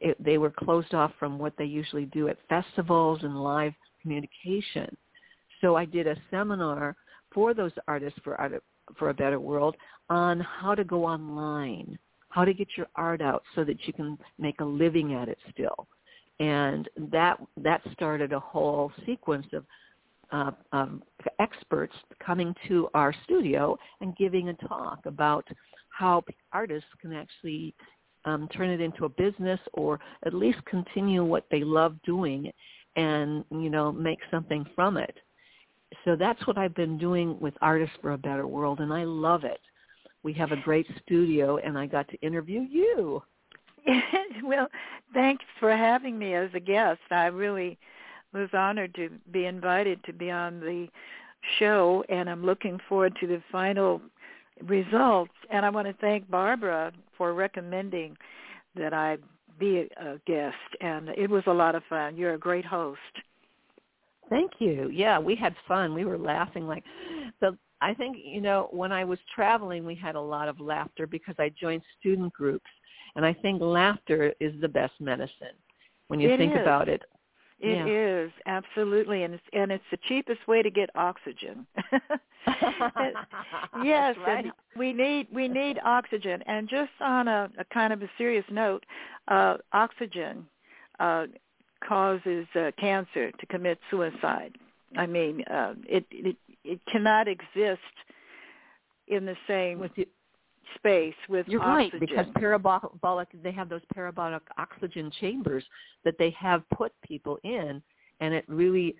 it, 0.00 0.22
they 0.22 0.38
were 0.38 0.50
closed 0.50 0.94
off 0.94 1.12
from 1.18 1.38
what 1.38 1.54
they 1.56 1.64
usually 1.64 2.06
do 2.06 2.28
at 2.28 2.36
festivals 2.48 3.20
and 3.22 3.42
live 3.42 3.72
communication. 4.02 4.96
So 5.60 5.76
I 5.76 5.84
did 5.84 6.06
a 6.06 6.16
seminar 6.30 6.96
for 7.32 7.54
those 7.54 7.72
artists 7.86 8.18
for 8.24 8.40
art, 8.40 8.62
for 8.98 9.10
a 9.10 9.14
better 9.14 9.40
world 9.40 9.76
on 10.10 10.40
how 10.40 10.74
to 10.74 10.84
go 10.84 11.04
online, 11.04 11.98
how 12.28 12.44
to 12.44 12.52
get 12.52 12.68
your 12.76 12.86
art 12.96 13.22
out 13.22 13.42
so 13.54 13.64
that 13.64 13.86
you 13.86 13.92
can 13.92 14.18
make 14.38 14.60
a 14.60 14.64
living 14.64 15.14
at 15.14 15.28
it 15.28 15.38
still. 15.52 15.86
And 16.38 16.88
that 17.10 17.38
that 17.58 17.82
started 17.92 18.32
a 18.32 18.40
whole 18.40 18.92
sequence 19.06 19.46
of 19.52 19.64
uh, 20.32 20.50
um, 20.72 21.02
experts 21.38 21.94
coming 22.24 22.54
to 22.68 22.88
our 22.94 23.14
studio 23.24 23.76
and 24.00 24.16
giving 24.16 24.48
a 24.48 24.54
talk 24.54 25.00
about 25.06 25.46
how 25.90 26.22
artists 26.52 26.88
can 27.00 27.12
actually 27.12 27.74
um, 28.24 28.48
turn 28.56 28.70
it 28.70 28.80
into 28.80 29.06
a 29.06 29.08
business 29.08 29.58
or 29.72 29.98
at 30.24 30.32
least 30.32 30.64
continue 30.66 31.24
what 31.24 31.46
they 31.50 31.64
love 31.64 31.96
doing 32.04 32.50
and 32.96 33.44
you 33.50 33.70
know 33.70 33.90
make 33.90 34.18
something 34.30 34.64
from 34.74 34.96
it 34.96 35.16
so 36.04 36.16
that's 36.16 36.44
what 36.46 36.56
I've 36.56 36.74
been 36.74 36.98
doing 36.98 37.38
with 37.40 37.54
Artists 37.60 37.96
for 38.00 38.12
a 38.12 38.18
Better 38.18 38.46
World, 38.46 38.80
and 38.80 38.92
I 38.92 39.04
love 39.04 39.44
it. 39.44 39.60
We 40.22 40.32
have 40.34 40.52
a 40.52 40.56
great 40.56 40.86
studio, 41.04 41.56
and 41.58 41.78
I 41.78 41.86
got 41.86 42.08
to 42.08 42.20
interview 42.20 42.60
you. 42.60 43.22
well, 44.44 44.68
thanks 45.14 45.44
for 45.58 45.74
having 45.74 46.18
me 46.18 46.34
as 46.34 46.50
a 46.54 46.60
guest. 46.60 47.00
I 47.10 47.26
really 47.26 47.78
was 48.32 48.48
honored 48.52 48.94
to 48.94 49.10
be 49.32 49.46
invited 49.46 50.02
to 50.04 50.12
be 50.12 50.30
on 50.30 50.60
the 50.60 50.88
show, 51.58 52.04
and 52.08 52.28
I'm 52.28 52.44
looking 52.44 52.78
forward 52.88 53.16
to 53.20 53.26
the 53.26 53.42
final 53.50 54.00
results. 54.62 55.32
And 55.50 55.64
I 55.64 55.70
want 55.70 55.88
to 55.88 55.94
thank 55.94 56.30
Barbara 56.30 56.92
for 57.16 57.34
recommending 57.34 58.16
that 58.76 58.92
I 58.92 59.16
be 59.58 59.88
a 59.96 60.18
guest, 60.26 60.56
and 60.80 61.10
it 61.10 61.28
was 61.28 61.42
a 61.46 61.52
lot 61.52 61.74
of 61.74 61.82
fun. 61.88 62.16
You're 62.16 62.34
a 62.34 62.38
great 62.38 62.64
host. 62.64 63.00
Thank 64.28 64.52
you. 64.58 64.88
Yeah, 64.92 65.18
we 65.18 65.34
had 65.34 65.54
fun. 65.66 65.92
We 65.92 66.04
were 66.04 66.16
laughing 66.16 66.66
like 66.66 66.84
the 67.40 67.56
I 67.80 67.94
think, 67.94 68.18
you 68.22 68.40
know, 68.40 68.68
when 68.72 68.92
I 68.92 69.04
was 69.04 69.18
traveling, 69.34 69.84
we 69.84 69.94
had 69.94 70.14
a 70.14 70.20
lot 70.20 70.48
of 70.48 70.60
laughter 70.60 71.06
because 71.06 71.34
I 71.38 71.50
joined 71.60 71.82
student 71.98 72.32
groups 72.32 72.70
and 73.16 73.24
I 73.24 73.32
think 73.32 73.60
laughter 73.60 74.32
is 74.40 74.52
the 74.60 74.68
best 74.68 74.92
medicine 75.00 75.56
when 76.08 76.20
you 76.20 76.30
it 76.30 76.38
think 76.38 76.54
is. 76.54 76.60
about 76.60 76.88
it. 76.88 77.02
It 77.62 77.86
yeah. 77.86 78.24
is 78.24 78.30
absolutely, 78.46 79.24
and 79.24 79.34
it's 79.34 79.42
and 79.52 79.70
it's 79.70 79.84
the 79.90 79.98
cheapest 80.08 80.48
way 80.48 80.62
to 80.62 80.70
get 80.70 80.88
oxygen. 80.94 81.66
yes, 83.84 84.16
right. 84.16 84.44
and 84.44 84.52
we 84.76 84.94
need 84.94 85.26
we 85.30 85.46
need 85.46 85.78
oxygen, 85.84 86.42
and 86.46 86.70
just 86.70 86.90
on 87.00 87.28
a, 87.28 87.50
a 87.58 87.64
kind 87.66 87.92
of 87.92 88.00
a 88.00 88.08
serious 88.16 88.46
note, 88.50 88.86
uh, 89.28 89.58
oxygen 89.74 90.46
uh, 91.00 91.26
causes 91.86 92.46
uh, 92.54 92.70
cancer 92.78 93.30
to 93.30 93.46
commit 93.46 93.78
suicide. 93.90 94.56
I 94.96 95.06
mean, 95.06 95.42
uh, 95.44 95.74
it, 95.86 96.06
it 96.10 96.36
it 96.64 96.80
cannot 96.90 97.28
exist 97.28 97.80
in 99.08 99.24
the 99.26 99.36
same 99.46 99.78
with 99.78 99.94
the, 99.96 100.06
space 100.76 101.14
with 101.28 101.46
You're 101.48 101.62
oxygen. 101.62 102.00
right 102.00 102.00
because 102.00 102.26
parabolic 102.36 103.28
they 103.42 103.52
have 103.52 103.68
those 103.68 103.80
parabolic 103.92 104.42
oxygen 104.56 105.10
chambers 105.20 105.64
that 106.04 106.14
they 106.18 106.30
have 106.38 106.62
put 106.70 106.92
people 107.02 107.38
in 107.42 107.82
and 108.20 108.34
it 108.34 108.44
really 108.46 108.94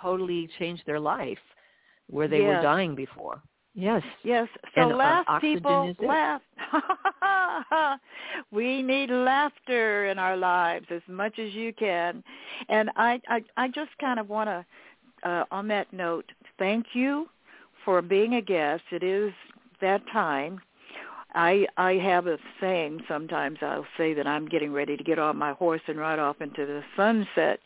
totally 0.00 0.48
changed 0.58 0.82
their 0.86 1.00
life 1.00 1.38
where 2.10 2.28
they 2.28 2.40
yes. 2.40 2.46
were 2.46 2.62
dying 2.62 2.94
before. 2.94 3.40
Yes. 3.74 4.02
Yes. 4.22 4.48
So 4.74 4.82
and, 4.82 4.92
uh, 4.92 4.96
laugh, 4.96 5.24
oxygen 5.28 5.56
people. 5.56 5.94
Laugh. 6.06 6.40
we 8.52 8.82
need 8.82 9.10
laughter 9.10 10.06
in 10.06 10.18
our 10.18 10.36
lives 10.36 10.86
as 10.90 11.02
much 11.08 11.38
as 11.38 11.52
you 11.52 11.72
can. 11.72 12.22
And 12.68 12.90
I, 12.96 13.20
I, 13.28 13.42
I 13.56 13.68
just 13.68 13.90
kind 14.00 14.20
of 14.20 14.28
want 14.28 14.48
to, 14.48 15.28
uh, 15.28 15.44
on 15.50 15.66
that 15.68 15.92
note, 15.92 16.30
thank 16.58 16.86
you 16.94 17.28
for 17.84 18.02
being 18.02 18.34
a 18.34 18.42
guest. 18.42 18.82
It 18.90 19.02
is 19.02 19.32
that 19.80 20.02
time. 20.12 20.60
I 21.34 21.66
I 21.76 21.94
have 21.94 22.26
a 22.26 22.38
saying 22.60 23.02
sometimes 23.08 23.58
I'll 23.60 23.86
say 23.96 24.14
that 24.14 24.26
I'm 24.26 24.46
getting 24.46 24.72
ready 24.72 24.96
to 24.96 25.04
get 25.04 25.18
on 25.18 25.36
my 25.36 25.52
horse 25.52 25.82
and 25.88 25.98
ride 25.98 26.18
off 26.18 26.40
into 26.40 26.64
the 26.64 26.82
sunset. 26.96 27.60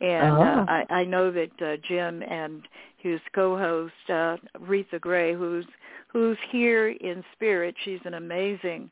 And 0.00 0.36
uh, 0.36 0.38
Oh. 0.38 0.64
I, 0.68 0.84
I 0.90 1.04
know 1.04 1.30
that 1.32 1.62
uh, 1.62 1.76
Jim 1.88 2.22
and 2.22 2.68
his 2.98 3.20
co-host 3.34 3.92
uh, 4.08 4.36
Reatha 4.60 5.00
Grey, 5.00 5.34
who's 5.34 5.66
who's 6.08 6.38
here 6.50 6.88
in 6.88 7.24
spirit, 7.32 7.74
she's 7.84 8.00
an 8.04 8.14
amazing 8.14 8.90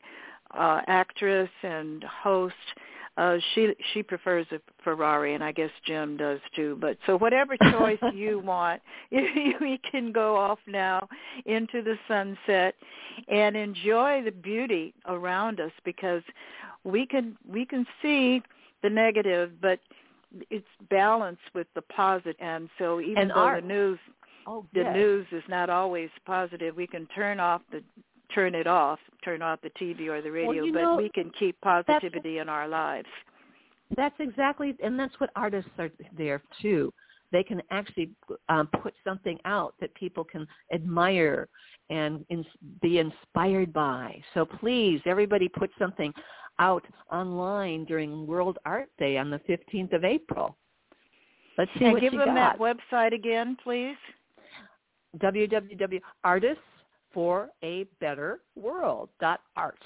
uh, 0.56 0.80
actress 0.86 1.50
and 1.62 2.02
host. 2.04 2.54
Uh, 3.16 3.38
she 3.54 3.74
she 3.92 4.02
prefers 4.02 4.46
a 4.52 4.60
Ferrari, 4.84 5.34
and 5.34 5.42
I 5.42 5.52
guess 5.52 5.70
Jim 5.86 6.16
does 6.16 6.40
too. 6.54 6.76
But 6.80 6.98
so 7.06 7.16
whatever 7.16 7.56
choice 7.72 7.98
you 8.14 8.40
want, 8.40 8.82
we 9.10 9.80
can 9.90 10.12
go 10.12 10.36
off 10.36 10.58
now 10.66 11.08
into 11.46 11.82
the 11.82 11.96
sunset 12.08 12.74
and 13.28 13.56
enjoy 13.56 14.22
the 14.22 14.32
beauty 14.32 14.94
around 15.06 15.60
us 15.60 15.72
because 15.84 16.22
we 16.84 17.06
can 17.06 17.36
we 17.50 17.64
can 17.64 17.86
see 18.02 18.42
the 18.82 18.90
negative, 18.90 19.52
but 19.62 19.80
it's 20.50 20.66
balanced 20.90 21.40
with 21.54 21.66
the 21.74 21.82
positive. 21.82 22.36
And 22.40 22.68
so 22.78 23.00
even 23.00 23.18
And 23.18 23.30
though 23.30 23.54
the 23.60 23.66
news 23.66 23.98
Oh, 24.48 24.64
the 24.72 24.80
yes. 24.82 24.94
news 24.94 25.26
is 25.32 25.42
not 25.48 25.70
always 25.70 26.08
positive, 26.24 26.76
we 26.76 26.86
can 26.86 27.06
turn 27.06 27.40
off 27.40 27.62
the 27.72 27.82
turn 28.34 28.54
it 28.54 28.66
off, 28.66 28.98
turn 29.24 29.42
off 29.42 29.60
the 29.62 29.70
TV 29.70 30.08
or 30.08 30.22
the 30.22 30.30
radio, 30.30 30.64
you 30.64 30.72
but 30.72 30.82
know, 30.82 30.96
we 30.96 31.08
can 31.08 31.30
keep 31.38 31.60
positivity 31.60 32.38
in 32.38 32.48
our 32.48 32.68
lives. 32.68 33.08
That's 33.96 34.14
exactly, 34.18 34.74
and 34.82 34.98
that's 34.98 35.18
what 35.18 35.30
artists 35.36 35.70
are 35.78 35.90
there 36.16 36.42
too. 36.60 36.92
They 37.32 37.42
can 37.42 37.60
actually 37.70 38.10
um, 38.48 38.68
put 38.82 38.94
something 39.04 39.38
out 39.44 39.74
that 39.80 39.94
people 39.94 40.24
can 40.24 40.46
admire 40.72 41.48
and 41.90 42.24
ins- 42.30 42.46
be 42.82 42.98
inspired 42.98 43.72
by. 43.72 44.20
So 44.34 44.44
please, 44.44 45.00
everybody, 45.06 45.48
put 45.48 45.70
something 45.78 46.12
out 46.58 46.84
online 47.10 47.84
during 47.84 48.26
World 48.26 48.58
Art 48.64 48.88
Day 48.98 49.18
on 49.18 49.30
the 49.30 49.40
15th 49.40 49.92
of 49.92 50.04
April. 50.04 50.56
Let's 51.58 51.70
see 51.78 51.84
and 51.84 51.94
what 51.94 52.02
give 52.02 52.12
you 52.12 52.18
them 52.20 52.34
got. 52.34 52.58
that 52.58 52.58
website 52.58 53.14
again, 53.14 53.56
please. 53.62 53.96
www.artists4a.better.world.art. 57.16 59.78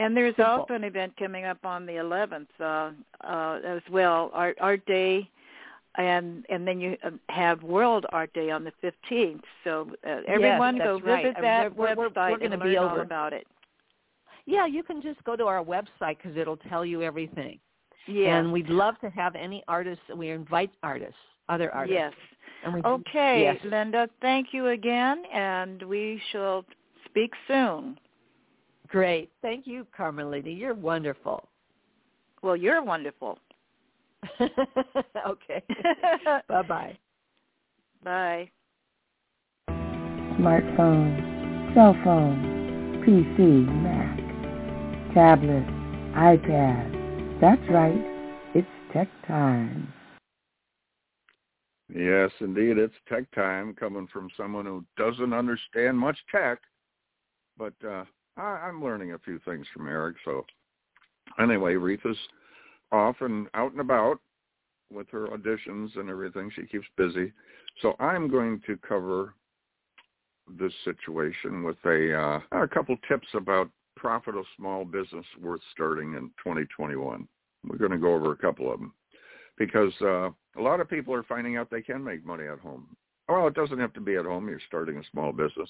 And 0.00 0.16
there's 0.16 0.36
Simple. 0.36 0.52
also 0.60 0.74
an 0.74 0.84
event 0.84 1.12
coming 1.18 1.44
up 1.44 1.58
on 1.64 1.84
the 1.84 1.94
11th 1.94 2.46
uh, 2.60 2.90
uh, 3.26 3.58
as 3.66 3.82
well, 3.90 4.30
Art, 4.32 4.56
Art 4.60 4.86
Day, 4.86 5.28
and 5.96 6.46
and 6.48 6.68
then 6.68 6.80
you 6.80 6.96
uh, 7.02 7.10
have 7.30 7.64
World 7.64 8.06
Art 8.12 8.32
Day 8.32 8.48
on 8.50 8.62
the 8.62 8.70
15th. 9.10 9.40
So 9.64 9.90
uh, 10.06 10.18
everyone 10.28 10.76
Yes, 10.76 10.84
go 10.86 11.00
right. 11.00 11.24
visit 11.24 11.36
that 11.40 11.74
we're- 11.74 11.94
we're- 11.96 12.10
website 12.10 12.30
we're 12.30 12.38
gonna 12.38 12.52
and 12.54 12.62
be 12.62 12.68
learn 12.70 12.78
all 12.78 12.90
over. 12.92 13.00
about 13.02 13.32
it. 13.32 13.48
Yeah, 14.46 14.66
you 14.66 14.84
can 14.84 15.02
just 15.02 15.22
go 15.24 15.34
to 15.34 15.46
our 15.46 15.64
website 15.64 16.18
because 16.22 16.36
it'll 16.36 16.56
tell 16.56 16.84
you 16.86 17.02
everything. 17.02 17.58
Yeah. 18.06 18.38
And 18.38 18.52
we'd 18.52 18.68
love 18.70 18.98
to 19.00 19.10
have 19.10 19.34
any 19.34 19.64
artists. 19.66 20.04
We 20.14 20.30
invite 20.30 20.70
artists, 20.84 21.16
other 21.48 21.72
artists. 21.74 21.94
Yes. 21.94 22.12
And 22.64 22.84
Okay, 22.84 23.42
Yes. 23.42 23.56
Lynda, 23.64 24.08
thank 24.20 24.48
you 24.52 24.68
again, 24.68 25.22
and 25.32 25.82
we 25.82 26.20
shall 26.32 26.64
speak 27.04 27.32
soon. 27.46 27.98
Great. 28.88 29.30
Thank 29.42 29.66
you, 29.66 29.86
Carmelita. 29.96 30.50
You're 30.50 30.74
wonderful. 30.74 31.48
Well, 32.42 32.56
you're 32.56 32.82
wonderful. 32.82 33.38
okay. 34.40 35.62
Bye-bye. 36.48 36.98
Bye. 38.04 38.50
smartphone, 40.38 41.74
cell 41.74 41.96
phone, 42.04 43.02
PC, 43.04 43.66
Mac, 43.82 45.14
tablet, 45.14 45.66
iPad. 46.14 47.40
That's 47.40 47.62
right. 47.70 48.00
It's 48.54 48.68
tech 48.92 49.08
time. 49.26 49.92
Yes, 51.94 52.30
indeed, 52.40 52.76
it's 52.76 52.94
tech 53.08 53.30
time 53.34 53.74
coming 53.74 54.08
from 54.12 54.28
someone 54.36 54.66
who 54.66 54.84
doesn't 54.96 55.32
understand 55.32 55.98
much 55.98 56.18
tech, 56.30 56.58
but 57.56 57.72
uh, 57.86 58.04
I, 58.36 58.42
I'm 58.42 58.82
learning 58.82 59.12
a 59.12 59.18
few 59.18 59.38
things 59.44 59.66
from 59.72 59.88
Eric. 59.88 60.16
So 60.24 60.44
anyway, 61.40 61.74
Reatha's 61.74 62.18
off 62.92 63.16
and 63.20 63.46
out 63.54 63.72
and 63.72 63.80
about 63.80 64.20
with 64.92 65.08
her 65.10 65.28
auditions 65.28 65.98
and 65.98 66.10
everything. 66.10 66.50
She 66.54 66.66
keeps 66.66 66.86
busy. 66.96 67.32
So 67.80 67.94
I'm 68.00 68.28
going 68.30 68.60
to 68.66 68.78
cover 68.86 69.34
this 70.58 70.72
situation 70.84 71.62
with 71.62 71.76
a 71.84 72.14
uh, 72.14 72.62
a 72.62 72.68
couple 72.68 72.96
tips 73.08 73.28
about 73.34 73.70
profitable 73.96 74.46
small 74.56 74.84
business 74.84 75.26
worth 75.40 75.60
starting 75.72 76.14
in 76.14 76.30
2021. 76.42 77.26
We're 77.66 77.76
going 77.76 77.90
to 77.90 77.98
go 77.98 78.14
over 78.14 78.32
a 78.32 78.36
couple 78.36 78.72
of 78.72 78.78
them 78.78 78.92
because 79.58 79.92
uh, 80.00 80.28
a 80.56 80.62
lot 80.62 80.80
of 80.80 80.88
people 80.88 81.12
are 81.12 81.24
finding 81.24 81.56
out 81.56 81.70
they 81.70 81.82
can 81.82 82.02
make 82.02 82.24
money 82.24 82.46
at 82.46 82.60
home. 82.60 82.86
Well, 83.28 83.46
it 83.46 83.54
doesn't 83.54 83.78
have 83.78 83.92
to 83.94 84.00
be 84.00 84.16
at 84.16 84.24
home. 84.24 84.48
You're 84.48 84.60
starting 84.66 84.96
a 84.96 85.02
small 85.10 85.32
business. 85.32 85.68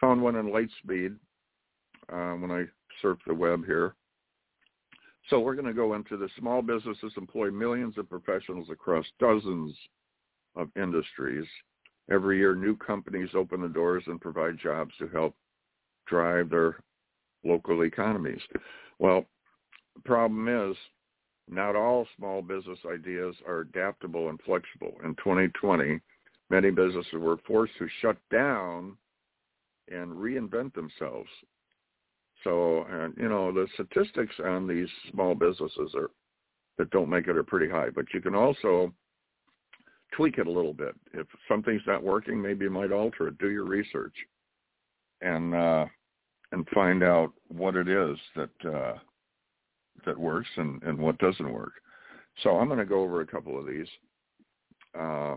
Found 0.00 0.20
one 0.20 0.36
in 0.36 0.46
Lightspeed 0.46 1.16
uh, 2.12 2.36
when 2.36 2.50
I 2.50 2.64
surfed 3.02 3.24
the 3.26 3.34
web 3.34 3.64
here. 3.64 3.94
So 5.28 5.38
we're 5.38 5.54
going 5.54 5.66
to 5.66 5.72
go 5.72 5.94
into 5.94 6.16
the 6.16 6.28
small 6.38 6.60
businesses 6.60 7.12
employ 7.16 7.50
millions 7.50 7.96
of 7.98 8.10
professionals 8.10 8.68
across 8.70 9.06
dozens 9.18 9.74
of 10.56 10.68
industries. 10.76 11.46
Every 12.10 12.38
year, 12.38 12.56
new 12.56 12.76
companies 12.76 13.28
open 13.34 13.62
the 13.62 13.68
doors 13.68 14.02
and 14.06 14.20
provide 14.20 14.58
jobs 14.58 14.92
to 14.98 15.08
help 15.08 15.36
drive 16.06 16.50
their 16.50 16.82
local 17.44 17.84
economies. 17.84 18.40
Well, 18.98 19.24
the 19.94 20.02
problem 20.02 20.48
is 20.48 20.76
not 21.50 21.76
all 21.76 22.06
small 22.16 22.42
business 22.42 22.78
ideas 22.90 23.34
are 23.46 23.60
adaptable 23.60 24.28
and 24.28 24.40
flexible. 24.42 24.94
In 25.04 25.14
2020, 25.16 26.00
many 26.48 26.70
businesses 26.70 27.12
were 27.14 27.38
forced 27.46 27.72
to 27.78 27.88
shut 28.00 28.16
down 28.30 28.96
and 29.90 30.12
reinvent 30.12 30.74
themselves. 30.74 31.28
So, 32.44 32.84
and 32.88 33.14
you 33.16 33.28
know, 33.28 33.52
the 33.52 33.66
statistics 33.74 34.34
on 34.44 34.66
these 34.66 34.88
small 35.10 35.34
businesses 35.34 35.92
are 35.94 36.10
that 36.78 36.90
don't 36.90 37.10
make 37.10 37.28
it 37.28 37.36
are 37.36 37.42
pretty 37.42 37.70
high. 37.70 37.90
But 37.90 38.06
you 38.14 38.20
can 38.20 38.34
also 38.34 38.92
tweak 40.16 40.38
it 40.38 40.46
a 40.46 40.50
little 40.50 40.72
bit. 40.72 40.94
If 41.12 41.26
something's 41.48 41.82
not 41.86 42.02
working, 42.02 42.40
maybe 42.40 42.64
you 42.64 42.70
might 42.70 42.92
alter 42.92 43.28
it. 43.28 43.38
Do 43.38 43.50
your 43.50 43.64
research 43.64 44.14
and 45.20 45.54
uh, 45.54 45.86
and 46.52 46.66
find 46.74 47.02
out 47.02 47.32
what 47.48 47.76
it 47.76 47.88
is 47.88 48.16
that 48.36 48.70
uh, 48.72 48.94
that 50.04 50.18
works 50.18 50.48
and, 50.56 50.82
and 50.82 50.98
what 50.98 51.18
doesn't 51.18 51.52
work. 51.52 51.72
So 52.42 52.56
I'm 52.56 52.68
going 52.68 52.78
to 52.78 52.84
go 52.84 53.02
over 53.02 53.20
a 53.20 53.26
couple 53.26 53.58
of 53.58 53.66
these. 53.66 53.88
Uh, 54.98 55.36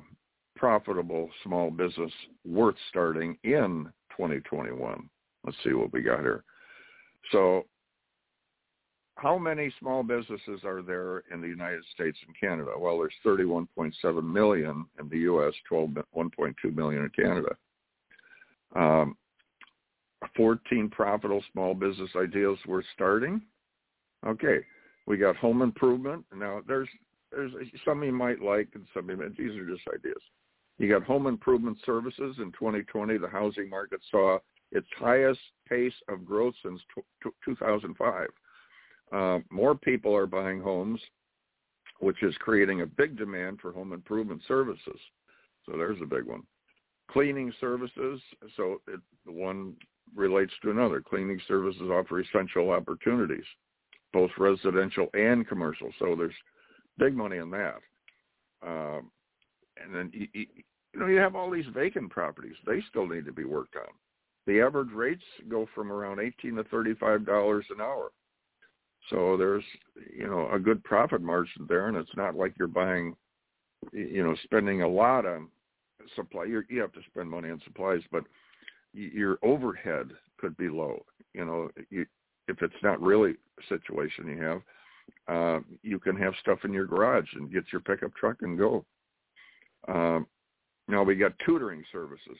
profitable 0.55 1.29
small 1.43 1.69
business 1.69 2.11
worth 2.45 2.75
starting 2.89 3.37
in 3.43 3.91
2021. 4.15 5.09
Let's 5.43 5.57
see 5.63 5.73
what 5.73 5.91
we 5.91 6.01
got 6.01 6.19
here. 6.19 6.43
So 7.31 7.65
how 9.15 9.37
many 9.37 9.73
small 9.79 10.03
businesses 10.03 10.61
are 10.63 10.81
there 10.81 11.23
in 11.31 11.41
the 11.41 11.47
United 11.47 11.83
States 11.93 12.17
and 12.25 12.35
Canada? 12.39 12.71
Well, 12.77 12.99
there's 12.99 13.13
31.7 13.25 14.23
million 14.23 14.85
in 14.99 15.09
the 15.09 15.19
U.S., 15.19 15.53
12, 15.67 15.89
1.2 16.15 16.75
million 16.75 17.03
in 17.03 17.09
Canada. 17.09 17.55
Um, 18.75 19.17
14 20.35 20.89
profitable 20.89 21.43
small 21.51 21.73
business 21.73 22.09
ideas 22.15 22.57
worth 22.65 22.85
starting. 22.93 23.41
Okay, 24.25 24.59
we 25.05 25.17
got 25.17 25.35
home 25.35 25.61
improvement. 25.61 26.25
Now, 26.35 26.61
there's 26.67 26.89
there's 27.31 27.51
some 27.83 28.03
you 28.03 28.11
might 28.11 28.41
like 28.41 28.69
and 28.75 28.85
some 28.93 29.09
you 29.09 29.17
might, 29.17 29.35
these 29.37 29.55
are 29.55 29.65
just 29.65 29.81
ideas. 29.93 30.21
You 30.77 30.89
got 30.89 31.03
home 31.03 31.27
improvement 31.27 31.77
services 31.85 32.35
in 32.39 32.51
2020. 32.51 33.17
The 33.17 33.27
housing 33.27 33.69
market 33.69 34.01
saw 34.09 34.39
its 34.71 34.87
highest 34.97 35.39
pace 35.67 35.93
of 36.09 36.25
growth 36.25 36.55
since 36.63 36.79
t- 36.95 37.01
t- 37.23 37.29
2005. 37.45 38.27
Uh, 39.11 39.39
more 39.51 39.75
people 39.75 40.15
are 40.15 40.25
buying 40.25 40.59
homes 40.61 40.99
which 41.99 42.21
is 42.21 42.35
creating 42.39 42.81
a 42.81 42.85
big 42.85 43.17
demand 43.17 43.59
for 43.61 43.71
home 43.71 43.93
improvement 43.93 44.41
services. 44.47 44.99
So 45.65 45.77
there's 45.77 46.01
a 46.01 46.05
big 46.05 46.25
one. 46.25 46.43
Cleaning 47.09 47.53
services, 47.59 48.21
so 48.57 48.81
it, 48.87 48.99
one 49.25 49.75
relates 50.15 50.53
to 50.61 50.71
another. 50.71 51.01
Cleaning 51.01 51.39
services 51.47 51.83
offer 51.83 52.19
essential 52.19 52.71
opportunities, 52.71 53.45
both 54.13 54.31
residential 54.37 55.07
and 55.13 55.47
commercial. 55.47 55.89
So 55.99 56.15
there's 56.15 56.33
big 56.97 57.15
money 57.15 57.37
in 57.37 57.49
that. 57.51 57.79
Um, 58.65 59.11
and 59.83 59.93
then 59.93 60.11
you, 60.13 60.27
you, 60.33 60.45
know 60.95 61.07
you 61.07 61.17
have 61.17 61.35
all 61.35 61.49
these 61.49 61.65
vacant 61.73 62.09
properties; 62.11 62.55
they 62.65 62.81
still 62.89 63.07
need 63.07 63.25
to 63.25 63.33
be 63.33 63.43
worked 63.43 63.75
on. 63.75 63.91
The 64.45 64.61
average 64.61 64.91
rates 64.93 65.23
go 65.49 65.67
from 65.73 65.91
around 65.91 66.19
eighteen 66.19 66.55
to 66.55 66.63
thirty-five 66.65 67.25
dollars 67.25 67.65
an 67.69 67.81
hour. 67.81 68.11
So 69.09 69.35
there's 69.35 69.63
you 70.15 70.27
know 70.27 70.49
a 70.53 70.59
good 70.59 70.83
profit 70.83 71.21
margin 71.21 71.65
there, 71.67 71.87
and 71.87 71.97
it's 71.97 72.15
not 72.15 72.35
like 72.35 72.53
you're 72.57 72.67
buying, 72.67 73.15
you 73.91 74.23
know, 74.23 74.35
spending 74.43 74.81
a 74.81 74.87
lot 74.87 75.25
on 75.25 75.49
supply. 76.15 76.45
You're, 76.45 76.65
you 76.69 76.79
have 76.79 76.93
to 76.93 77.01
spend 77.09 77.29
money 77.29 77.49
on 77.49 77.59
supplies, 77.65 78.01
but 78.11 78.23
your 78.93 79.39
overhead 79.43 80.11
could 80.37 80.55
be 80.57 80.69
low. 80.69 81.03
You 81.33 81.45
know, 81.45 81.69
you, 81.89 82.05
if 82.47 82.61
it's 82.61 82.73
not 82.83 83.01
really 83.01 83.31
a 83.31 83.63
situation 83.69 84.27
you 84.27 84.41
have, 84.41 84.61
uh, 85.27 85.59
you 85.81 85.99
can 85.99 86.15
have 86.15 86.33
stuff 86.41 86.59
in 86.63 86.73
your 86.73 86.85
garage 86.85 87.27
and 87.35 87.51
get 87.51 87.65
your 87.71 87.81
pickup 87.81 88.13
truck 88.15 88.37
and 88.41 88.57
go. 88.57 88.85
Um, 89.87 90.27
now 90.87 91.03
we 91.03 91.15
got 91.15 91.33
tutoring 91.45 91.83
services. 91.91 92.37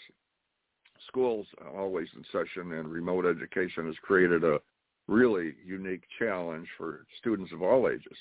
Schools 1.08 1.47
always 1.76 2.08
in 2.16 2.24
session 2.32 2.74
and 2.74 2.88
remote 2.88 3.26
education 3.26 3.86
has 3.88 3.95
created 4.01 4.43
a 4.43 4.60
really 5.08 5.54
unique 5.66 6.04
challenge 6.18 6.68
for 6.78 7.06
students 7.20 7.51
of 7.51 7.62
all 7.62 7.89
ages. 7.89 8.18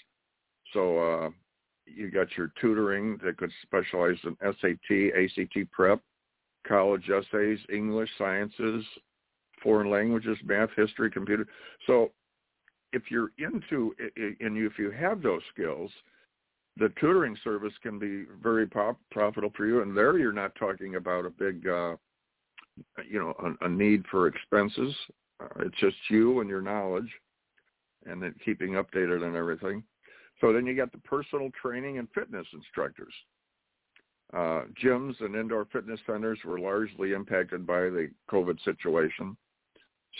So 0.72 0.98
uh, 0.98 1.30
you 1.86 2.10
got 2.10 2.28
your 2.36 2.52
tutoring 2.60 3.18
that 3.24 3.36
could 3.36 3.52
specialize 3.62 4.16
in 4.24 4.36
SAT, 4.40 5.12
ACT 5.16 5.70
prep, 5.70 6.00
college 6.66 7.08
essays, 7.10 7.58
English, 7.72 8.10
sciences, 8.18 8.84
foreign 9.62 9.90
languages, 9.90 10.38
math, 10.44 10.70
history, 10.76 11.10
computer. 11.10 11.46
So 11.86 12.10
if 12.92 13.10
you're 13.10 13.30
into 13.38 13.94
and 14.40 14.56
if 14.58 14.78
you 14.78 14.90
have 14.90 15.22
those 15.22 15.42
skills, 15.52 15.90
the 16.76 16.92
tutoring 17.00 17.36
service 17.44 17.72
can 17.82 17.98
be 17.98 18.24
very 18.42 18.66
pop, 18.66 18.98
profitable 19.10 19.52
for 19.56 19.66
you. 19.66 19.82
And 19.82 19.96
there, 19.96 20.18
you're 20.18 20.32
not 20.32 20.54
talking 20.54 20.96
about 20.96 21.26
a 21.26 21.30
big, 21.30 21.66
uh, 21.68 21.96
you 23.08 23.18
know, 23.18 23.34
a, 23.60 23.66
a 23.66 23.68
need 23.68 24.04
for 24.10 24.26
expenses. 24.26 24.94
Uh, 25.40 25.48
it's 25.60 25.78
just 25.78 25.96
you 26.08 26.40
and 26.40 26.48
your 26.48 26.62
knowledge, 26.62 27.10
and 28.06 28.22
then 28.22 28.34
keeping 28.44 28.72
updated 28.72 29.26
on 29.26 29.36
everything. 29.36 29.82
So 30.40 30.52
then 30.52 30.66
you 30.66 30.74
got 30.74 30.92
the 30.92 30.98
personal 30.98 31.50
training 31.60 31.98
and 31.98 32.08
fitness 32.14 32.46
instructors. 32.52 33.12
Uh, 34.32 34.62
gyms 34.82 35.20
and 35.20 35.36
indoor 35.36 35.66
fitness 35.66 36.00
centers 36.06 36.38
were 36.44 36.58
largely 36.58 37.12
impacted 37.12 37.66
by 37.66 37.82
the 37.82 38.10
COVID 38.30 38.62
situation. 38.64 39.36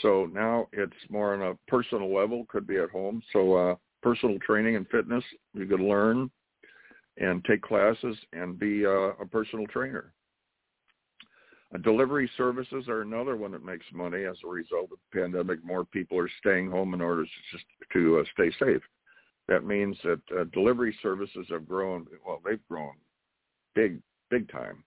So 0.01 0.27
now 0.33 0.67
it's 0.73 0.93
more 1.09 1.33
on 1.33 1.41
a 1.41 1.57
personal 1.67 2.13
level, 2.13 2.45
could 2.49 2.65
be 2.65 2.77
at 2.77 2.89
home. 2.89 3.21
So 3.31 3.55
uh, 3.55 3.75
personal 4.01 4.39
training 4.39 4.75
and 4.75 4.87
fitness, 4.89 5.23
you 5.53 5.65
could 5.65 5.79
learn 5.79 6.29
and 7.17 7.43
take 7.45 7.61
classes 7.61 8.17
and 8.33 8.57
be 8.57 8.85
uh, 8.85 9.13
a 9.19 9.25
personal 9.29 9.67
trainer. 9.67 10.13
Uh, 11.73 11.77
delivery 11.79 12.29
services 12.37 12.87
are 12.87 13.01
another 13.01 13.35
one 13.35 13.51
that 13.51 13.63
makes 13.63 13.85
money 13.93 14.25
as 14.25 14.37
a 14.43 14.47
result 14.47 14.89
of 14.91 14.97
the 15.11 15.19
pandemic. 15.19 15.63
More 15.63 15.85
people 15.85 16.17
are 16.17 16.29
staying 16.39 16.69
home 16.69 16.93
in 16.93 17.01
order 17.01 17.23
to 17.23 17.29
just 17.51 17.65
to 17.93 18.19
uh, 18.19 18.23
stay 18.33 18.51
safe. 18.59 18.81
That 19.47 19.65
means 19.65 19.97
that 20.03 20.21
uh, 20.37 20.43
delivery 20.53 20.95
services 21.01 21.45
have 21.49 21.67
grown. 21.67 22.07
Well, 22.25 22.41
they've 22.45 22.65
grown 22.69 22.93
big, 23.75 23.99
big 24.29 24.51
time, 24.51 24.83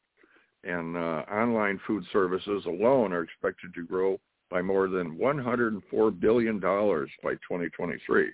and 0.65 0.97
uh, 0.97 1.25
online 1.31 1.81
food 1.87 2.05
services 2.13 2.65
alone 2.67 3.13
are 3.13 3.23
expected 3.23 3.75
to 3.75 3.85
grow 3.85 4.19
by 4.51 4.63
more 4.63 4.89
than 4.89 5.19
104 5.19 6.11
billion 6.11 6.61
dollars 6.61 7.11
by 7.23 7.33
2023. 7.33 8.31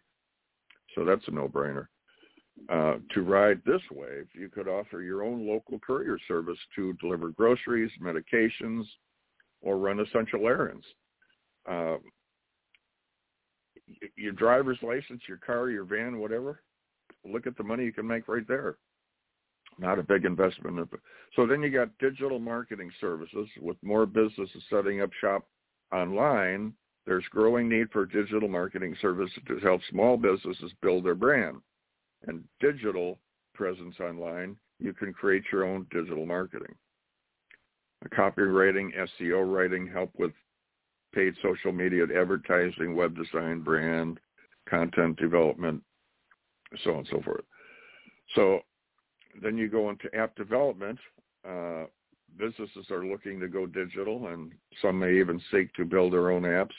So 0.94 1.04
that's 1.04 1.26
a 1.28 1.30
no-brainer. 1.30 1.86
Uh, 2.68 2.96
to 3.14 3.22
ride 3.22 3.60
this 3.64 3.80
wave, 3.90 4.26
you 4.34 4.48
could 4.48 4.68
offer 4.68 5.02
your 5.02 5.24
own 5.24 5.46
local 5.46 5.78
courier 5.78 6.18
service 6.28 6.58
to 6.76 6.92
deliver 6.94 7.30
groceries, 7.30 7.90
medications, 8.00 8.84
or 9.62 9.78
run 9.78 10.00
essential 10.00 10.46
errands. 10.46 10.84
Uh, 11.68 11.96
your 14.16 14.32
driver's 14.32 14.78
license, 14.82 15.22
your 15.26 15.38
car, 15.38 15.70
your 15.70 15.84
van, 15.84 16.18
whatever, 16.18 16.62
look 17.24 17.46
at 17.46 17.56
the 17.56 17.64
money 17.64 17.84
you 17.84 17.92
can 17.92 18.06
make 18.06 18.28
right 18.28 18.46
there. 18.46 18.76
Not 19.78 19.98
a 19.98 20.02
big 20.02 20.24
investment. 20.24 20.88
So 21.34 21.46
then 21.46 21.62
you 21.62 21.70
got 21.70 21.96
digital 21.98 22.38
marketing 22.38 22.90
services 23.00 23.48
with 23.60 23.76
more 23.82 24.06
businesses 24.06 24.62
setting 24.68 25.00
up 25.00 25.10
shop 25.20 25.46
online. 25.93 26.72
There's 27.07 27.24
growing 27.30 27.68
need 27.68 27.90
for 27.90 28.07
digital 28.07 28.49
marketing 28.49 28.97
services 29.03 29.38
to 29.49 29.59
help 29.59 29.80
small 29.90 30.16
businesses 30.16 30.72
build 30.80 31.05
their 31.05 31.14
brand 31.14 31.57
and 32.26 32.45
digital 32.61 33.18
presence 33.55 33.97
online, 34.01 34.57
you 34.78 34.93
can 34.93 35.12
create 35.12 35.45
your 35.53 35.64
own 35.64 35.86
digital 35.90 36.26
marketing. 36.26 36.74
Copywriting, 38.16 38.90
SEO 39.20 39.53
writing, 39.53 39.86
help 39.86 40.11
with 40.18 40.32
paid 41.14 41.34
social 41.43 41.72
media 41.72 42.05
advertising, 42.05 42.97
web 42.97 43.16
design, 43.16 43.61
brand, 43.61 44.18
content 44.68 45.16
development, 45.18 45.82
so 46.82 46.93
on 46.93 46.97
and 46.99 47.09
so 47.11 47.22
forth. 47.22 47.45
So 48.34 48.61
then 49.40 49.57
you 49.57 49.68
go 49.68 49.90
into 49.90 50.12
app 50.16 50.34
development. 50.34 50.99
Uh, 51.47 51.84
businesses 52.38 52.90
are 52.90 53.04
looking 53.04 53.40
to 53.40 53.48
go 53.48 53.66
digital, 53.66 54.28
and 54.28 54.52
some 54.80 54.98
may 54.98 55.18
even 55.18 55.40
seek 55.50 55.72
to 55.74 55.84
build 55.84 56.12
their 56.12 56.30
own 56.30 56.42
apps. 56.42 56.74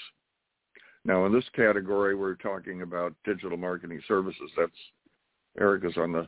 Now, 1.06 1.26
in 1.26 1.34
this 1.34 1.48
category, 1.56 2.16
we're 2.16 2.36
talking 2.36 2.82
about 2.82 3.14
digital 3.26 3.58
marketing 3.58 4.02
services. 4.08 4.50
That's 4.58 4.72
Eric 5.60 5.84
is 5.86 5.98
on 5.98 6.12
the 6.12 6.28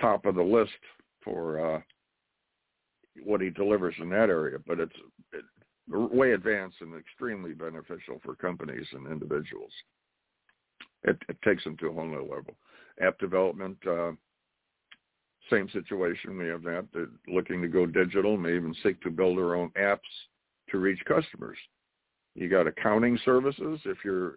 top 0.00 0.24
of 0.24 0.34
the 0.34 0.42
list 0.42 0.72
for 1.22 1.76
uh, 1.76 1.80
what 3.24 3.40
he 3.40 3.50
delivers 3.50 3.94
in 4.00 4.08
that 4.10 4.30
area, 4.30 4.58
but 4.66 4.80
it's 4.80 4.96
it, 5.32 5.44
way 5.88 6.32
advanced 6.32 6.76
and 6.80 6.94
extremely 6.94 7.52
beneficial 7.52 8.20
for 8.24 8.34
companies 8.34 8.86
and 8.92 9.06
individuals. 9.06 9.72
It, 11.04 11.16
it 11.28 11.36
takes 11.44 11.64
them 11.64 11.76
to 11.78 11.88
a 11.88 11.92
whole 11.92 12.06
new 12.06 12.22
level. 12.22 12.54
App 13.00 13.18
development, 13.18 13.76
uh, 13.86 14.12
same 15.50 15.68
situation. 15.70 16.38
We 16.38 16.48
have 16.48 16.62
that. 16.62 16.86
They're 16.92 17.08
looking 17.26 17.62
to 17.62 17.68
go 17.68 17.86
digital, 17.86 18.36
may 18.36 18.56
even 18.56 18.74
seek 18.82 19.00
to 19.02 19.10
build 19.10 19.38
their 19.38 19.54
own 19.54 19.70
apps 19.80 19.98
to 20.70 20.78
reach 20.78 21.00
customers. 21.06 21.58
You 22.34 22.48
got 22.48 22.66
accounting 22.66 23.18
services. 23.24 23.80
If 23.84 23.98
you're 24.04 24.34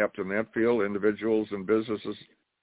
apt 0.00 0.18
in 0.18 0.28
that 0.28 0.52
field, 0.54 0.82
individuals 0.82 1.48
and 1.50 1.66
businesses 1.66 2.16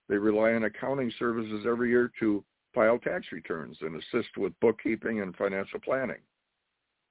they 0.09 0.17
rely 0.17 0.53
on 0.53 0.63
accounting 0.63 1.11
services 1.19 1.65
every 1.67 1.89
year 1.89 2.11
to 2.19 2.43
file 2.73 2.99
tax 2.99 3.27
returns 3.31 3.77
and 3.81 3.95
assist 3.95 4.37
with 4.37 4.57
bookkeeping 4.61 5.21
and 5.21 5.35
financial 5.35 5.79
planning. 5.79 6.21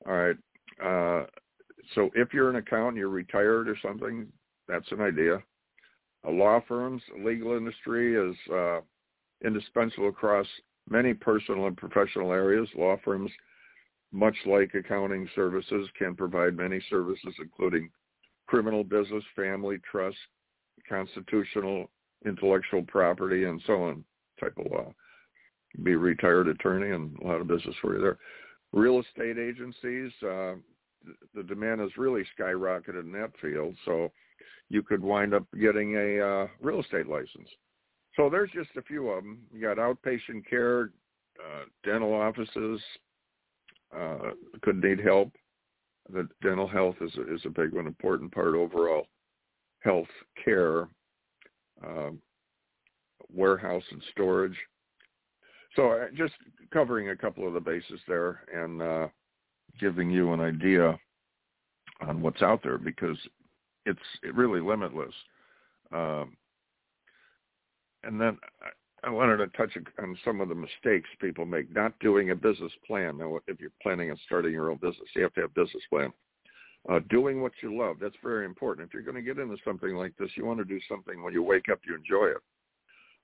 All 0.06 0.12
right. 0.14 0.36
Uh, 0.82 1.26
so 1.94 2.10
if 2.14 2.32
you're 2.32 2.50
an 2.50 2.56
accountant, 2.56 2.96
you're 2.96 3.08
retired 3.08 3.68
or 3.68 3.76
something, 3.82 4.26
that's 4.68 4.90
an 4.92 5.00
idea. 5.00 5.42
Law 6.26 6.60
firms, 6.66 7.02
legal 7.24 7.56
industry 7.56 8.16
is 8.16 8.36
uh, 8.52 8.80
indispensable 9.44 10.08
across 10.08 10.46
many 10.88 11.14
personal 11.14 11.66
and 11.66 11.76
professional 11.76 12.32
areas. 12.32 12.68
Law 12.76 12.96
firms, 13.04 13.30
much 14.12 14.36
like 14.46 14.74
accounting 14.74 15.28
services, 15.34 15.88
can 15.98 16.14
provide 16.14 16.56
many 16.56 16.80
services, 16.88 17.34
including 17.40 17.90
criminal 18.46 18.84
business, 18.84 19.24
family, 19.34 19.78
trust, 19.90 20.16
constitutional 20.88 21.90
intellectual 22.24 22.82
property 22.82 23.44
and 23.44 23.60
so 23.66 23.82
on 23.84 24.04
type 24.40 24.54
of 24.58 24.70
law. 24.70 24.92
Be 25.82 25.92
a 25.92 25.98
retired 25.98 26.48
attorney 26.48 26.90
and 26.90 27.16
a 27.18 27.26
lot 27.26 27.40
of 27.40 27.48
business 27.48 27.74
for 27.80 27.94
you 27.94 28.00
there. 28.00 28.18
Real 28.72 29.00
estate 29.00 29.38
agencies, 29.38 30.12
uh, 30.22 30.54
the 31.34 31.42
demand 31.46 31.80
has 31.80 31.90
really 31.96 32.24
skyrocketed 32.38 33.00
in 33.00 33.12
that 33.12 33.30
field, 33.40 33.74
so 33.84 34.10
you 34.68 34.82
could 34.82 35.02
wind 35.02 35.34
up 35.34 35.44
getting 35.60 35.94
a 35.96 36.20
uh, 36.20 36.46
real 36.60 36.80
estate 36.80 37.06
license. 37.06 37.48
So 38.16 38.30
there's 38.30 38.50
just 38.52 38.70
a 38.76 38.82
few 38.82 39.10
of 39.10 39.22
them. 39.22 39.42
You 39.52 39.60
got 39.60 39.76
outpatient 39.76 40.48
care, 40.48 40.90
uh, 41.38 41.64
dental 41.84 42.14
offices 42.14 42.80
uh, 43.96 44.30
could 44.62 44.82
need 44.82 45.00
help. 45.00 45.32
The 46.12 46.28
dental 46.42 46.66
health 46.66 46.96
is 47.00 47.12
a, 47.16 47.34
is 47.34 47.42
a 47.44 47.50
big 47.50 47.72
one, 47.72 47.86
important 47.86 48.32
part 48.32 48.54
overall 48.54 49.06
health 49.80 50.08
care 50.42 50.88
um, 51.84 52.18
warehouse 53.32 53.84
and 53.90 54.02
storage. 54.12 54.56
So 55.74 55.92
uh, 55.92 56.06
just 56.16 56.32
covering 56.72 57.10
a 57.10 57.16
couple 57.16 57.46
of 57.46 57.54
the 57.54 57.60
bases 57.60 58.00
there 58.08 58.44
and 58.52 58.80
uh, 58.80 59.08
giving 59.78 60.10
you 60.10 60.32
an 60.32 60.40
idea 60.40 60.98
on 62.00 62.22
what's 62.22 62.42
out 62.42 62.62
there 62.62 62.78
because 62.78 63.16
it's 63.84 63.98
really 64.34 64.60
limitless. 64.60 65.14
Um, 65.92 66.36
and 68.06 68.20
then 68.20 68.38
I 69.04 69.10
wanted 69.10 69.36
to 69.38 69.46
touch 69.48 69.76
on 69.98 70.16
some 70.24 70.40
of 70.40 70.48
the 70.48 70.54
mistakes 70.54 71.08
people 71.20 71.44
make. 71.44 71.72
Not 71.74 71.98
doing 72.00 72.30
a 72.30 72.34
business 72.34 72.72
plan. 72.86 73.18
Now, 73.18 73.38
if 73.46 73.60
you're 73.60 73.70
planning 73.82 74.10
on 74.10 74.18
starting 74.26 74.52
your 74.52 74.70
own 74.70 74.78
business, 74.78 75.08
you 75.14 75.22
have 75.22 75.34
to 75.34 75.42
have 75.42 75.50
a 75.50 75.60
business 75.60 75.82
plan. 75.90 76.12
Uh, 76.88 77.00
doing 77.10 77.42
what 77.42 77.52
you 77.62 77.76
love, 77.76 77.96
that's 78.00 78.16
very 78.22 78.44
important. 78.44 78.86
If 78.86 78.94
you're 78.94 79.02
going 79.02 79.16
to 79.16 79.22
get 79.22 79.40
into 79.42 79.56
something 79.64 79.94
like 79.96 80.16
this, 80.18 80.30
you 80.36 80.46
want 80.46 80.58
to 80.58 80.64
do 80.64 80.80
something 80.88 81.22
when 81.22 81.32
you 81.32 81.42
wake 81.42 81.68
up, 81.70 81.80
you 81.86 81.94
enjoy 81.96 82.26
it. 82.26 82.42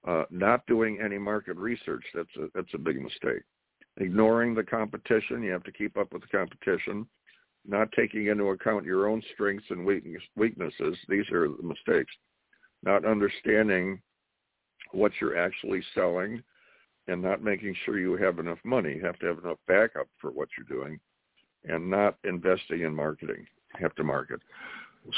Uh, 0.07 0.25
not 0.31 0.67
doing 0.67 0.99
any 1.01 1.17
market 1.17 1.57
research, 1.57 2.05
that's 2.13 2.37
a, 2.37 2.49
that's 2.55 2.75
a 2.75 2.79
big 2.79 3.01
mistake. 3.01 3.43
Ignoring 3.99 4.55
the 4.55 4.65
competition, 4.65 5.43
you 5.43 5.53
have 5.53 5.63
to 5.63 5.73
keep 5.73 5.97
up 5.97 6.13
with 6.13 6.23
the 6.23 6.29
competition. 6.29 7.07
Not 7.65 7.93
taking 7.93 8.27
into 8.27 8.47
account 8.47 8.85
your 8.85 9.09
own 9.09 9.23
strengths 9.35 9.67
and 9.71 9.87
weaknesses, 9.87 10.97
these 11.09 11.31
are 11.31 11.47
the 11.47 11.63
mistakes. 11.63 12.13
Not 12.83 13.05
understanding 13.05 14.03
what 14.93 15.13
you're 15.21 15.39
actually 15.39 15.83
selling 15.95 16.43
and 17.09 17.21
not 17.21 17.43
making 17.43 17.75
sure 17.85 17.99
you 17.99 18.17
have 18.17 18.39
enough 18.39 18.59
money. 18.65 18.95
You 18.95 19.05
have 19.05 19.19
to 19.21 19.27
have 19.27 19.39
enough 19.39 19.59
backup 19.67 20.07
for 20.21 20.31
what 20.31 20.49
you're 20.57 20.79
doing 20.79 21.01
and 21.65 21.91
not 21.91 22.17
investing 22.25 22.83
in 22.83 22.95
marketing. 22.95 23.47
You 23.75 23.83
have 23.83 23.95
to 23.97 24.05
market. 24.05 24.41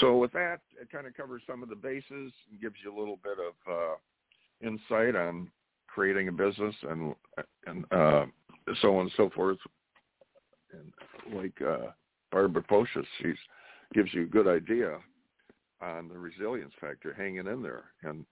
So 0.01 0.16
with 0.16 0.33
that, 0.33 0.61
it 0.81 0.91
kind 0.91 1.07
of 1.07 1.14
covers 1.14 1.43
some 1.47 1.62
of 1.62 1.68
the 1.68 1.77
bases 1.77 2.05
and 2.11 2.61
gives 2.61 2.77
you 2.83 2.97
a 2.97 2.99
little 2.99 3.18
bit 3.22 3.37
of 3.39 3.72
uh, 3.72 4.66
insight 4.66 5.14
on 5.14 5.51
creating 5.87 6.29
a 6.29 6.33
business 6.33 6.75
and 6.89 7.14
and 7.66 7.85
uh, 7.93 8.27
so 8.81 8.97
on 8.97 9.03
and 9.03 9.12
so 9.16 9.31
forth. 9.35 9.59
And 10.72 11.37
like 11.37 11.61
uh, 11.61 11.91
Barbara 12.33 12.62
Pocius, 12.62 13.05
she 13.20 13.35
gives 13.93 14.12
you 14.12 14.22
a 14.22 14.27
good 14.27 14.49
idea 14.49 14.99
on 15.81 16.09
the 16.09 16.16
resilience 16.16 16.72
factor, 16.81 17.12
hanging 17.12 17.47
in 17.47 17.62
there 17.62 17.85
and 18.03 18.25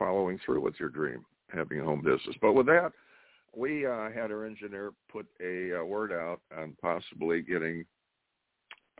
following 0.00 0.40
through 0.44 0.62
with 0.62 0.74
your 0.80 0.88
dream, 0.88 1.24
having 1.52 1.78
a 1.78 1.84
home 1.84 2.00
business. 2.02 2.34
But 2.40 2.54
with 2.54 2.66
that, 2.66 2.90
we 3.54 3.86
uh, 3.86 4.10
had 4.10 4.32
our 4.32 4.44
engineer 4.44 4.92
put 5.12 5.26
a 5.40 5.80
uh, 5.80 5.84
word 5.84 6.10
out 6.10 6.40
on 6.56 6.76
possibly 6.82 7.42
getting 7.42 7.84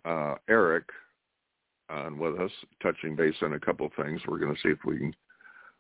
uh, 0.05 0.35
Eric 0.49 0.85
on 1.89 2.19
with 2.19 2.39
us, 2.39 2.51
touching 2.83 3.17
base 3.17 3.35
on 3.43 3.55
a 3.55 3.61
couple 3.61 3.87
of 3.87 3.93
things. 4.01 4.21
We're 4.29 4.39
going 4.39 4.55
to 4.55 4.61
see 4.61 4.69
if 4.69 4.79
we 4.85 4.99
can 4.99 5.15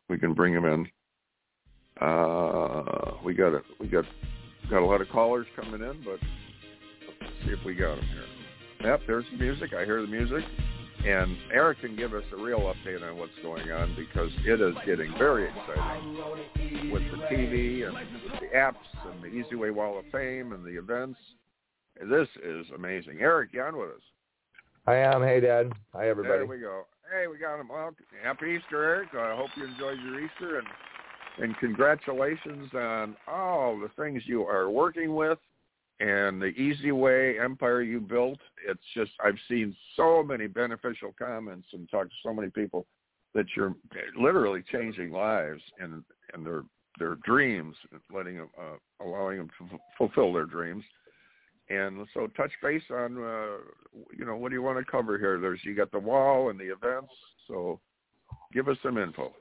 we 0.08 0.18
can 0.18 0.34
bring 0.34 0.54
him 0.54 0.64
in. 0.64 0.88
Uh, 2.00 3.12
we 3.24 3.34
got 3.34 3.54
a, 3.54 3.60
we 3.78 3.86
got 3.86 4.04
got 4.68 4.82
a 4.82 4.86
lot 4.86 5.00
of 5.00 5.08
callers 5.10 5.46
coming 5.54 5.82
in, 5.82 6.02
but 6.04 6.18
let's 7.20 7.32
see 7.44 7.52
if 7.52 7.64
we 7.64 7.74
got 7.74 7.98
him 7.98 8.04
here. 8.06 8.90
Yep, 8.90 9.00
there's 9.06 9.24
the 9.30 9.38
music. 9.38 9.74
I 9.74 9.84
hear 9.84 10.00
the 10.00 10.08
music. 10.08 10.42
And 11.06 11.36
Eric 11.52 11.80
can 11.80 11.96
give 11.96 12.12
us 12.12 12.24
a 12.32 12.36
real 12.36 12.60
update 12.60 13.02
on 13.08 13.16
what's 13.16 13.32
going 13.42 13.70
on 13.72 13.94
because 13.96 14.30
it 14.44 14.60
is 14.60 14.74
getting 14.84 15.12
very 15.16 15.48
exciting 15.48 16.90
with 16.92 17.02
the 17.10 17.16
TV 17.34 17.86
and 17.86 17.96
the 18.38 18.54
apps 18.54 18.74
and 19.10 19.22
the 19.22 19.28
EzWay 19.28 19.72
Wall 19.72 19.98
of 19.98 20.04
Fame 20.12 20.52
and 20.52 20.62
the 20.64 20.78
events. 20.78 21.18
This 22.08 22.28
is 22.44 22.66
amazing. 22.74 23.18
Eric, 23.20 23.50
you 23.52 23.62
on 23.62 23.76
with 23.78 23.90
us? 23.90 24.02
I 24.86 24.96
am. 24.96 25.22
Hey, 25.22 25.40
Dad. 25.40 25.72
Hi, 25.94 26.08
everybody. 26.08 26.38
There 26.38 26.46
we 26.46 26.58
go. 26.58 26.82
Hey, 27.10 27.26
we 27.26 27.38
got 27.38 27.58
him. 27.60 27.68
Well, 27.68 27.94
happy 28.22 28.58
Easter, 28.58 28.84
Eric. 28.84 29.08
I 29.14 29.34
hope 29.34 29.50
you 29.56 29.66
enjoyed 29.66 29.98
your 30.00 30.20
Easter 30.20 30.58
and 30.58 30.66
and 31.38 31.56
congratulations 31.58 32.68
on 32.74 33.16
all 33.26 33.78
the 33.78 33.90
things 33.96 34.22
you 34.26 34.42
are 34.42 34.68
working 34.68 35.14
with 35.14 35.38
and 36.00 36.40
the 36.40 36.52
EzWay 36.58 37.42
empire 37.42 37.82
you 37.82 38.00
built 38.00 38.38
it's 38.66 38.80
just 38.94 39.12
i've 39.24 39.38
seen 39.48 39.74
so 39.96 40.22
many 40.22 40.46
beneficial 40.46 41.14
comments 41.18 41.68
and 41.72 41.88
talked 41.90 42.10
to 42.10 42.16
so 42.22 42.32
many 42.32 42.50
people 42.50 42.86
that 43.34 43.46
you're 43.56 43.74
literally 44.18 44.62
changing 44.70 45.12
lives 45.12 45.62
and 45.78 46.02
and 46.34 46.44
their 46.44 46.62
their 46.98 47.16
dreams 47.16 47.74
letting 48.12 48.36
them 48.36 48.50
uh, 48.58 49.04
allowing 49.04 49.38
them 49.38 49.48
to 49.58 49.74
f- 49.74 49.80
fulfill 49.96 50.32
their 50.32 50.44
dreams. 50.44 50.84
And 51.68 52.06
so 52.12 52.26
touch 52.36 52.50
base 52.62 52.82
on 52.90 53.16
uh, 53.16 53.56
you 54.16 54.24
know 54.24 54.36
what 54.36 54.50
do 54.50 54.54
you 54.54 54.62
want 54.62 54.78
to 54.78 54.90
cover 54.90 55.18
here? 55.18 55.38
There's 55.40 55.60
you 55.64 55.74
got 55.74 55.92
the 55.92 55.98
wall 55.98 56.50
and 56.50 56.58
the 56.58 56.72
events 56.72 57.12
so 57.46 57.80
give 58.52 58.68
us 58.68 58.76
some 58.82 58.98
info. 58.98 59.32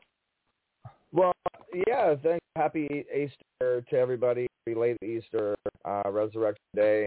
Well 1.12 1.34
yeah 1.88 2.16
thanks 2.24 2.46
happy 2.56 3.06
easter 3.14 3.82
to 3.90 3.98
everybody 3.98 4.48
late 4.76 4.98
Easter, 5.04 5.56
uh, 5.86 6.04
Resurrection 6.12 6.64
Day. 6.76 7.06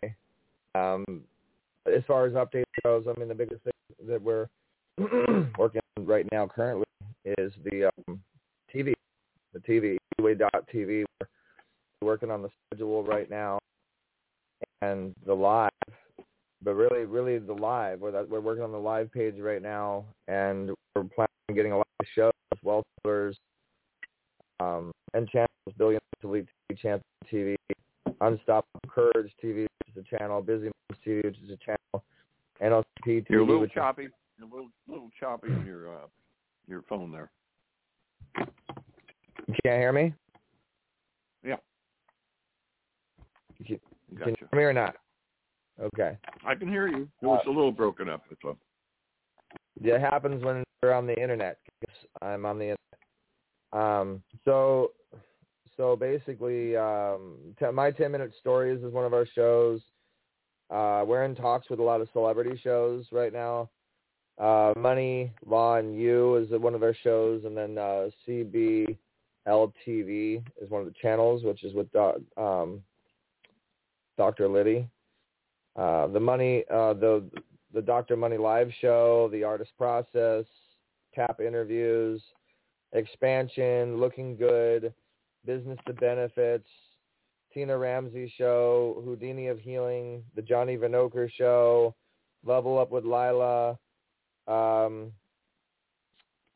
Um, 0.74 1.04
as 1.86 2.02
far 2.06 2.26
as 2.26 2.32
updates 2.32 2.64
goes, 2.84 3.04
I 3.08 3.18
mean 3.18 3.28
the 3.28 3.34
biggest 3.34 3.62
thing 3.62 3.72
that 4.08 4.22
we're 4.22 4.46
working 5.58 5.80
on 5.96 6.06
right 6.06 6.26
now 6.32 6.46
currently 6.46 6.86
is 7.24 7.52
the 7.64 7.90
um, 8.08 8.20
TV, 8.74 8.94
the 9.52 9.60
TV, 9.60 9.96
TV. 10.20 11.04
We're 11.20 11.26
working 12.00 12.30
on 12.30 12.42
the 12.42 12.48
schedule 12.66 13.04
right 13.04 13.30
now 13.30 13.58
and 14.80 15.14
the 15.26 15.34
live, 15.34 15.70
but 16.62 16.74
really, 16.74 17.04
really 17.04 17.38
the 17.38 17.52
live. 17.52 18.00
We're 18.00 18.12
that, 18.12 18.28
we're 18.28 18.40
working 18.40 18.64
on 18.64 18.72
the 18.72 18.78
live 18.78 19.12
page 19.12 19.38
right 19.38 19.62
now, 19.62 20.04
and 20.28 20.70
we're 20.94 21.04
planning 21.04 21.28
on 21.48 21.54
getting 21.54 21.72
a 21.72 21.76
lot 21.76 21.86
of 22.00 22.06
shows, 22.14 22.32
well 22.62 22.82
um, 24.60 24.92
and 25.14 25.28
channels, 25.28 25.48
billion 25.76 26.00
elite 26.84 27.02
TV 27.32 27.56
Unstoppable 28.20 28.80
Courage 28.88 29.32
TV, 29.42 29.62
which 29.62 29.96
is 29.96 30.04
a 30.04 30.16
channel, 30.16 30.42
Busy 30.42 30.64
Moms 30.64 31.00
TV, 31.06 31.24
which 31.24 31.36
is 31.44 31.50
a 31.50 31.56
channel, 31.56 32.04
NLP 32.62 32.84
TV. 33.06 33.26
You're 33.28 33.40
a 33.40 33.46
little 33.46 33.66
choppy. 33.66 34.08
A 34.40 34.44
little, 34.44 34.68
little 34.88 35.10
choppy 35.18 35.48
on 35.52 35.64
your 35.64 35.92
uh, 35.92 36.06
your 36.66 36.82
phone 36.88 37.12
there. 37.12 37.30
You 38.38 39.54
can't 39.64 39.80
hear 39.80 39.92
me? 39.92 40.14
Yeah. 41.44 41.56
You 43.58 43.64
can, 43.64 43.80
gotcha. 44.18 44.24
can 44.24 44.30
you 44.40 44.48
hear 44.50 44.58
me 44.58 44.64
or 44.64 44.72
not? 44.72 44.96
Okay. 45.80 46.18
I 46.46 46.54
can 46.54 46.68
hear 46.68 46.88
you. 46.88 47.08
It 47.20 47.26
was 47.26 47.42
uh, 47.46 47.50
a 47.50 47.52
little 47.52 47.72
broken 47.72 48.08
up. 48.08 48.22
That's 48.28 48.40
all. 48.44 48.56
It 49.80 50.00
happens 50.00 50.44
when 50.44 50.64
we're 50.82 50.92
on 50.92 51.06
the 51.06 51.20
internet. 51.20 51.58
I'm 52.20 52.46
on 52.46 52.58
the 52.58 52.74
internet. 52.74 52.78
Um, 53.72 54.22
so 54.44 54.90
so 55.76 55.96
basically, 56.24 56.76
um, 56.76 57.36
my 57.72 57.90
10 57.90 58.12
minute 58.12 58.32
stories 58.40 58.82
is 58.82 58.92
one 58.92 59.04
of 59.04 59.12
our 59.12 59.26
shows. 59.34 59.80
Uh, 60.70 61.04
we're 61.06 61.24
in 61.24 61.34
talks 61.34 61.68
with 61.68 61.80
a 61.80 61.82
lot 61.82 62.00
of 62.00 62.08
celebrity 62.12 62.58
shows 62.62 63.04
right 63.12 63.32
now. 63.32 63.68
Uh, 64.38 64.72
Money, 64.76 65.32
Law, 65.46 65.76
and 65.76 65.98
You 65.98 66.36
is 66.36 66.48
one 66.50 66.74
of 66.74 66.82
our 66.82 66.94
shows, 67.02 67.44
and 67.44 67.56
then 67.56 67.76
uh, 67.76 68.08
CBLTV 68.26 68.96
is 70.60 70.70
one 70.70 70.80
of 70.80 70.86
the 70.86 70.94
channels, 71.00 71.44
which 71.44 71.64
is 71.64 71.74
with 71.74 71.88
um, 72.36 72.82
Dr. 74.16 74.48
Liddy. 74.48 74.88
Uh, 75.76 76.06
the 76.06 76.20
Money, 76.20 76.64
uh, 76.70 76.94
the 76.94 77.24
the 77.74 77.82
Dr. 77.82 78.16
Money 78.16 78.36
live 78.36 78.70
show, 78.80 79.30
the 79.32 79.44
Artist 79.44 79.70
Process, 79.78 80.44
Tap 81.14 81.40
interviews, 81.40 82.22
Expansion, 82.92 83.98
Looking 83.98 84.36
Good, 84.36 84.92
Business 85.44 85.78
to 85.86 85.92
Benefits, 85.92 86.68
Tina 87.52 87.76
Ramsey 87.76 88.32
Show, 88.36 89.02
Houdini 89.04 89.48
of 89.48 89.58
Healing, 89.60 90.22
The 90.36 90.42
Johnny 90.42 90.76
Vinokur 90.76 91.30
Show, 91.32 91.94
Level 92.44 92.78
Up 92.78 92.90
with 92.90 93.04
Lila, 93.04 93.78
um, 94.46 95.12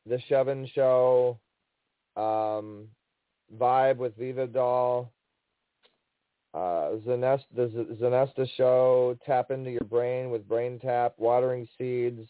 The 0.06 0.20
Shovin 0.30 0.70
Show, 0.72 1.38
um, 2.16 2.88
Vibe 3.56 3.96
with 3.96 4.16
Viva 4.16 4.46
Doll, 4.46 5.12
uh, 6.54 6.96
Zanesta, 7.06 7.44
the 7.54 7.96
Zanesta 8.00 8.48
Show, 8.56 9.18
Tap 9.26 9.50
Into 9.50 9.70
Your 9.70 9.84
Brain 9.88 10.30
with 10.30 10.48
BrainTap, 10.48 11.12
Watering 11.18 11.68
Seeds, 11.76 12.28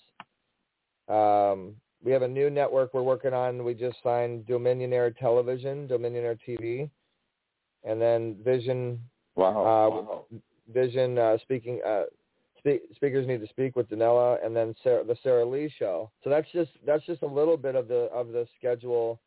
um, 1.08 1.76
we 2.06 2.12
have 2.12 2.22
a 2.22 2.28
new 2.28 2.48
network 2.48 2.94
we're 2.94 3.02
working 3.02 3.34
on. 3.34 3.64
We 3.64 3.74
just 3.74 3.96
signed 4.00 4.46
Dominionaire 4.46 5.14
Television, 5.18 5.88
Dominionaire 5.88 6.38
TV, 6.48 6.88
and 7.82 8.00
then 8.00 8.36
Vision. 8.44 9.00
Wow. 9.34 9.48
Uh, 9.48 9.90
wow. 9.90 10.24
Vision 10.72 11.18
uh, 11.18 11.36
speaking. 11.42 11.80
Uh, 11.84 12.04
spe- 12.58 12.94
speakers 12.94 13.26
need 13.26 13.40
to 13.40 13.48
speak 13.48 13.74
with 13.74 13.90
Danella, 13.90 14.38
and 14.46 14.54
then 14.54 14.72
Sarah, 14.84 15.02
the 15.02 15.16
Sarah 15.24 15.44
Lee 15.44 15.70
show. 15.80 16.08
So 16.22 16.30
that's 16.30 16.46
just 16.52 16.70
that's 16.86 17.04
just 17.06 17.22
a 17.22 17.26
little 17.26 17.56
bit 17.56 17.74
of 17.74 17.88
the 17.88 18.08
of 18.14 18.28
the 18.28 18.46
schedule, 18.56 19.20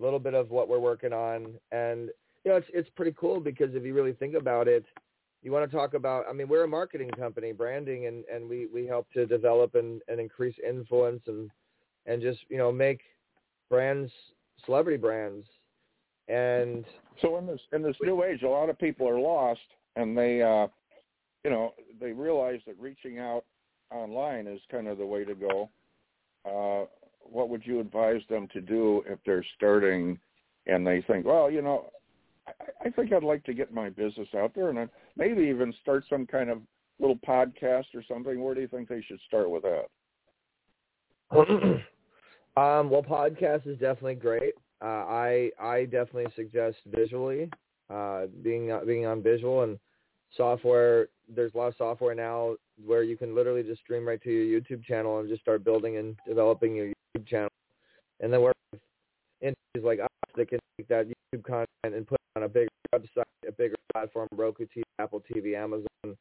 a 0.00 0.02
little 0.02 0.18
bit 0.18 0.32
of 0.32 0.50
what 0.50 0.70
we're 0.70 0.78
working 0.78 1.12
on, 1.12 1.54
and 1.70 2.08
you 2.44 2.50
know 2.50 2.56
it's 2.56 2.68
it's 2.72 2.88
pretty 2.96 3.14
cool 3.20 3.40
because 3.40 3.74
if 3.74 3.84
you 3.84 3.92
really 3.92 4.14
think 4.14 4.34
about 4.34 4.68
it, 4.68 4.86
you 5.42 5.52
want 5.52 5.70
to 5.70 5.76
talk 5.76 5.94
about 5.94 6.24
i 6.28 6.32
mean 6.32 6.48
we're 6.48 6.64
a 6.64 6.68
marketing 6.68 7.10
company 7.10 7.52
branding 7.52 8.06
and 8.06 8.24
and 8.24 8.48
we 8.48 8.66
we 8.66 8.84
help 8.84 9.06
to 9.12 9.26
develop 9.26 9.76
and 9.76 10.02
and 10.08 10.18
increase 10.18 10.56
influence 10.66 11.20
and 11.28 11.50
and 12.06 12.22
just 12.22 12.40
you 12.48 12.58
know 12.58 12.72
make 12.72 13.00
brands 13.70 14.10
celebrity 14.64 14.96
brands 14.96 15.46
and 16.28 16.84
so 17.20 17.36
in 17.38 17.46
this 17.46 17.60
in 17.72 17.82
this 17.82 17.96
new 18.02 18.22
age 18.22 18.42
a 18.42 18.48
lot 18.48 18.70
of 18.70 18.78
people 18.78 19.08
are 19.08 19.18
lost 19.18 19.60
and 19.96 20.16
they 20.16 20.42
uh 20.42 20.66
you 21.44 21.50
know 21.50 21.72
they 22.00 22.12
realize 22.12 22.60
that 22.66 22.78
reaching 22.78 23.18
out 23.18 23.44
online 23.90 24.46
is 24.46 24.60
kind 24.70 24.88
of 24.88 24.98
the 24.98 25.06
way 25.06 25.24
to 25.24 25.34
go 25.34 25.70
uh 26.48 26.86
what 27.22 27.48
would 27.48 27.64
you 27.66 27.80
advise 27.80 28.20
them 28.28 28.48
to 28.52 28.60
do 28.60 29.02
if 29.06 29.18
they're 29.24 29.44
starting 29.56 30.18
and 30.66 30.86
they 30.86 31.02
think, 31.06 31.24
well, 31.24 31.50
you 31.50 31.62
know, 31.62 31.86
I, 32.46 32.86
I 32.86 32.90
think 32.90 33.12
I'd 33.12 33.22
like 33.22 33.44
to 33.44 33.54
get 33.54 33.72
my 33.72 33.88
business 33.88 34.28
out 34.36 34.52
there, 34.54 34.70
and 34.70 34.88
maybe 35.16 35.42
even 35.42 35.72
start 35.82 36.04
some 36.08 36.26
kind 36.26 36.50
of 36.50 36.58
little 36.98 37.18
podcast 37.26 37.86
or 37.94 38.02
something. 38.08 38.42
Where 38.42 38.54
do 38.54 38.60
you 38.60 38.68
think 38.68 38.88
they 38.88 39.02
should 39.06 39.20
start 39.26 39.50
with 39.50 39.62
that? 39.62 39.86
um, 42.56 42.90
well, 42.90 43.02
podcast 43.02 43.66
is 43.66 43.78
definitely 43.78 44.14
great. 44.14 44.54
Uh, 44.82 45.04
I 45.08 45.50
I 45.60 45.84
definitely 45.84 46.32
suggest 46.34 46.76
visually 46.86 47.50
uh, 47.90 48.26
being 48.42 48.72
uh, 48.72 48.80
being 48.86 49.06
on 49.06 49.22
visual 49.22 49.62
and 49.62 49.78
software. 50.36 51.08
There's 51.28 51.52
a 51.54 51.58
lot 51.58 51.68
of 51.68 51.74
software 51.76 52.14
now 52.14 52.56
where 52.84 53.02
you 53.02 53.16
can 53.16 53.34
literally 53.34 53.62
just 53.62 53.80
stream 53.80 54.06
right 54.06 54.22
to 54.22 54.30
your 54.30 54.60
YouTube 54.60 54.84
channel 54.84 55.18
and 55.18 55.28
just 55.28 55.42
start 55.42 55.64
building 55.64 55.96
and 55.96 56.16
developing 56.26 56.76
your 56.76 56.86
YouTube 56.88 57.26
channel, 57.26 57.50
and 58.20 58.32
then 58.32 58.42
work 58.42 58.56
with 58.72 58.80
entities 59.42 59.84
like 59.84 60.00
us 60.00 60.08
that 60.36 60.48
can 60.48 60.58
take 60.78 60.88
that 60.88 61.06
YouTube 61.06 61.44
content 61.44 61.66
and 61.84 62.06
put 62.06 62.14
it 62.14 62.38
on 62.38 62.42
a 62.44 62.48
bigger 62.48 62.68
website, 62.94 63.24
a 63.48 63.52
bigger 63.52 63.76
platform, 63.92 64.28
Roku 64.32 64.64
TV, 64.64 64.82
Apple 64.98 65.22
TV, 65.30 65.56
Amazon, 65.56 66.16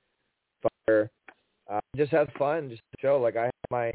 Fire. 0.88 1.10
Uh, 1.70 1.80
just 1.96 2.12
have 2.12 2.30
fun, 2.38 2.70
just 2.70 2.82
show. 3.02 3.18
Like 3.18 3.36
I 3.36 3.46
have 3.46 3.52
my 3.70 3.92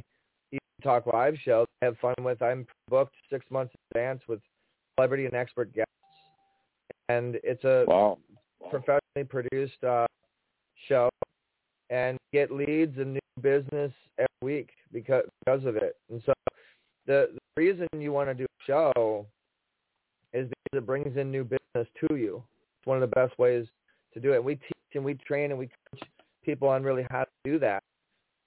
Talk 0.81 1.07
Live 1.07 1.37
show. 1.45 1.67
I 1.83 1.87
have 1.87 1.99
fun 1.99 2.15
with. 2.21 2.43
I'm 2.43 2.67
booked 2.89 3.15
six 3.31 3.45
months 3.51 3.75
in 3.75 3.99
advance 3.99 4.23
with 4.29 4.41
celebrity 4.97 5.27
and 5.27 5.35
expert 5.35 5.73
guests, 5.75 5.91
and 7.09 7.39
it's 7.43 7.65
a 7.65 7.85
wow. 7.87 8.19
professionally 8.71 9.25
produced 9.29 9.83
uh, 9.85 10.07
show, 10.89 11.09
and 11.91 12.19
get 12.33 12.51
leads 12.51 12.99
and 12.99 13.15
new 13.15 13.43
business 13.43 13.93
every 14.19 14.29
week 14.43 14.71
because 14.93 15.25
because 15.45 15.65
of 15.65 15.77
it. 15.77 15.97
And 16.11 16.23
so 16.27 16.33
the, 17.07 17.31
the 17.33 17.61
reason 17.61 17.87
you 17.99 18.13
want 18.13 18.29
to 18.29 18.35
do 18.35 18.45
a 18.45 18.65
show 18.67 19.27
is 20.33 20.49
because 20.49 20.83
it 20.83 20.87
brings 20.87 21.17
in 21.17 21.31
new 21.31 21.45
business 21.45 21.89
to 22.09 22.17
you. 22.17 22.43
It's 22.79 22.87
one 22.87 23.03
of 23.03 23.09
the 23.09 23.15
best 23.15 23.39
ways 23.39 23.67
to 24.15 24.21
do 24.21 24.33
it. 24.33 24.43
We 24.43 24.57
teach 24.57 24.95
and 24.95 25.05
we 25.05 25.15
train 25.15 25.51
and 25.51 25.59
we 25.59 25.67
coach 25.67 26.09
people 26.45 26.69
on 26.69 26.83
really 26.83 27.07
how 27.11 27.21
to 27.21 27.31
do 27.45 27.59
that 27.59 27.83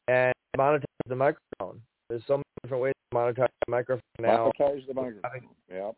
and 0.08 0.34
monetize 0.58 0.84
the 1.08 1.16
microphone. 1.16 1.82
There's 2.10 2.24
so 2.28 2.34
many 2.34 2.44
different 2.64 2.84
ways 2.84 2.94
to 3.12 3.18
monetize 3.18 3.48
the 3.66 3.72
microphone 3.72 4.02
now. 4.20 4.52
Monetize 4.60 4.88
the 4.88 4.94
microphone. 4.94 5.50
Yeah. 5.72 5.92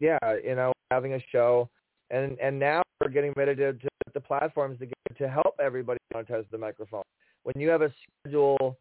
Yeah, 0.00 0.36
you 0.44 0.54
know, 0.54 0.72
having 0.90 1.14
a 1.14 1.20
show, 1.32 1.68
and 2.10 2.38
and 2.38 2.58
now 2.58 2.82
we're 3.00 3.08
getting 3.08 3.32
ready 3.36 3.54
to, 3.56 3.72
to 3.72 3.88
the 4.14 4.20
platforms 4.20 4.78
to 4.78 4.86
get 4.86 5.18
to 5.18 5.28
help 5.28 5.56
everybody 5.60 5.98
monetize 6.14 6.44
the 6.50 6.58
microphone. 6.58 7.02
When 7.42 7.54
you 7.60 7.68
have 7.68 7.82
a 7.82 7.92
schedule 8.22 8.78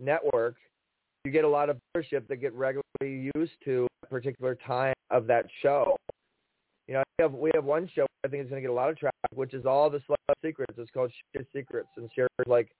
network, 0.00 0.56
you 1.24 1.30
get 1.30 1.44
a 1.44 1.48
lot 1.48 1.70
of 1.70 1.78
viewership 1.96 2.26
that 2.28 2.36
get 2.36 2.52
regularly 2.54 3.30
used 3.34 3.52
to 3.64 3.86
a 4.02 4.06
particular 4.06 4.56
time 4.66 4.94
of 5.10 5.26
that 5.28 5.46
show. 5.62 5.96
You 6.88 6.94
know, 6.94 7.02
we 7.18 7.22
have 7.22 7.32
we 7.32 7.50
have 7.54 7.64
one 7.64 7.88
show 7.94 8.06
I 8.24 8.28
think 8.28 8.44
is 8.44 8.50
going 8.50 8.62
to 8.62 8.66
get 8.66 8.72
a 8.72 8.74
lot 8.74 8.90
of 8.90 8.98
traffic, 8.98 9.14
which 9.34 9.54
is 9.54 9.66
all 9.66 9.88
the 9.88 9.98
celeb 9.98 10.34
secrets. 10.44 10.74
It's 10.78 10.90
called 10.90 11.12
Shit 11.34 11.46
Secrets, 11.54 11.88
and 11.96 12.10
Cher's 12.14 12.28
like 12.46 12.70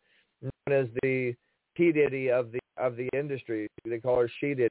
known 0.42 0.80
as 0.80 0.88
the 1.02 1.34
P 1.76 1.92
Diddy 1.92 2.30
of 2.30 2.52
the 2.52 2.58
of 2.76 2.96
the 2.96 3.08
industry. 3.12 3.68
They 3.84 3.98
call 3.98 4.18
her 4.18 4.30
She 4.40 4.54
Diddy, 4.54 4.70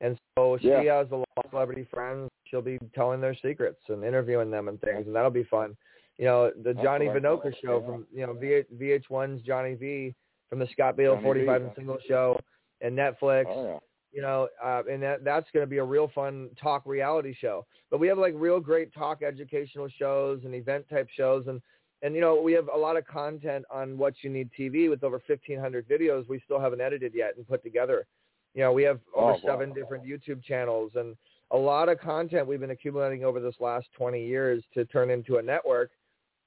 and 0.00 0.18
so 0.38 0.58
she 0.60 0.68
yeah. 0.68 0.98
has 0.98 1.08
a 1.12 1.16
lot 1.16 1.28
of 1.36 1.50
celebrity 1.50 1.86
friends. 1.92 2.28
She'll 2.44 2.62
be 2.62 2.78
telling 2.94 3.20
their 3.20 3.36
secrets 3.40 3.80
and 3.88 4.04
interviewing 4.04 4.50
them 4.50 4.68
and 4.68 4.80
things, 4.80 5.06
and 5.06 5.14
that'll 5.14 5.30
be 5.30 5.44
fun. 5.44 5.76
You 6.18 6.26
know, 6.26 6.50
the 6.50 6.74
That's 6.74 6.84
Johnny. 6.84 7.06
Venokur 7.06 7.52
show 7.64 7.82
from 7.84 8.06
you 8.12 8.26
know 8.26 8.34
VH, 8.34 8.66
VH1's 8.78 9.42
Johnny 9.42 9.74
V 9.74 10.14
from 10.48 10.58
the 10.58 10.68
Scott 10.72 10.96
Baio 10.96 11.14
Johnny 11.14 11.22
45 11.22 11.60
V. 11.60 11.66
and 11.66 11.74
single 11.76 11.98
show 12.06 12.38
and 12.80 12.96
Netflix. 12.96 13.44
Oh 13.48 13.64
yeah. 13.64 13.78
You 14.12 14.22
know, 14.22 14.48
uh, 14.62 14.82
and 14.90 15.02
that 15.04 15.24
that's 15.24 15.46
going 15.52 15.64
to 15.64 15.70
be 15.70 15.78
a 15.78 15.84
real 15.84 16.10
fun 16.12 16.50
talk 16.60 16.82
reality 16.84 17.34
show. 17.40 17.64
But 17.90 18.00
we 18.00 18.08
have 18.08 18.18
like 18.18 18.34
real 18.36 18.58
great 18.58 18.92
talk 18.92 19.22
educational 19.22 19.88
shows 19.98 20.40
and 20.44 20.54
event 20.54 20.86
type 20.90 21.08
shows, 21.16 21.46
and 21.46 21.62
and 22.02 22.14
you 22.14 22.20
know 22.20 22.40
we 22.40 22.52
have 22.52 22.68
a 22.74 22.78
lot 22.78 22.96
of 22.96 23.06
content 23.06 23.64
on 23.70 23.96
what 23.98 24.14
you 24.22 24.30
need 24.30 24.50
TV 24.58 24.88
with 24.88 25.04
over 25.04 25.20
1,500 25.26 25.88
videos. 25.88 26.28
We 26.28 26.40
still 26.44 26.60
haven't 26.60 26.80
edited 26.80 27.14
yet 27.14 27.36
and 27.36 27.46
put 27.46 27.62
together. 27.62 28.06
You 28.54 28.62
know, 28.62 28.72
we 28.72 28.82
have 28.84 28.98
over 29.14 29.32
Oh, 29.32 29.34
wow. 29.34 29.40
seven 29.44 29.72
different 29.72 30.04
YouTube 30.04 30.42
channels 30.42 30.92
and 30.96 31.16
a 31.52 31.56
lot 31.56 31.88
of 31.88 32.00
content 32.00 32.46
we've 32.46 32.60
been 32.60 32.70
accumulating 32.70 33.24
over 33.24 33.40
this 33.40 33.54
last 33.60 33.88
20 33.96 34.24
years 34.24 34.62
to 34.74 34.84
turn 34.84 35.10
into 35.10 35.36
a 35.38 35.42
network, 35.42 35.90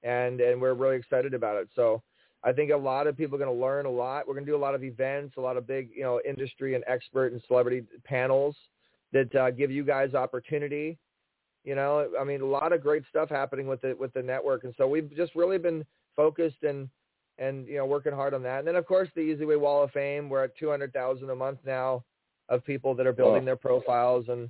and 0.03 0.39
and 0.41 0.61
we're 0.61 0.73
really 0.73 0.97
excited 0.97 1.33
about 1.33 1.57
it. 1.57 1.69
So 1.75 2.01
I 2.43 2.51
think 2.51 2.71
a 2.71 2.77
lot 2.77 3.07
of 3.07 3.15
people 3.17 3.35
are 3.35 3.45
going 3.45 3.55
to 3.57 3.61
learn 3.61 3.85
a 3.85 3.89
lot. 3.89 4.27
We're 4.27 4.33
going 4.33 4.45
to 4.45 4.51
do 4.51 4.55
a 4.57 4.59
lot 4.59 4.75
of 4.75 4.83
events, 4.83 5.35
a 5.37 5.41
lot 5.41 5.55
of 5.57 5.65
big, 5.67 5.89
you 5.95 6.03
know, 6.03 6.19
industry 6.27 6.75
and 6.75 6.83
expert 6.87 7.31
and 7.31 7.41
celebrity 7.47 7.83
panels 8.03 8.55
that 9.13 9.33
uh, 9.35 9.51
give 9.51 9.71
you 9.71 9.83
guys 9.85 10.13
opportunity. 10.13 10.97
You 11.63 11.75
know, 11.75 12.09
I 12.19 12.23
mean, 12.23 12.41
a 12.41 12.45
lot 12.45 12.73
of 12.73 12.81
great 12.81 13.03
stuff 13.09 13.29
happening 13.29 13.67
with 13.67 13.81
the 13.81 13.95
with 13.97 14.13
the 14.13 14.21
network, 14.21 14.63
and 14.63 14.73
so 14.77 14.87
we've 14.87 15.13
just 15.15 15.33
really 15.35 15.57
been 15.57 15.85
focused 16.15 16.63
and 16.63 16.89
and 17.37 17.67
you 17.67 17.77
know 17.77 17.85
working 17.85 18.13
hard 18.13 18.33
on 18.33 18.43
that. 18.43 18.59
And 18.59 18.67
then 18.67 18.75
of 18.75 18.85
course 18.85 19.09
the 19.15 19.21
EzWay 19.21 19.59
Wall 19.59 19.83
of 19.83 19.91
Fame, 19.91 20.29
we're 20.29 20.43
at 20.43 20.57
two 20.57 20.69
hundred 20.69 20.93
thousand 20.93 21.29
a 21.29 21.35
month 21.35 21.59
now 21.65 22.03
of 22.49 22.65
people 22.65 22.93
that 22.95 23.07
are 23.07 23.13
building 23.13 23.45
their 23.45 23.55
profiles 23.55 24.25
and 24.27 24.49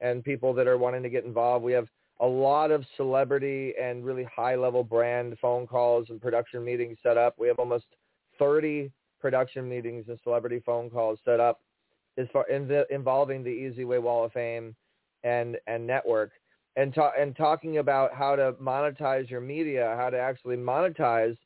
and 0.00 0.24
people 0.24 0.52
that 0.54 0.66
are 0.66 0.78
wanting 0.78 1.02
to 1.02 1.10
get 1.10 1.24
involved. 1.24 1.64
We 1.64 1.72
have 1.72 1.88
a 2.20 2.26
lot 2.26 2.70
of 2.70 2.84
celebrity 2.96 3.74
and 3.80 4.04
really 4.04 4.24
high 4.24 4.54
level 4.56 4.84
brand 4.84 5.36
phone 5.40 5.66
calls 5.66 6.06
and 6.10 6.20
production 6.20 6.64
meetings 6.64 6.96
set 7.02 7.16
up. 7.16 7.38
We 7.38 7.48
have 7.48 7.58
almost 7.58 7.86
30 8.38 8.90
production 9.20 9.68
meetings 9.68 10.04
and 10.08 10.18
celebrity 10.22 10.62
phone 10.64 10.90
calls 10.90 11.18
set 11.24 11.40
up 11.40 11.60
as 12.16 12.26
far 12.32 12.48
in 12.48 12.68
the, 12.68 12.86
involving 12.90 13.42
the 13.42 13.50
EzWay 13.50 14.00
Wall 14.00 14.24
of 14.24 14.32
Fame 14.32 14.74
and 15.24 15.56
and 15.66 15.86
network 15.86 16.32
and 16.76 16.94
ta- 16.94 17.12
and 17.18 17.36
talking 17.36 17.78
about 17.78 18.14
how 18.14 18.36
to 18.36 18.52
monetize 18.60 19.30
your 19.30 19.40
media, 19.40 19.94
how 19.96 20.10
to 20.10 20.18
actually 20.18 20.56
monetize. 20.56 21.36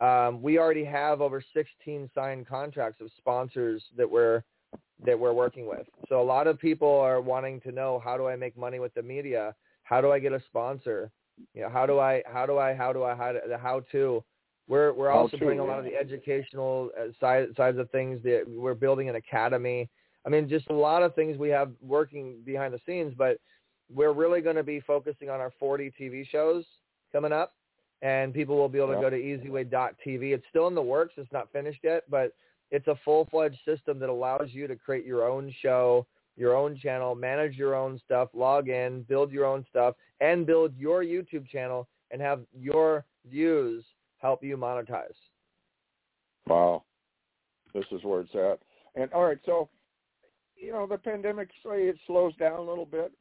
Um, 0.00 0.42
we 0.42 0.58
already 0.58 0.84
have 0.84 1.20
over 1.20 1.42
16 1.54 2.10
signed 2.14 2.46
contracts 2.46 3.00
of 3.00 3.10
sponsors 3.16 3.82
that 3.96 4.10
we're 4.10 4.42
that 5.04 5.18
we're 5.18 5.32
working 5.32 5.66
with. 5.66 5.86
So 6.08 6.20
a 6.20 6.24
lot 6.24 6.46
of 6.46 6.58
people 6.58 6.88
are 6.88 7.20
wanting 7.20 7.60
to 7.62 7.72
know 7.72 8.00
how 8.02 8.16
do 8.16 8.26
I 8.26 8.36
make 8.36 8.56
money 8.56 8.78
with 8.78 8.94
the 8.94 9.02
media? 9.02 9.54
How 9.82 10.00
do 10.00 10.10
I 10.10 10.18
get 10.18 10.32
a 10.32 10.42
sponsor? 10.46 11.10
You 11.54 11.62
know, 11.62 11.70
how 11.70 11.86
do 11.86 11.98
I 11.98 12.22
how 12.26 12.46
do 12.46 12.58
I 12.58 12.74
how 12.74 12.92
do 12.92 13.04
I 13.04 13.14
how 13.14 13.32
to, 13.32 13.40
the 13.48 13.58
how 13.58 13.80
to 13.92 14.24
we're 14.68 14.92
we're 14.92 15.10
How 15.10 15.18
also 15.18 15.36
to, 15.36 15.48
a 15.48 15.62
lot 15.62 15.78
of 15.78 15.84
the 15.84 15.94
educational 15.94 16.90
uh, 16.98 17.08
side 17.20 17.48
sides 17.56 17.78
of 17.78 17.90
things 17.90 18.22
that 18.24 18.44
we're 18.46 18.74
building 18.74 19.08
an 19.08 19.16
academy. 19.16 19.88
I 20.26 20.28
mean, 20.28 20.48
just 20.48 20.68
a 20.70 20.74
lot 20.74 21.04
of 21.04 21.14
things 21.14 21.38
we 21.38 21.50
have 21.50 21.70
working 21.80 22.38
behind 22.44 22.74
the 22.74 22.80
scenes, 22.84 23.14
but 23.16 23.38
we're 23.92 24.12
really 24.12 24.40
going 24.40 24.56
to 24.56 24.62
be 24.62 24.80
focusing 24.80 25.30
on 25.30 25.40
our 25.40 25.52
40 25.58 25.92
TV 25.98 26.26
shows 26.28 26.64
coming 27.12 27.32
up, 27.32 27.54
and 28.02 28.34
people 28.34 28.56
will 28.56 28.68
be 28.68 28.78
able 28.78 28.88
to 28.88 28.94
Yeah. 28.94 29.00
go 29.00 29.10
to 29.10 29.22
ezway.tv. 29.22 30.32
It's 30.32 30.46
still 30.48 30.66
in 30.66 30.74
the 30.74 30.82
works; 30.82 31.14
it's 31.16 31.32
not 31.32 31.50
finished 31.52 31.80
yet, 31.82 32.08
but 32.10 32.34
it's 32.70 32.86
a 32.88 32.96
full-fledged 33.04 33.58
system 33.64 33.98
that 34.00 34.08
allows 34.08 34.52
you 34.52 34.66
to 34.66 34.76
create 34.76 35.04
your 35.04 35.24
own 35.24 35.50
show, 35.60 36.06
your 36.36 36.56
own 36.56 36.76
channel, 36.76 37.14
manage 37.14 37.56
your 37.56 37.74
own 37.74 37.98
stuff, 38.04 38.28
log 38.34 38.68
in, 38.68 39.02
build 39.04 39.30
your 39.30 39.44
own 39.44 39.64
stuff, 39.70 39.94
and 40.20 40.46
build 40.46 40.76
your 40.76 41.02
YouTube 41.02 41.46
channel 41.48 41.88
and 42.10 42.20
have 42.20 42.44
your 42.52 43.04
views 43.24 43.84
help 44.18 44.42
you 44.42 44.56
monetize. 44.56 45.14
Wow. 46.46 46.84
This 47.72 47.84
is 47.92 48.02
where 48.04 48.20
it's 48.20 48.34
at. 48.34 48.60
And 49.00 49.12
all 49.12 49.24
right, 49.24 49.38
so 49.44 49.68
you 50.56 50.72
know 50.72 50.86
the 50.86 50.98
pandemic, 50.98 51.48
say 51.64 51.84
it 51.84 51.96
slows 52.06 52.34
down 52.36 52.58
a 52.58 52.62
little 52.62 52.86
bit. 52.86 53.12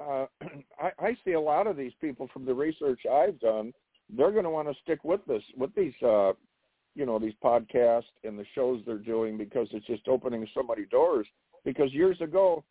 Uh, 0.00 0.26
I, 0.80 0.90
I 0.98 1.16
see 1.24 1.32
a 1.32 1.40
lot 1.40 1.66
of 1.66 1.76
these 1.76 1.92
people 2.00 2.28
from 2.32 2.44
the 2.44 2.54
research 2.54 3.00
I've 3.10 3.38
done. 3.40 3.72
They're 4.16 4.32
going 4.32 4.44
to 4.44 4.50
want 4.50 4.68
to 4.68 4.74
stick 4.82 5.04
with 5.04 5.20
this, 5.26 5.42
with 5.56 5.74
these, 5.74 5.92
uh, 6.02 6.32
you 6.94 7.06
know, 7.06 7.18
these 7.18 7.34
podcasts 7.44 8.02
and 8.24 8.38
the 8.38 8.46
shows 8.54 8.80
they're 8.84 8.98
doing 8.98 9.38
because 9.38 9.68
it's 9.72 9.86
just 9.86 10.08
opening 10.08 10.46
so 10.54 10.62
many 10.62 10.86
doors. 10.86 11.26
Because 11.64 11.92
years 11.92 12.20
ago, 12.20 12.64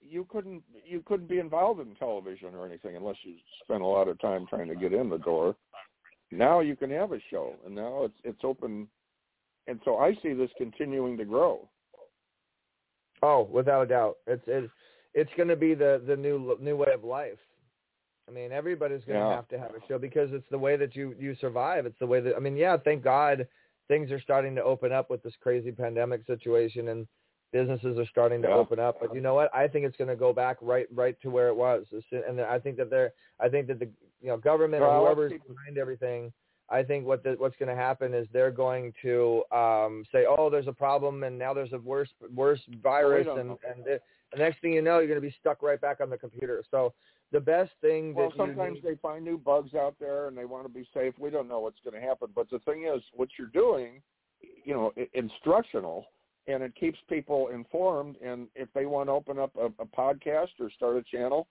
you 0.00 0.26
couldn't 0.30 0.62
you 0.82 1.02
couldn't 1.04 1.28
be 1.28 1.40
involved 1.40 1.80
in 1.80 1.94
television 1.96 2.54
or 2.54 2.64
anything 2.64 2.96
unless 2.96 3.16
you 3.22 3.34
spent 3.62 3.82
a 3.82 3.86
lot 3.86 4.08
of 4.08 4.18
time 4.18 4.46
trying 4.48 4.68
to 4.68 4.74
get 4.74 4.94
in 4.94 5.10
the 5.10 5.18
door. 5.18 5.56
Now 6.30 6.60
you 6.60 6.74
can 6.74 6.90
have 6.90 7.12
a 7.12 7.18
show, 7.30 7.56
and 7.66 7.74
now 7.74 8.04
it's 8.04 8.14
it's 8.24 8.40
open 8.42 8.88
and 9.66 9.80
so 9.84 9.98
I 9.98 10.14
see 10.22 10.32
this 10.32 10.50
continuing 10.58 11.16
to 11.18 11.24
grow. 11.24 11.68
Oh, 13.22 13.48
without 13.52 13.82
a 13.82 13.86
doubt, 13.86 14.16
it's 14.26 14.42
it's 14.46 14.72
it's 15.14 15.30
going 15.36 15.48
to 15.48 15.56
be 15.56 15.74
the 15.74 16.02
the 16.06 16.16
new 16.16 16.56
new 16.60 16.76
way 16.76 16.92
of 16.92 17.04
life. 17.04 17.38
I 18.28 18.32
mean, 18.32 18.52
everybody's 18.52 19.04
going 19.04 19.18
to 19.20 19.26
Yeah. 19.26 19.34
have 19.34 19.48
to 19.48 19.58
have 19.58 19.74
a 19.74 19.86
show 19.88 19.98
because 19.98 20.32
it's 20.32 20.48
the 20.50 20.58
way 20.58 20.76
that 20.76 20.94
you 20.94 21.14
you 21.18 21.34
survive. 21.36 21.86
It's 21.86 21.98
the 21.98 22.06
way 22.06 22.20
that 22.20 22.36
I 22.36 22.38
mean, 22.38 22.56
yeah, 22.56 22.76
thank 22.76 23.02
God 23.02 23.46
things 23.88 24.12
are 24.12 24.20
starting 24.20 24.54
to 24.54 24.62
open 24.62 24.92
up 24.92 25.10
with 25.10 25.22
this 25.22 25.34
crazy 25.42 25.72
pandemic 25.72 26.24
situation 26.26 26.88
and 26.88 27.08
businesses 27.52 27.98
are 27.98 28.06
starting 28.06 28.40
to 28.42 28.48
Yeah. 28.48 28.54
open 28.54 28.78
up. 28.78 29.00
But 29.00 29.12
you 29.12 29.20
know 29.20 29.34
what? 29.34 29.52
I 29.52 29.66
think 29.66 29.84
it's 29.84 29.96
going 29.96 30.08
to 30.08 30.16
go 30.16 30.32
back 30.32 30.58
right 30.60 30.86
right 30.94 31.20
to 31.22 31.30
where 31.30 31.48
it 31.48 31.56
was. 31.56 31.86
And 32.12 32.40
I 32.40 32.60
think 32.60 32.76
that 32.76 32.90
they're 32.90 33.12
I 33.40 33.48
think 33.48 33.66
that 33.66 33.80
the 33.80 33.88
you 34.20 34.28
know 34.28 34.36
government 34.36 34.82
Well, 34.82 34.92
or 34.92 35.06
whoever's 35.06 35.32
behind 35.48 35.76
everything, 35.76 36.32
I 36.68 36.84
think 36.84 37.04
what 37.04 37.24
the, 37.24 37.34
what's 37.38 37.56
going 37.56 37.68
to 37.68 37.74
happen 37.74 38.14
is 38.14 38.28
they're 38.32 38.52
going 38.52 38.92
to 39.02 39.42
um, 39.50 40.04
say, 40.12 40.24
"Oh, 40.28 40.48
there's 40.48 40.68
a 40.68 40.72
problem, 40.72 41.24
and 41.24 41.36
now 41.36 41.52
there's 41.52 41.72
a 41.72 41.78
worse 41.78 42.10
worse 42.32 42.60
virus, 42.80 43.26
Oh, 43.28 43.38
and 43.38 43.50
and 43.68 44.00
the 44.32 44.38
next 44.38 44.60
thing 44.60 44.72
you 44.72 44.82
know, 44.82 44.98
you're 44.98 45.08
going 45.08 45.20
to 45.20 45.26
be 45.26 45.34
stuck 45.40 45.62
right 45.62 45.80
back 45.80 46.00
on 46.00 46.10
the 46.10 46.18
computer." 46.18 46.62
So 46.70 46.92
the 47.32 47.40
best 47.40 47.70
thing 47.80 48.14
Well, 48.14 48.32
sometimes 48.36 48.74
need- 48.76 48.82
they 48.82 48.96
find 48.96 49.24
new 49.24 49.38
bugs 49.38 49.74
out 49.74 49.94
there 49.98 50.28
and 50.28 50.36
they 50.36 50.44
want 50.44 50.66
to 50.66 50.72
be 50.72 50.88
safe. 50.92 51.14
We 51.18 51.30
don't 51.30 51.48
know 51.48 51.60
what's 51.60 51.80
going 51.80 52.00
to 52.00 52.06
happen, 52.06 52.28
but 52.34 52.50
the 52.50 52.58
thing 52.60 52.84
is, 52.84 53.02
what 53.14 53.28
you're 53.38 53.48
doing, 53.48 54.02
you 54.64 54.74
know, 54.74 54.92
instructional, 55.14 56.06
and 56.46 56.62
it 56.62 56.74
keeps 56.74 56.98
people 57.08 57.48
informed. 57.48 58.16
And 58.16 58.48
if 58.54 58.68
they 58.74 58.86
want 58.86 59.08
to 59.08 59.12
open 59.12 59.38
up 59.38 59.54
a, 59.56 59.66
a 59.80 59.86
podcast 59.86 60.58
or 60.58 60.70
start 60.70 60.96
a 60.96 61.02
channel, 61.02 61.46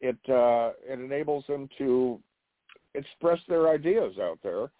it 0.00 0.18
uh, 0.28 0.72
it 0.86 0.98
enables 0.98 1.46
them 1.46 1.68
to 1.78 2.20
express 2.94 3.38
their 3.48 3.68
ideas 3.68 4.18
out 4.20 4.38
there, 4.42 4.70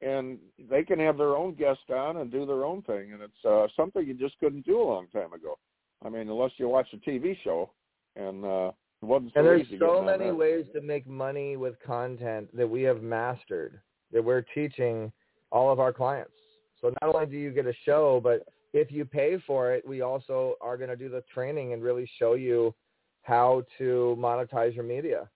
and 0.00 0.38
they 0.70 0.82
can 0.82 0.98
have 0.98 1.18
their 1.18 1.36
own 1.36 1.54
guest 1.54 1.90
on 1.90 2.18
and 2.18 2.30
do 2.30 2.46
their 2.46 2.64
own 2.64 2.82
thing. 2.82 3.12
And 3.12 3.22
it's 3.22 3.44
uh, 3.44 3.66
something 3.76 4.06
you 4.06 4.14
just 4.14 4.38
couldn't 4.38 4.64
do 4.64 4.80
a 4.80 4.84
long 4.84 5.06
time 5.08 5.32
ago. 5.32 5.58
I 6.04 6.08
mean, 6.08 6.28
unless 6.28 6.52
you 6.56 6.68
watch 6.68 6.88
a 6.92 6.96
TV 6.96 7.36
show, 7.44 7.70
and 8.16 8.44
uh, 8.44 8.72
it 9.02 9.06
wasn't 9.06 9.32
so 9.34 9.40
and 9.40 9.48
there's 9.48 9.66
so 9.78 10.02
many 10.02 10.30
ways 10.30 10.66
to 10.74 10.80
make 10.80 11.06
money 11.06 11.56
with 11.56 11.74
content 11.84 12.54
that 12.56 12.68
we 12.68 12.82
have 12.82 13.02
mastered 13.02 13.80
that 14.12 14.22
we're 14.24 14.44
teaching 14.54 15.12
all 15.52 15.70
of 15.72 15.80
our 15.80 15.92
clients. 15.92 16.32
So 16.80 16.92
not 17.00 17.14
only 17.14 17.26
do 17.26 17.36
you 17.36 17.50
get 17.50 17.66
a 17.66 17.74
show, 17.84 18.20
but 18.22 18.46
if 18.72 18.90
you 18.90 19.04
pay 19.04 19.38
for 19.46 19.72
it, 19.72 19.86
we 19.86 20.00
also 20.00 20.54
are 20.60 20.76
going 20.76 20.90
to 20.90 20.96
do 20.96 21.08
the 21.08 21.22
training 21.32 21.72
and 21.72 21.82
really 21.82 22.08
show 22.18 22.34
you 22.34 22.74
how 23.22 23.62
to 23.78 24.16
monetize 24.18 24.74
your 24.74 24.84
media. 24.84 25.28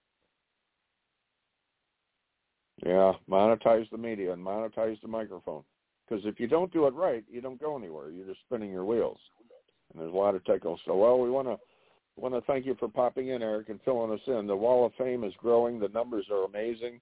Yeah, 2.85 3.13
monetize 3.31 3.89
the 3.91 3.99
media 3.99 4.33
and 4.33 4.45
monetize 4.45 5.01
the 5.01 5.09
microphone. 5.09 5.63
Because 6.09 6.25
if 6.27 6.39
you 6.39 6.47
don't 6.47 6.73
do 6.73 6.87
it 6.87 6.95
right, 6.95 7.25
you 7.31 7.41
don't 7.41 7.61
go 7.61 7.77
anywhere. 7.77 8.11
You're 8.11 8.27
just 8.27 8.41
spinning 8.47 8.71
your 8.71 8.85
wheels. 8.85 9.19
And 9.93 10.03
there's 10.03 10.13
a 10.13 10.17
lot 10.17 10.35
of 10.35 10.45
technical. 10.45 10.79
So, 10.85 10.97
well, 10.97 11.21
we 11.21 11.31
want 11.31 11.49
to 11.49 11.59
want 12.17 12.35
to 12.35 12.41
thank 12.43 12.65
you 12.65 12.77
for 12.79 12.89
popping 12.89 13.29
in, 13.29 13.43
Eric, 13.43 13.69
and 13.69 13.81
filling 13.85 14.13
us 14.13 14.21
in. 14.27 14.47
The 14.47 14.57
Wall 14.57 14.87
of 14.87 14.93
Fame 14.95 15.25
is 15.25 15.33
growing. 15.39 15.79
The 15.79 15.89
numbers 15.89 16.27
are 16.31 16.45
amazing, 16.45 17.01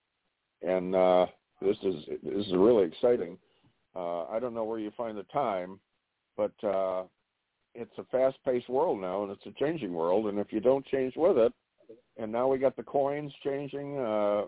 and 0.62 0.94
uh, 0.94 1.26
this 1.60 1.76
is 1.82 1.96
this 2.22 2.46
is 2.46 2.52
really 2.54 2.86
exciting. 2.86 3.38
Uh, 3.94 4.24
I 4.24 4.38
don't 4.38 4.54
know 4.54 4.64
where 4.64 4.78
you 4.78 4.90
find 4.96 5.16
the 5.18 5.24
time, 5.24 5.78
but 6.36 6.52
uh, 6.64 7.04
it's 7.74 7.92
a 7.98 8.04
fast-paced 8.04 8.68
world 8.68 9.00
now, 9.00 9.22
and 9.22 9.32
it's 9.32 9.44
a 9.46 9.58
changing 9.62 9.92
world. 9.92 10.26
And 10.26 10.38
if 10.38 10.52
you 10.52 10.60
don't 10.60 10.86
change 10.86 11.14
with 11.16 11.36
it, 11.36 11.52
and 12.16 12.32
now 12.32 12.48
we 12.48 12.58
got 12.58 12.76
the 12.76 12.82
coins 12.82 13.32
changing, 13.44 13.98
uh, 13.98 14.42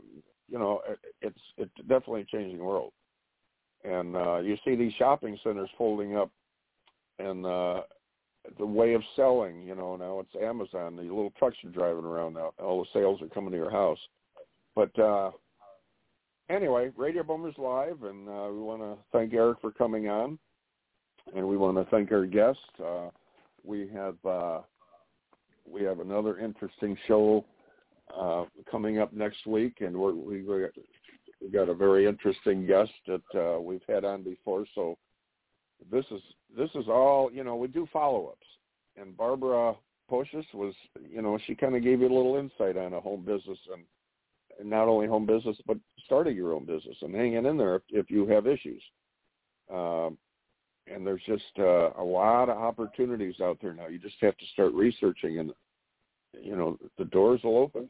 you 0.48 0.58
know, 0.58 0.80
it, 0.88 0.98
it's 1.20 1.40
it's 1.58 1.88
definitely 1.88 2.22
a 2.22 2.36
changing 2.36 2.58
world. 2.58 2.92
And 3.84 4.16
uh, 4.16 4.38
you 4.38 4.56
see 4.64 4.76
these 4.76 4.94
shopping 4.98 5.38
centers 5.44 5.68
folding 5.76 6.16
up, 6.16 6.30
and 7.18 7.44
uh, 7.44 7.82
the 8.58 8.66
way 8.66 8.94
of 8.94 9.02
selling, 9.16 9.62
you 9.62 9.74
know, 9.74 9.96
now 9.96 10.20
it's 10.20 10.42
Amazon. 10.42 10.96
The 10.96 11.02
little 11.02 11.32
trucks 11.38 11.56
are 11.64 11.70
driving 11.70 12.04
around 12.04 12.34
now. 12.34 12.52
All 12.58 12.82
the 12.82 12.98
sales 12.98 13.22
are 13.22 13.28
coming 13.28 13.50
to 13.52 13.56
your 13.56 13.70
house. 13.70 13.98
But 14.74 14.96
uh, 14.98 15.30
anyway, 16.50 16.90
Radio 16.96 17.22
Boomers 17.22 17.54
Live, 17.58 18.02
and 18.02 18.28
uh, 18.28 18.48
we 18.52 18.58
want 18.58 18.82
to 18.82 18.96
thank 19.12 19.32
Eric 19.32 19.58
for 19.60 19.70
coming 19.70 20.08
on, 20.08 20.38
and 21.34 21.46
we 21.46 21.56
want 21.56 21.76
to 21.76 21.84
thank 21.90 22.12
our 22.12 22.26
guest. 22.26 22.58
Uh, 22.84 23.08
we 23.62 23.88
have 23.94 24.16
uh, 24.24 24.60
we 25.66 25.82
have 25.82 26.00
another 26.00 26.38
interesting 26.38 26.96
show 27.08 27.44
uh, 28.18 28.44
coming 28.70 28.98
up 28.98 29.12
next 29.12 29.46
week, 29.46 29.78
and 29.80 29.96
we're, 29.96 30.12
we 30.12 30.42
we 30.42 31.48
got 31.50 31.68
a 31.68 31.74
very 31.74 32.06
interesting 32.06 32.66
guest 32.66 32.92
that 33.06 33.22
uh, 33.34 33.60
we've 33.60 33.84
had 33.88 34.04
on 34.04 34.22
before. 34.22 34.66
So 34.74 34.98
this 35.90 36.04
is 36.10 36.20
this 36.56 36.70
is 36.74 36.88
all 36.88 37.30
you 37.32 37.44
know. 37.44 37.56
We 37.56 37.68
do 37.68 37.86
follow 37.92 38.26
ups, 38.26 38.46
and 38.96 39.16
Barbara 39.16 39.74
Pocius 40.10 40.46
was 40.52 40.74
you 41.08 41.22
know 41.22 41.38
she 41.46 41.54
kind 41.54 41.76
of 41.76 41.82
gave 41.82 42.00
you 42.00 42.08
a 42.08 42.14
little 42.14 42.36
insight 42.36 42.76
on 42.76 42.92
a 42.92 43.00
home 43.00 43.24
business 43.24 43.58
and, 43.72 43.84
and 44.60 44.70
not 44.70 44.88
only 44.88 45.06
home 45.06 45.26
business 45.26 45.56
but 45.66 45.78
starting 46.04 46.36
your 46.36 46.52
own 46.52 46.64
business 46.64 46.96
and 47.02 47.14
hanging 47.14 47.46
in 47.46 47.56
there 47.56 47.76
if, 47.76 47.82
if 47.90 48.10
you 48.10 48.26
have 48.26 48.46
issues. 48.46 48.82
Um, 49.72 50.18
and 50.86 51.06
there's 51.06 51.22
just 51.26 51.42
uh, 51.58 51.90
a 51.98 52.04
lot 52.04 52.50
of 52.50 52.58
opportunities 52.58 53.36
out 53.42 53.58
there 53.62 53.72
now. 53.72 53.86
You 53.86 53.98
just 53.98 54.16
have 54.20 54.36
to 54.36 54.44
start 54.52 54.74
researching, 54.74 55.38
and 55.38 55.52
you 56.40 56.56
know 56.56 56.78
the 56.98 57.06
doors 57.06 57.40
will 57.42 57.58
open. 57.58 57.88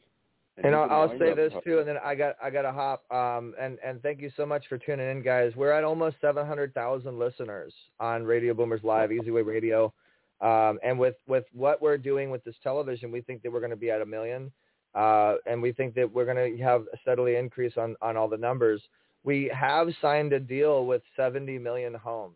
And 0.57 0.71
you 0.71 0.77
I'll, 0.77 1.09
I'll 1.09 1.19
say 1.19 1.31
up- 1.31 1.35
this 1.35 1.53
too, 1.65 1.79
and 1.79 1.87
then 1.87 1.97
I 2.03 2.15
got 2.15 2.35
I 2.41 2.49
got 2.49 2.61
to 2.61 2.71
hop. 2.71 3.03
Um, 3.11 3.53
and 3.59 3.77
and 3.83 4.01
thank 4.01 4.21
you 4.21 4.31
so 4.37 4.45
much 4.45 4.65
for 4.67 4.77
tuning 4.77 5.09
in, 5.09 5.21
guys. 5.21 5.51
We're 5.55 5.71
at 5.71 5.83
almost 5.83 6.15
seven 6.21 6.45
hundred 6.45 6.73
thousand 6.73 7.19
listeners 7.19 7.73
on 7.99 8.23
Radio 8.23 8.53
Boomers 8.53 8.81
Live, 8.83 9.09
EzWay 9.09 9.45
Radio. 9.45 9.93
Um, 10.41 10.79
and 10.83 10.97
with 10.97 11.15
with 11.27 11.45
what 11.53 11.81
we're 11.81 11.97
doing 11.97 12.29
with 12.29 12.43
this 12.45 12.55
television, 12.63 13.11
we 13.11 13.21
think 13.21 13.41
that 13.43 13.51
we're 13.51 13.59
going 13.59 13.71
to 13.71 13.75
be 13.75 13.91
at 13.91 14.01
a 14.01 14.05
million. 14.05 14.51
Uh, 14.93 15.35
and 15.45 15.61
we 15.61 15.73
think 15.73 15.93
that 15.95 16.09
we're 16.09 16.23
going 16.23 16.57
to 16.57 16.63
have 16.63 16.85
a 16.93 16.97
steadily 17.01 17.35
increase 17.35 17.73
on 17.77 17.97
on 18.01 18.15
all 18.15 18.29
the 18.29 18.37
numbers. 18.37 18.81
We 19.23 19.51
have 19.53 19.89
signed 20.01 20.33
a 20.33 20.39
deal 20.39 20.85
with 20.85 21.01
70 21.17 21.57
million 21.57 21.95
homes. 21.95 22.35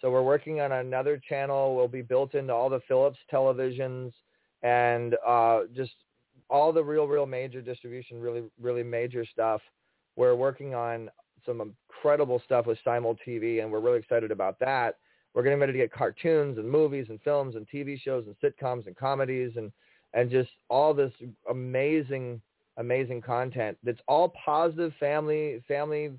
So 0.00 0.10
we're 0.10 0.22
working 0.22 0.60
on 0.60 0.72
another 0.72 1.20
channel. 1.28 1.76
Will 1.76 1.88
be 1.88 2.02
built 2.02 2.34
into 2.34 2.52
all 2.52 2.68
the 2.68 2.80
Philips 2.88 3.18
televisions 3.32 4.12
and 4.62 5.14
uh, 5.26 5.60
just 5.76 5.92
all 6.48 6.72
the 6.72 6.82
real, 6.82 7.06
real 7.06 7.26
major 7.26 7.60
distribution, 7.60 8.20
really, 8.20 8.44
really 8.60 8.82
major 8.82 9.24
stuff. 9.24 9.60
We're 10.16 10.34
working 10.34 10.74
on 10.74 11.10
some 11.44 11.60
incredible 11.60 12.40
stuff 12.44 12.66
with 12.66 12.78
Simul 12.84 13.16
TV, 13.26 13.62
and 13.62 13.70
we're 13.70 13.80
really 13.80 13.98
excited 13.98 14.30
about 14.30 14.58
that. 14.60 14.96
We're 15.34 15.42
getting 15.42 15.60
ready 15.60 15.72
to 15.72 15.78
get 15.78 15.92
cartoons 15.92 16.56
and 16.58 16.68
movies 16.68 17.06
and 17.10 17.20
films 17.22 17.56
and 17.56 17.66
TV 17.68 18.00
shows 18.00 18.24
and 18.26 18.34
sitcoms 18.42 18.86
and 18.86 18.96
comedies 18.96 19.52
and 19.56 19.70
and 20.14 20.30
just 20.30 20.48
all 20.70 20.94
this 20.94 21.12
amazing, 21.50 22.40
amazing 22.78 23.20
content 23.20 23.76
that's 23.82 24.00
all 24.08 24.32
positive 24.42 24.92
family, 24.98 25.62
family, 25.68 26.10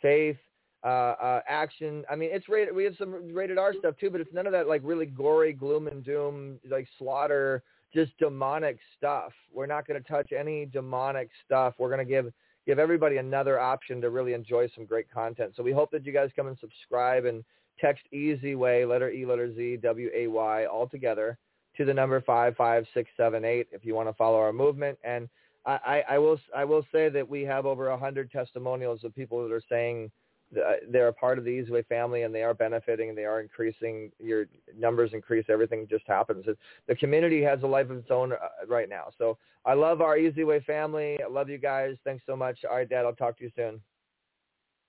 faith, 0.00 0.36
uh, 0.84 1.14
uh, 1.20 1.40
action. 1.48 2.04
I 2.08 2.16
mean, 2.16 2.30
it's 2.32 2.48
rated. 2.48 2.74
We 2.74 2.84
have 2.84 2.94
some 2.96 3.34
rated 3.34 3.58
R 3.58 3.74
stuff 3.78 3.96
too, 3.98 4.08
but 4.08 4.20
it's 4.20 4.32
none 4.32 4.46
of 4.46 4.52
that 4.52 4.68
like 4.68 4.82
really 4.84 5.06
gory, 5.06 5.52
gloom 5.52 5.88
and 5.88 6.04
doom, 6.04 6.58
like 6.70 6.86
slaughter, 6.98 7.62
just 7.92 8.16
demonic 8.18 8.78
stuff. 8.96 9.32
We're 9.52 9.66
not 9.66 9.86
going 9.86 10.02
to 10.02 10.08
touch 10.08 10.32
any 10.32 10.66
demonic 10.66 11.30
stuff. 11.44 11.74
We're 11.78 11.88
going 11.88 12.06
to 12.06 12.10
give 12.10 12.32
give 12.66 12.78
everybody 12.78 13.16
another 13.16 13.58
option 13.58 14.00
to 14.00 14.10
really 14.10 14.32
enjoy 14.32 14.68
some 14.74 14.84
great 14.84 15.10
content. 15.10 15.54
So 15.56 15.62
we 15.62 15.72
hope 15.72 15.90
that 15.92 16.04
you 16.04 16.12
guys 16.12 16.30
come 16.36 16.46
and 16.46 16.58
subscribe 16.58 17.24
and 17.24 17.42
text 17.80 18.04
EzWay, 18.12 18.88
letter 18.88 19.10
E, 19.10 19.24
letter 19.24 19.54
Z, 19.54 19.78
W 19.78 20.10
A 20.14 20.26
Y, 20.26 20.66
all 20.66 20.86
together 20.86 21.38
to 21.76 21.84
the 21.84 21.94
number 21.94 22.20
five 22.20 22.56
five 22.56 22.86
six 22.94 23.10
seven 23.16 23.44
eight 23.44 23.68
if 23.72 23.84
you 23.84 23.94
want 23.94 24.08
to 24.08 24.14
follow 24.14 24.38
our 24.38 24.52
movement. 24.52 24.98
And 25.02 25.28
I, 25.66 25.78
I, 25.84 26.14
I 26.14 26.18
will 26.18 26.38
I 26.56 26.64
will 26.64 26.86
say 26.92 27.08
that 27.08 27.28
we 27.28 27.42
have 27.42 27.66
over 27.66 27.88
a 27.88 27.98
hundred 27.98 28.30
testimonials 28.30 29.04
of 29.04 29.14
people 29.14 29.42
that 29.42 29.54
are 29.54 29.62
saying 29.68 30.10
they're 30.52 31.08
a 31.08 31.12
part 31.12 31.38
of 31.38 31.44
the 31.44 31.50
EzWay 31.50 31.86
family 31.86 32.22
and 32.22 32.34
they 32.34 32.42
are 32.42 32.54
benefiting 32.54 33.08
and 33.08 33.18
they 33.18 33.24
are 33.24 33.40
increasing. 33.40 34.10
Your 34.18 34.46
numbers 34.76 35.10
increase. 35.12 35.44
Everything 35.48 35.86
just 35.88 36.06
happens. 36.06 36.44
The 36.88 36.96
community 36.96 37.42
has 37.42 37.62
a 37.62 37.66
life 37.66 37.90
of 37.90 37.98
its 37.98 38.10
own 38.10 38.32
uh, 38.32 38.36
right 38.68 38.88
now. 38.88 39.06
So 39.16 39.38
I 39.64 39.74
love 39.74 40.00
our 40.00 40.16
EzWay 40.16 40.64
family. 40.64 41.18
I 41.22 41.28
love 41.28 41.48
you 41.48 41.58
guys. 41.58 41.96
Thanks 42.04 42.24
so 42.26 42.34
much. 42.36 42.58
All 42.68 42.76
right, 42.76 42.88
Dad. 42.88 43.04
I'll 43.04 43.14
talk 43.14 43.38
to 43.38 43.44
you 43.44 43.50
soon. 43.54 43.80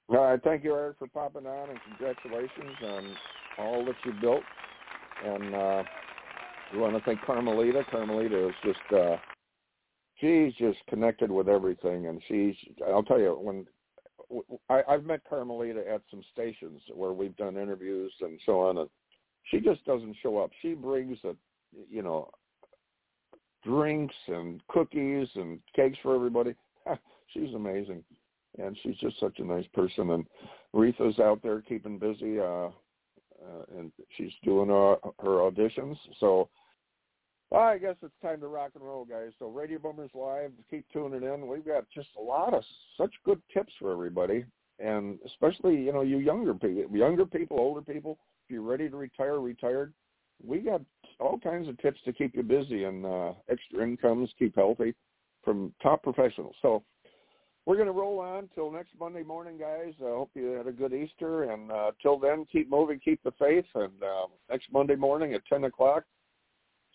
All 0.10 0.18
right, 0.18 0.44
thank 0.44 0.64
you, 0.66 0.76
Eric, 0.76 0.98
for 1.00 1.08
popping 1.08 1.48
on, 1.48 1.70
and 1.70 1.80
congratulations 1.88 2.76
on 2.84 3.16
all 3.58 3.86
that 3.86 3.96
you 4.04 4.12
built. 4.20 4.44
And 5.26 5.56
uh, 5.56 5.84
we 6.74 6.80
want 6.80 6.98
to 6.98 7.04
thank 7.04 7.22
Carmelita. 7.22 7.84
Carmelita 7.90 8.50
is 8.50 8.56
just 8.64 8.94
uh, 8.94 9.16
she's 10.20 10.54
just 10.56 10.80
connected 10.90 11.32
with 11.32 11.48
everything, 11.48 12.08
and 12.08 12.22
she's. 12.28 12.56
I'll 12.88 13.04
tell 13.04 13.20
you 13.20 13.38
when. 13.40 13.66
I, 14.70 14.82
I've 14.88 15.06
met 15.06 15.22
Carmelita 15.30 15.84
at 15.88 16.02
some 16.10 16.24
stations 16.34 16.82
where 16.94 17.12
we've 17.12 17.36
done 17.38 17.58
interviews 17.58 18.14
and 18.22 18.40
so 18.46 18.62
on, 18.62 18.78
and 18.78 18.90
she 19.46 19.60
just 19.60 19.84
doesn't 19.86 20.16
show 20.22 20.38
up. 20.38 20.52
She 20.62 20.74
brings 20.74 21.18
a, 21.24 21.34
you 21.90 22.02
know, 22.02 22.30
drinks 23.64 24.16
and 24.28 24.62
cookies 24.68 25.28
and 25.36 25.60
cakes 25.76 25.98
for 26.02 26.16
everybody. 26.16 26.56
She's 27.34 27.54
amazing 27.54 28.04
and 28.58 28.78
she's 28.82 28.98
just 28.98 29.20
such 29.20 29.40
a 29.40 29.44
nice 29.44 29.66
person. 29.74 30.12
And 30.12 30.26
Reatha's 30.74 31.20
out 31.20 31.42
there 31.42 31.62
keeping 31.62 31.98
busy, 31.98 32.40
uh, 32.40 32.70
uh, 33.44 33.66
and 33.78 33.92
she's 34.18 34.32
doing 34.44 34.70
her, 34.70 34.98
her 35.20 35.50
auditions. 35.50 35.96
So 36.20 36.50
I 37.54 37.78
guess 37.78 37.96
it's 38.02 38.14
time 38.22 38.40
to 38.42 38.48
rock 38.48 38.72
and 38.76 38.84
roll, 38.84 39.04
guys. 39.04 39.32
So 39.38 39.50
Radio 39.50 39.78
Boomers 39.78 40.12
Live, 40.14 40.52
keep 40.70 40.86
tuning 40.94 41.24
in. 41.24 41.48
We've 41.48 41.66
got 41.66 41.84
just 41.94 42.08
a 42.18 42.22
lot 42.22 42.54
of 42.54 42.64
such 42.98 43.12
good 43.26 43.42
tips 43.54 43.74
for 43.80 43.92
everybody, 43.92 44.46
and 44.80 45.20
especially 45.26 45.76
you 45.76 45.92
know 45.92 46.02
you 46.02 46.20
younger 46.20 46.54
people, 46.54 46.96
younger 46.96 47.26
people, 47.26 47.60
older 47.60 47.82
people. 47.82 48.18
If 48.46 48.54
you're 48.54 48.62
ready 48.62 48.90
to 48.90 48.96
retire, 48.96 49.40
retired. 49.40 49.94
We 50.44 50.60
got 50.60 50.82
all 51.20 51.38
kinds 51.38 51.68
of 51.68 51.78
tips 51.80 52.00
to 52.06 52.14
keep 52.14 52.36
you 52.36 52.42
busy 52.42 52.86
and 52.86 53.06
uh, 53.06 53.34
extra 53.50 53.84
incomes, 53.84 54.30
keep 54.40 54.56
healthy 54.56 54.96
from 55.44 55.74
top 55.84 56.04
professionals. 56.04 56.56
So 56.62 56.84
we're 57.66 57.76
going 57.76 57.88
to 57.88 57.94
roll 57.94 58.20
on 58.20 58.50
till 58.56 58.72
next 58.72 58.92
Monday 59.00 59.24
morning, 59.24 59.58
guys. 59.60 59.94
I 60.00 60.06
hope 60.06 60.32
you 60.34 60.48
had 60.52 60.68
a 60.68 60.72
good 60.72 60.94
Easter, 60.94 61.52
and 61.52 61.72
uh, 61.72 61.92
till 62.02 62.18
then, 62.18 62.46
keep 62.52 62.72
moving, 62.72 63.00
keep 63.00 63.22
the 63.24 63.34
faith, 63.38 63.66
and 63.76 64.02
uh, 64.02 64.28
next 64.50 64.68
Monday 64.72 64.96
morning 64.96 65.34
at 65.34 65.46
10 65.46 65.66
o'clock. 65.66 66.04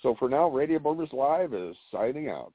So 0.07 0.15
for 0.21 0.29
now, 0.29 0.49
Radio 0.49 0.79
Boomers 0.79 1.09
Live 1.13 1.53
is 1.53 1.75
signing 1.93 2.29
out. 2.29 2.53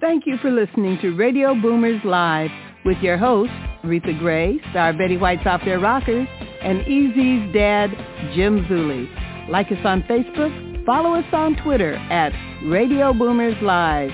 Thank 0.00 0.24
you 0.24 0.36
for 0.36 0.52
listening 0.52 1.00
to 1.00 1.16
Radio 1.16 1.52
Boomers 1.60 2.00
Live 2.04 2.52
with 2.84 2.98
your 2.98 3.18
hosts, 3.18 3.52
Reatha 3.82 4.16
Grey, 4.20 4.60
Star 4.70 4.92
Betty 4.92 5.16
White's 5.16 5.44
Off 5.46 5.62
Their 5.64 5.80
Rockers, 5.80 6.28
and 6.62 6.86
Easy's 6.86 7.52
dad, 7.52 7.90
Jim 8.36 8.64
Zuley. 8.66 9.08
Like 9.50 9.72
us 9.72 9.84
on 9.84 10.04
Facebook, 10.04 10.86
follow 10.86 11.14
us 11.14 11.26
on 11.32 11.56
Twitter 11.64 11.94
at 11.94 12.32
Radio 12.64 13.12
Boomers 13.12 13.60
Live. 13.62 14.12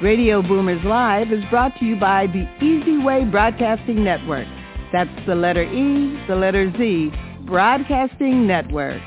Radio 0.00 0.42
Boomers 0.42 0.84
Live 0.84 1.32
is 1.32 1.42
brought 1.50 1.76
to 1.80 1.84
you 1.84 1.96
by 1.96 2.28
the 2.28 2.46
EzWay 2.62 3.28
Broadcasting 3.28 4.04
Network. 4.04 4.46
That's 4.92 5.10
the 5.26 5.34
letter 5.34 5.64
E, 5.64 6.24
the 6.28 6.36
letter 6.36 6.72
Z, 6.78 7.10
Broadcasting 7.48 8.46
Network. 8.46 9.00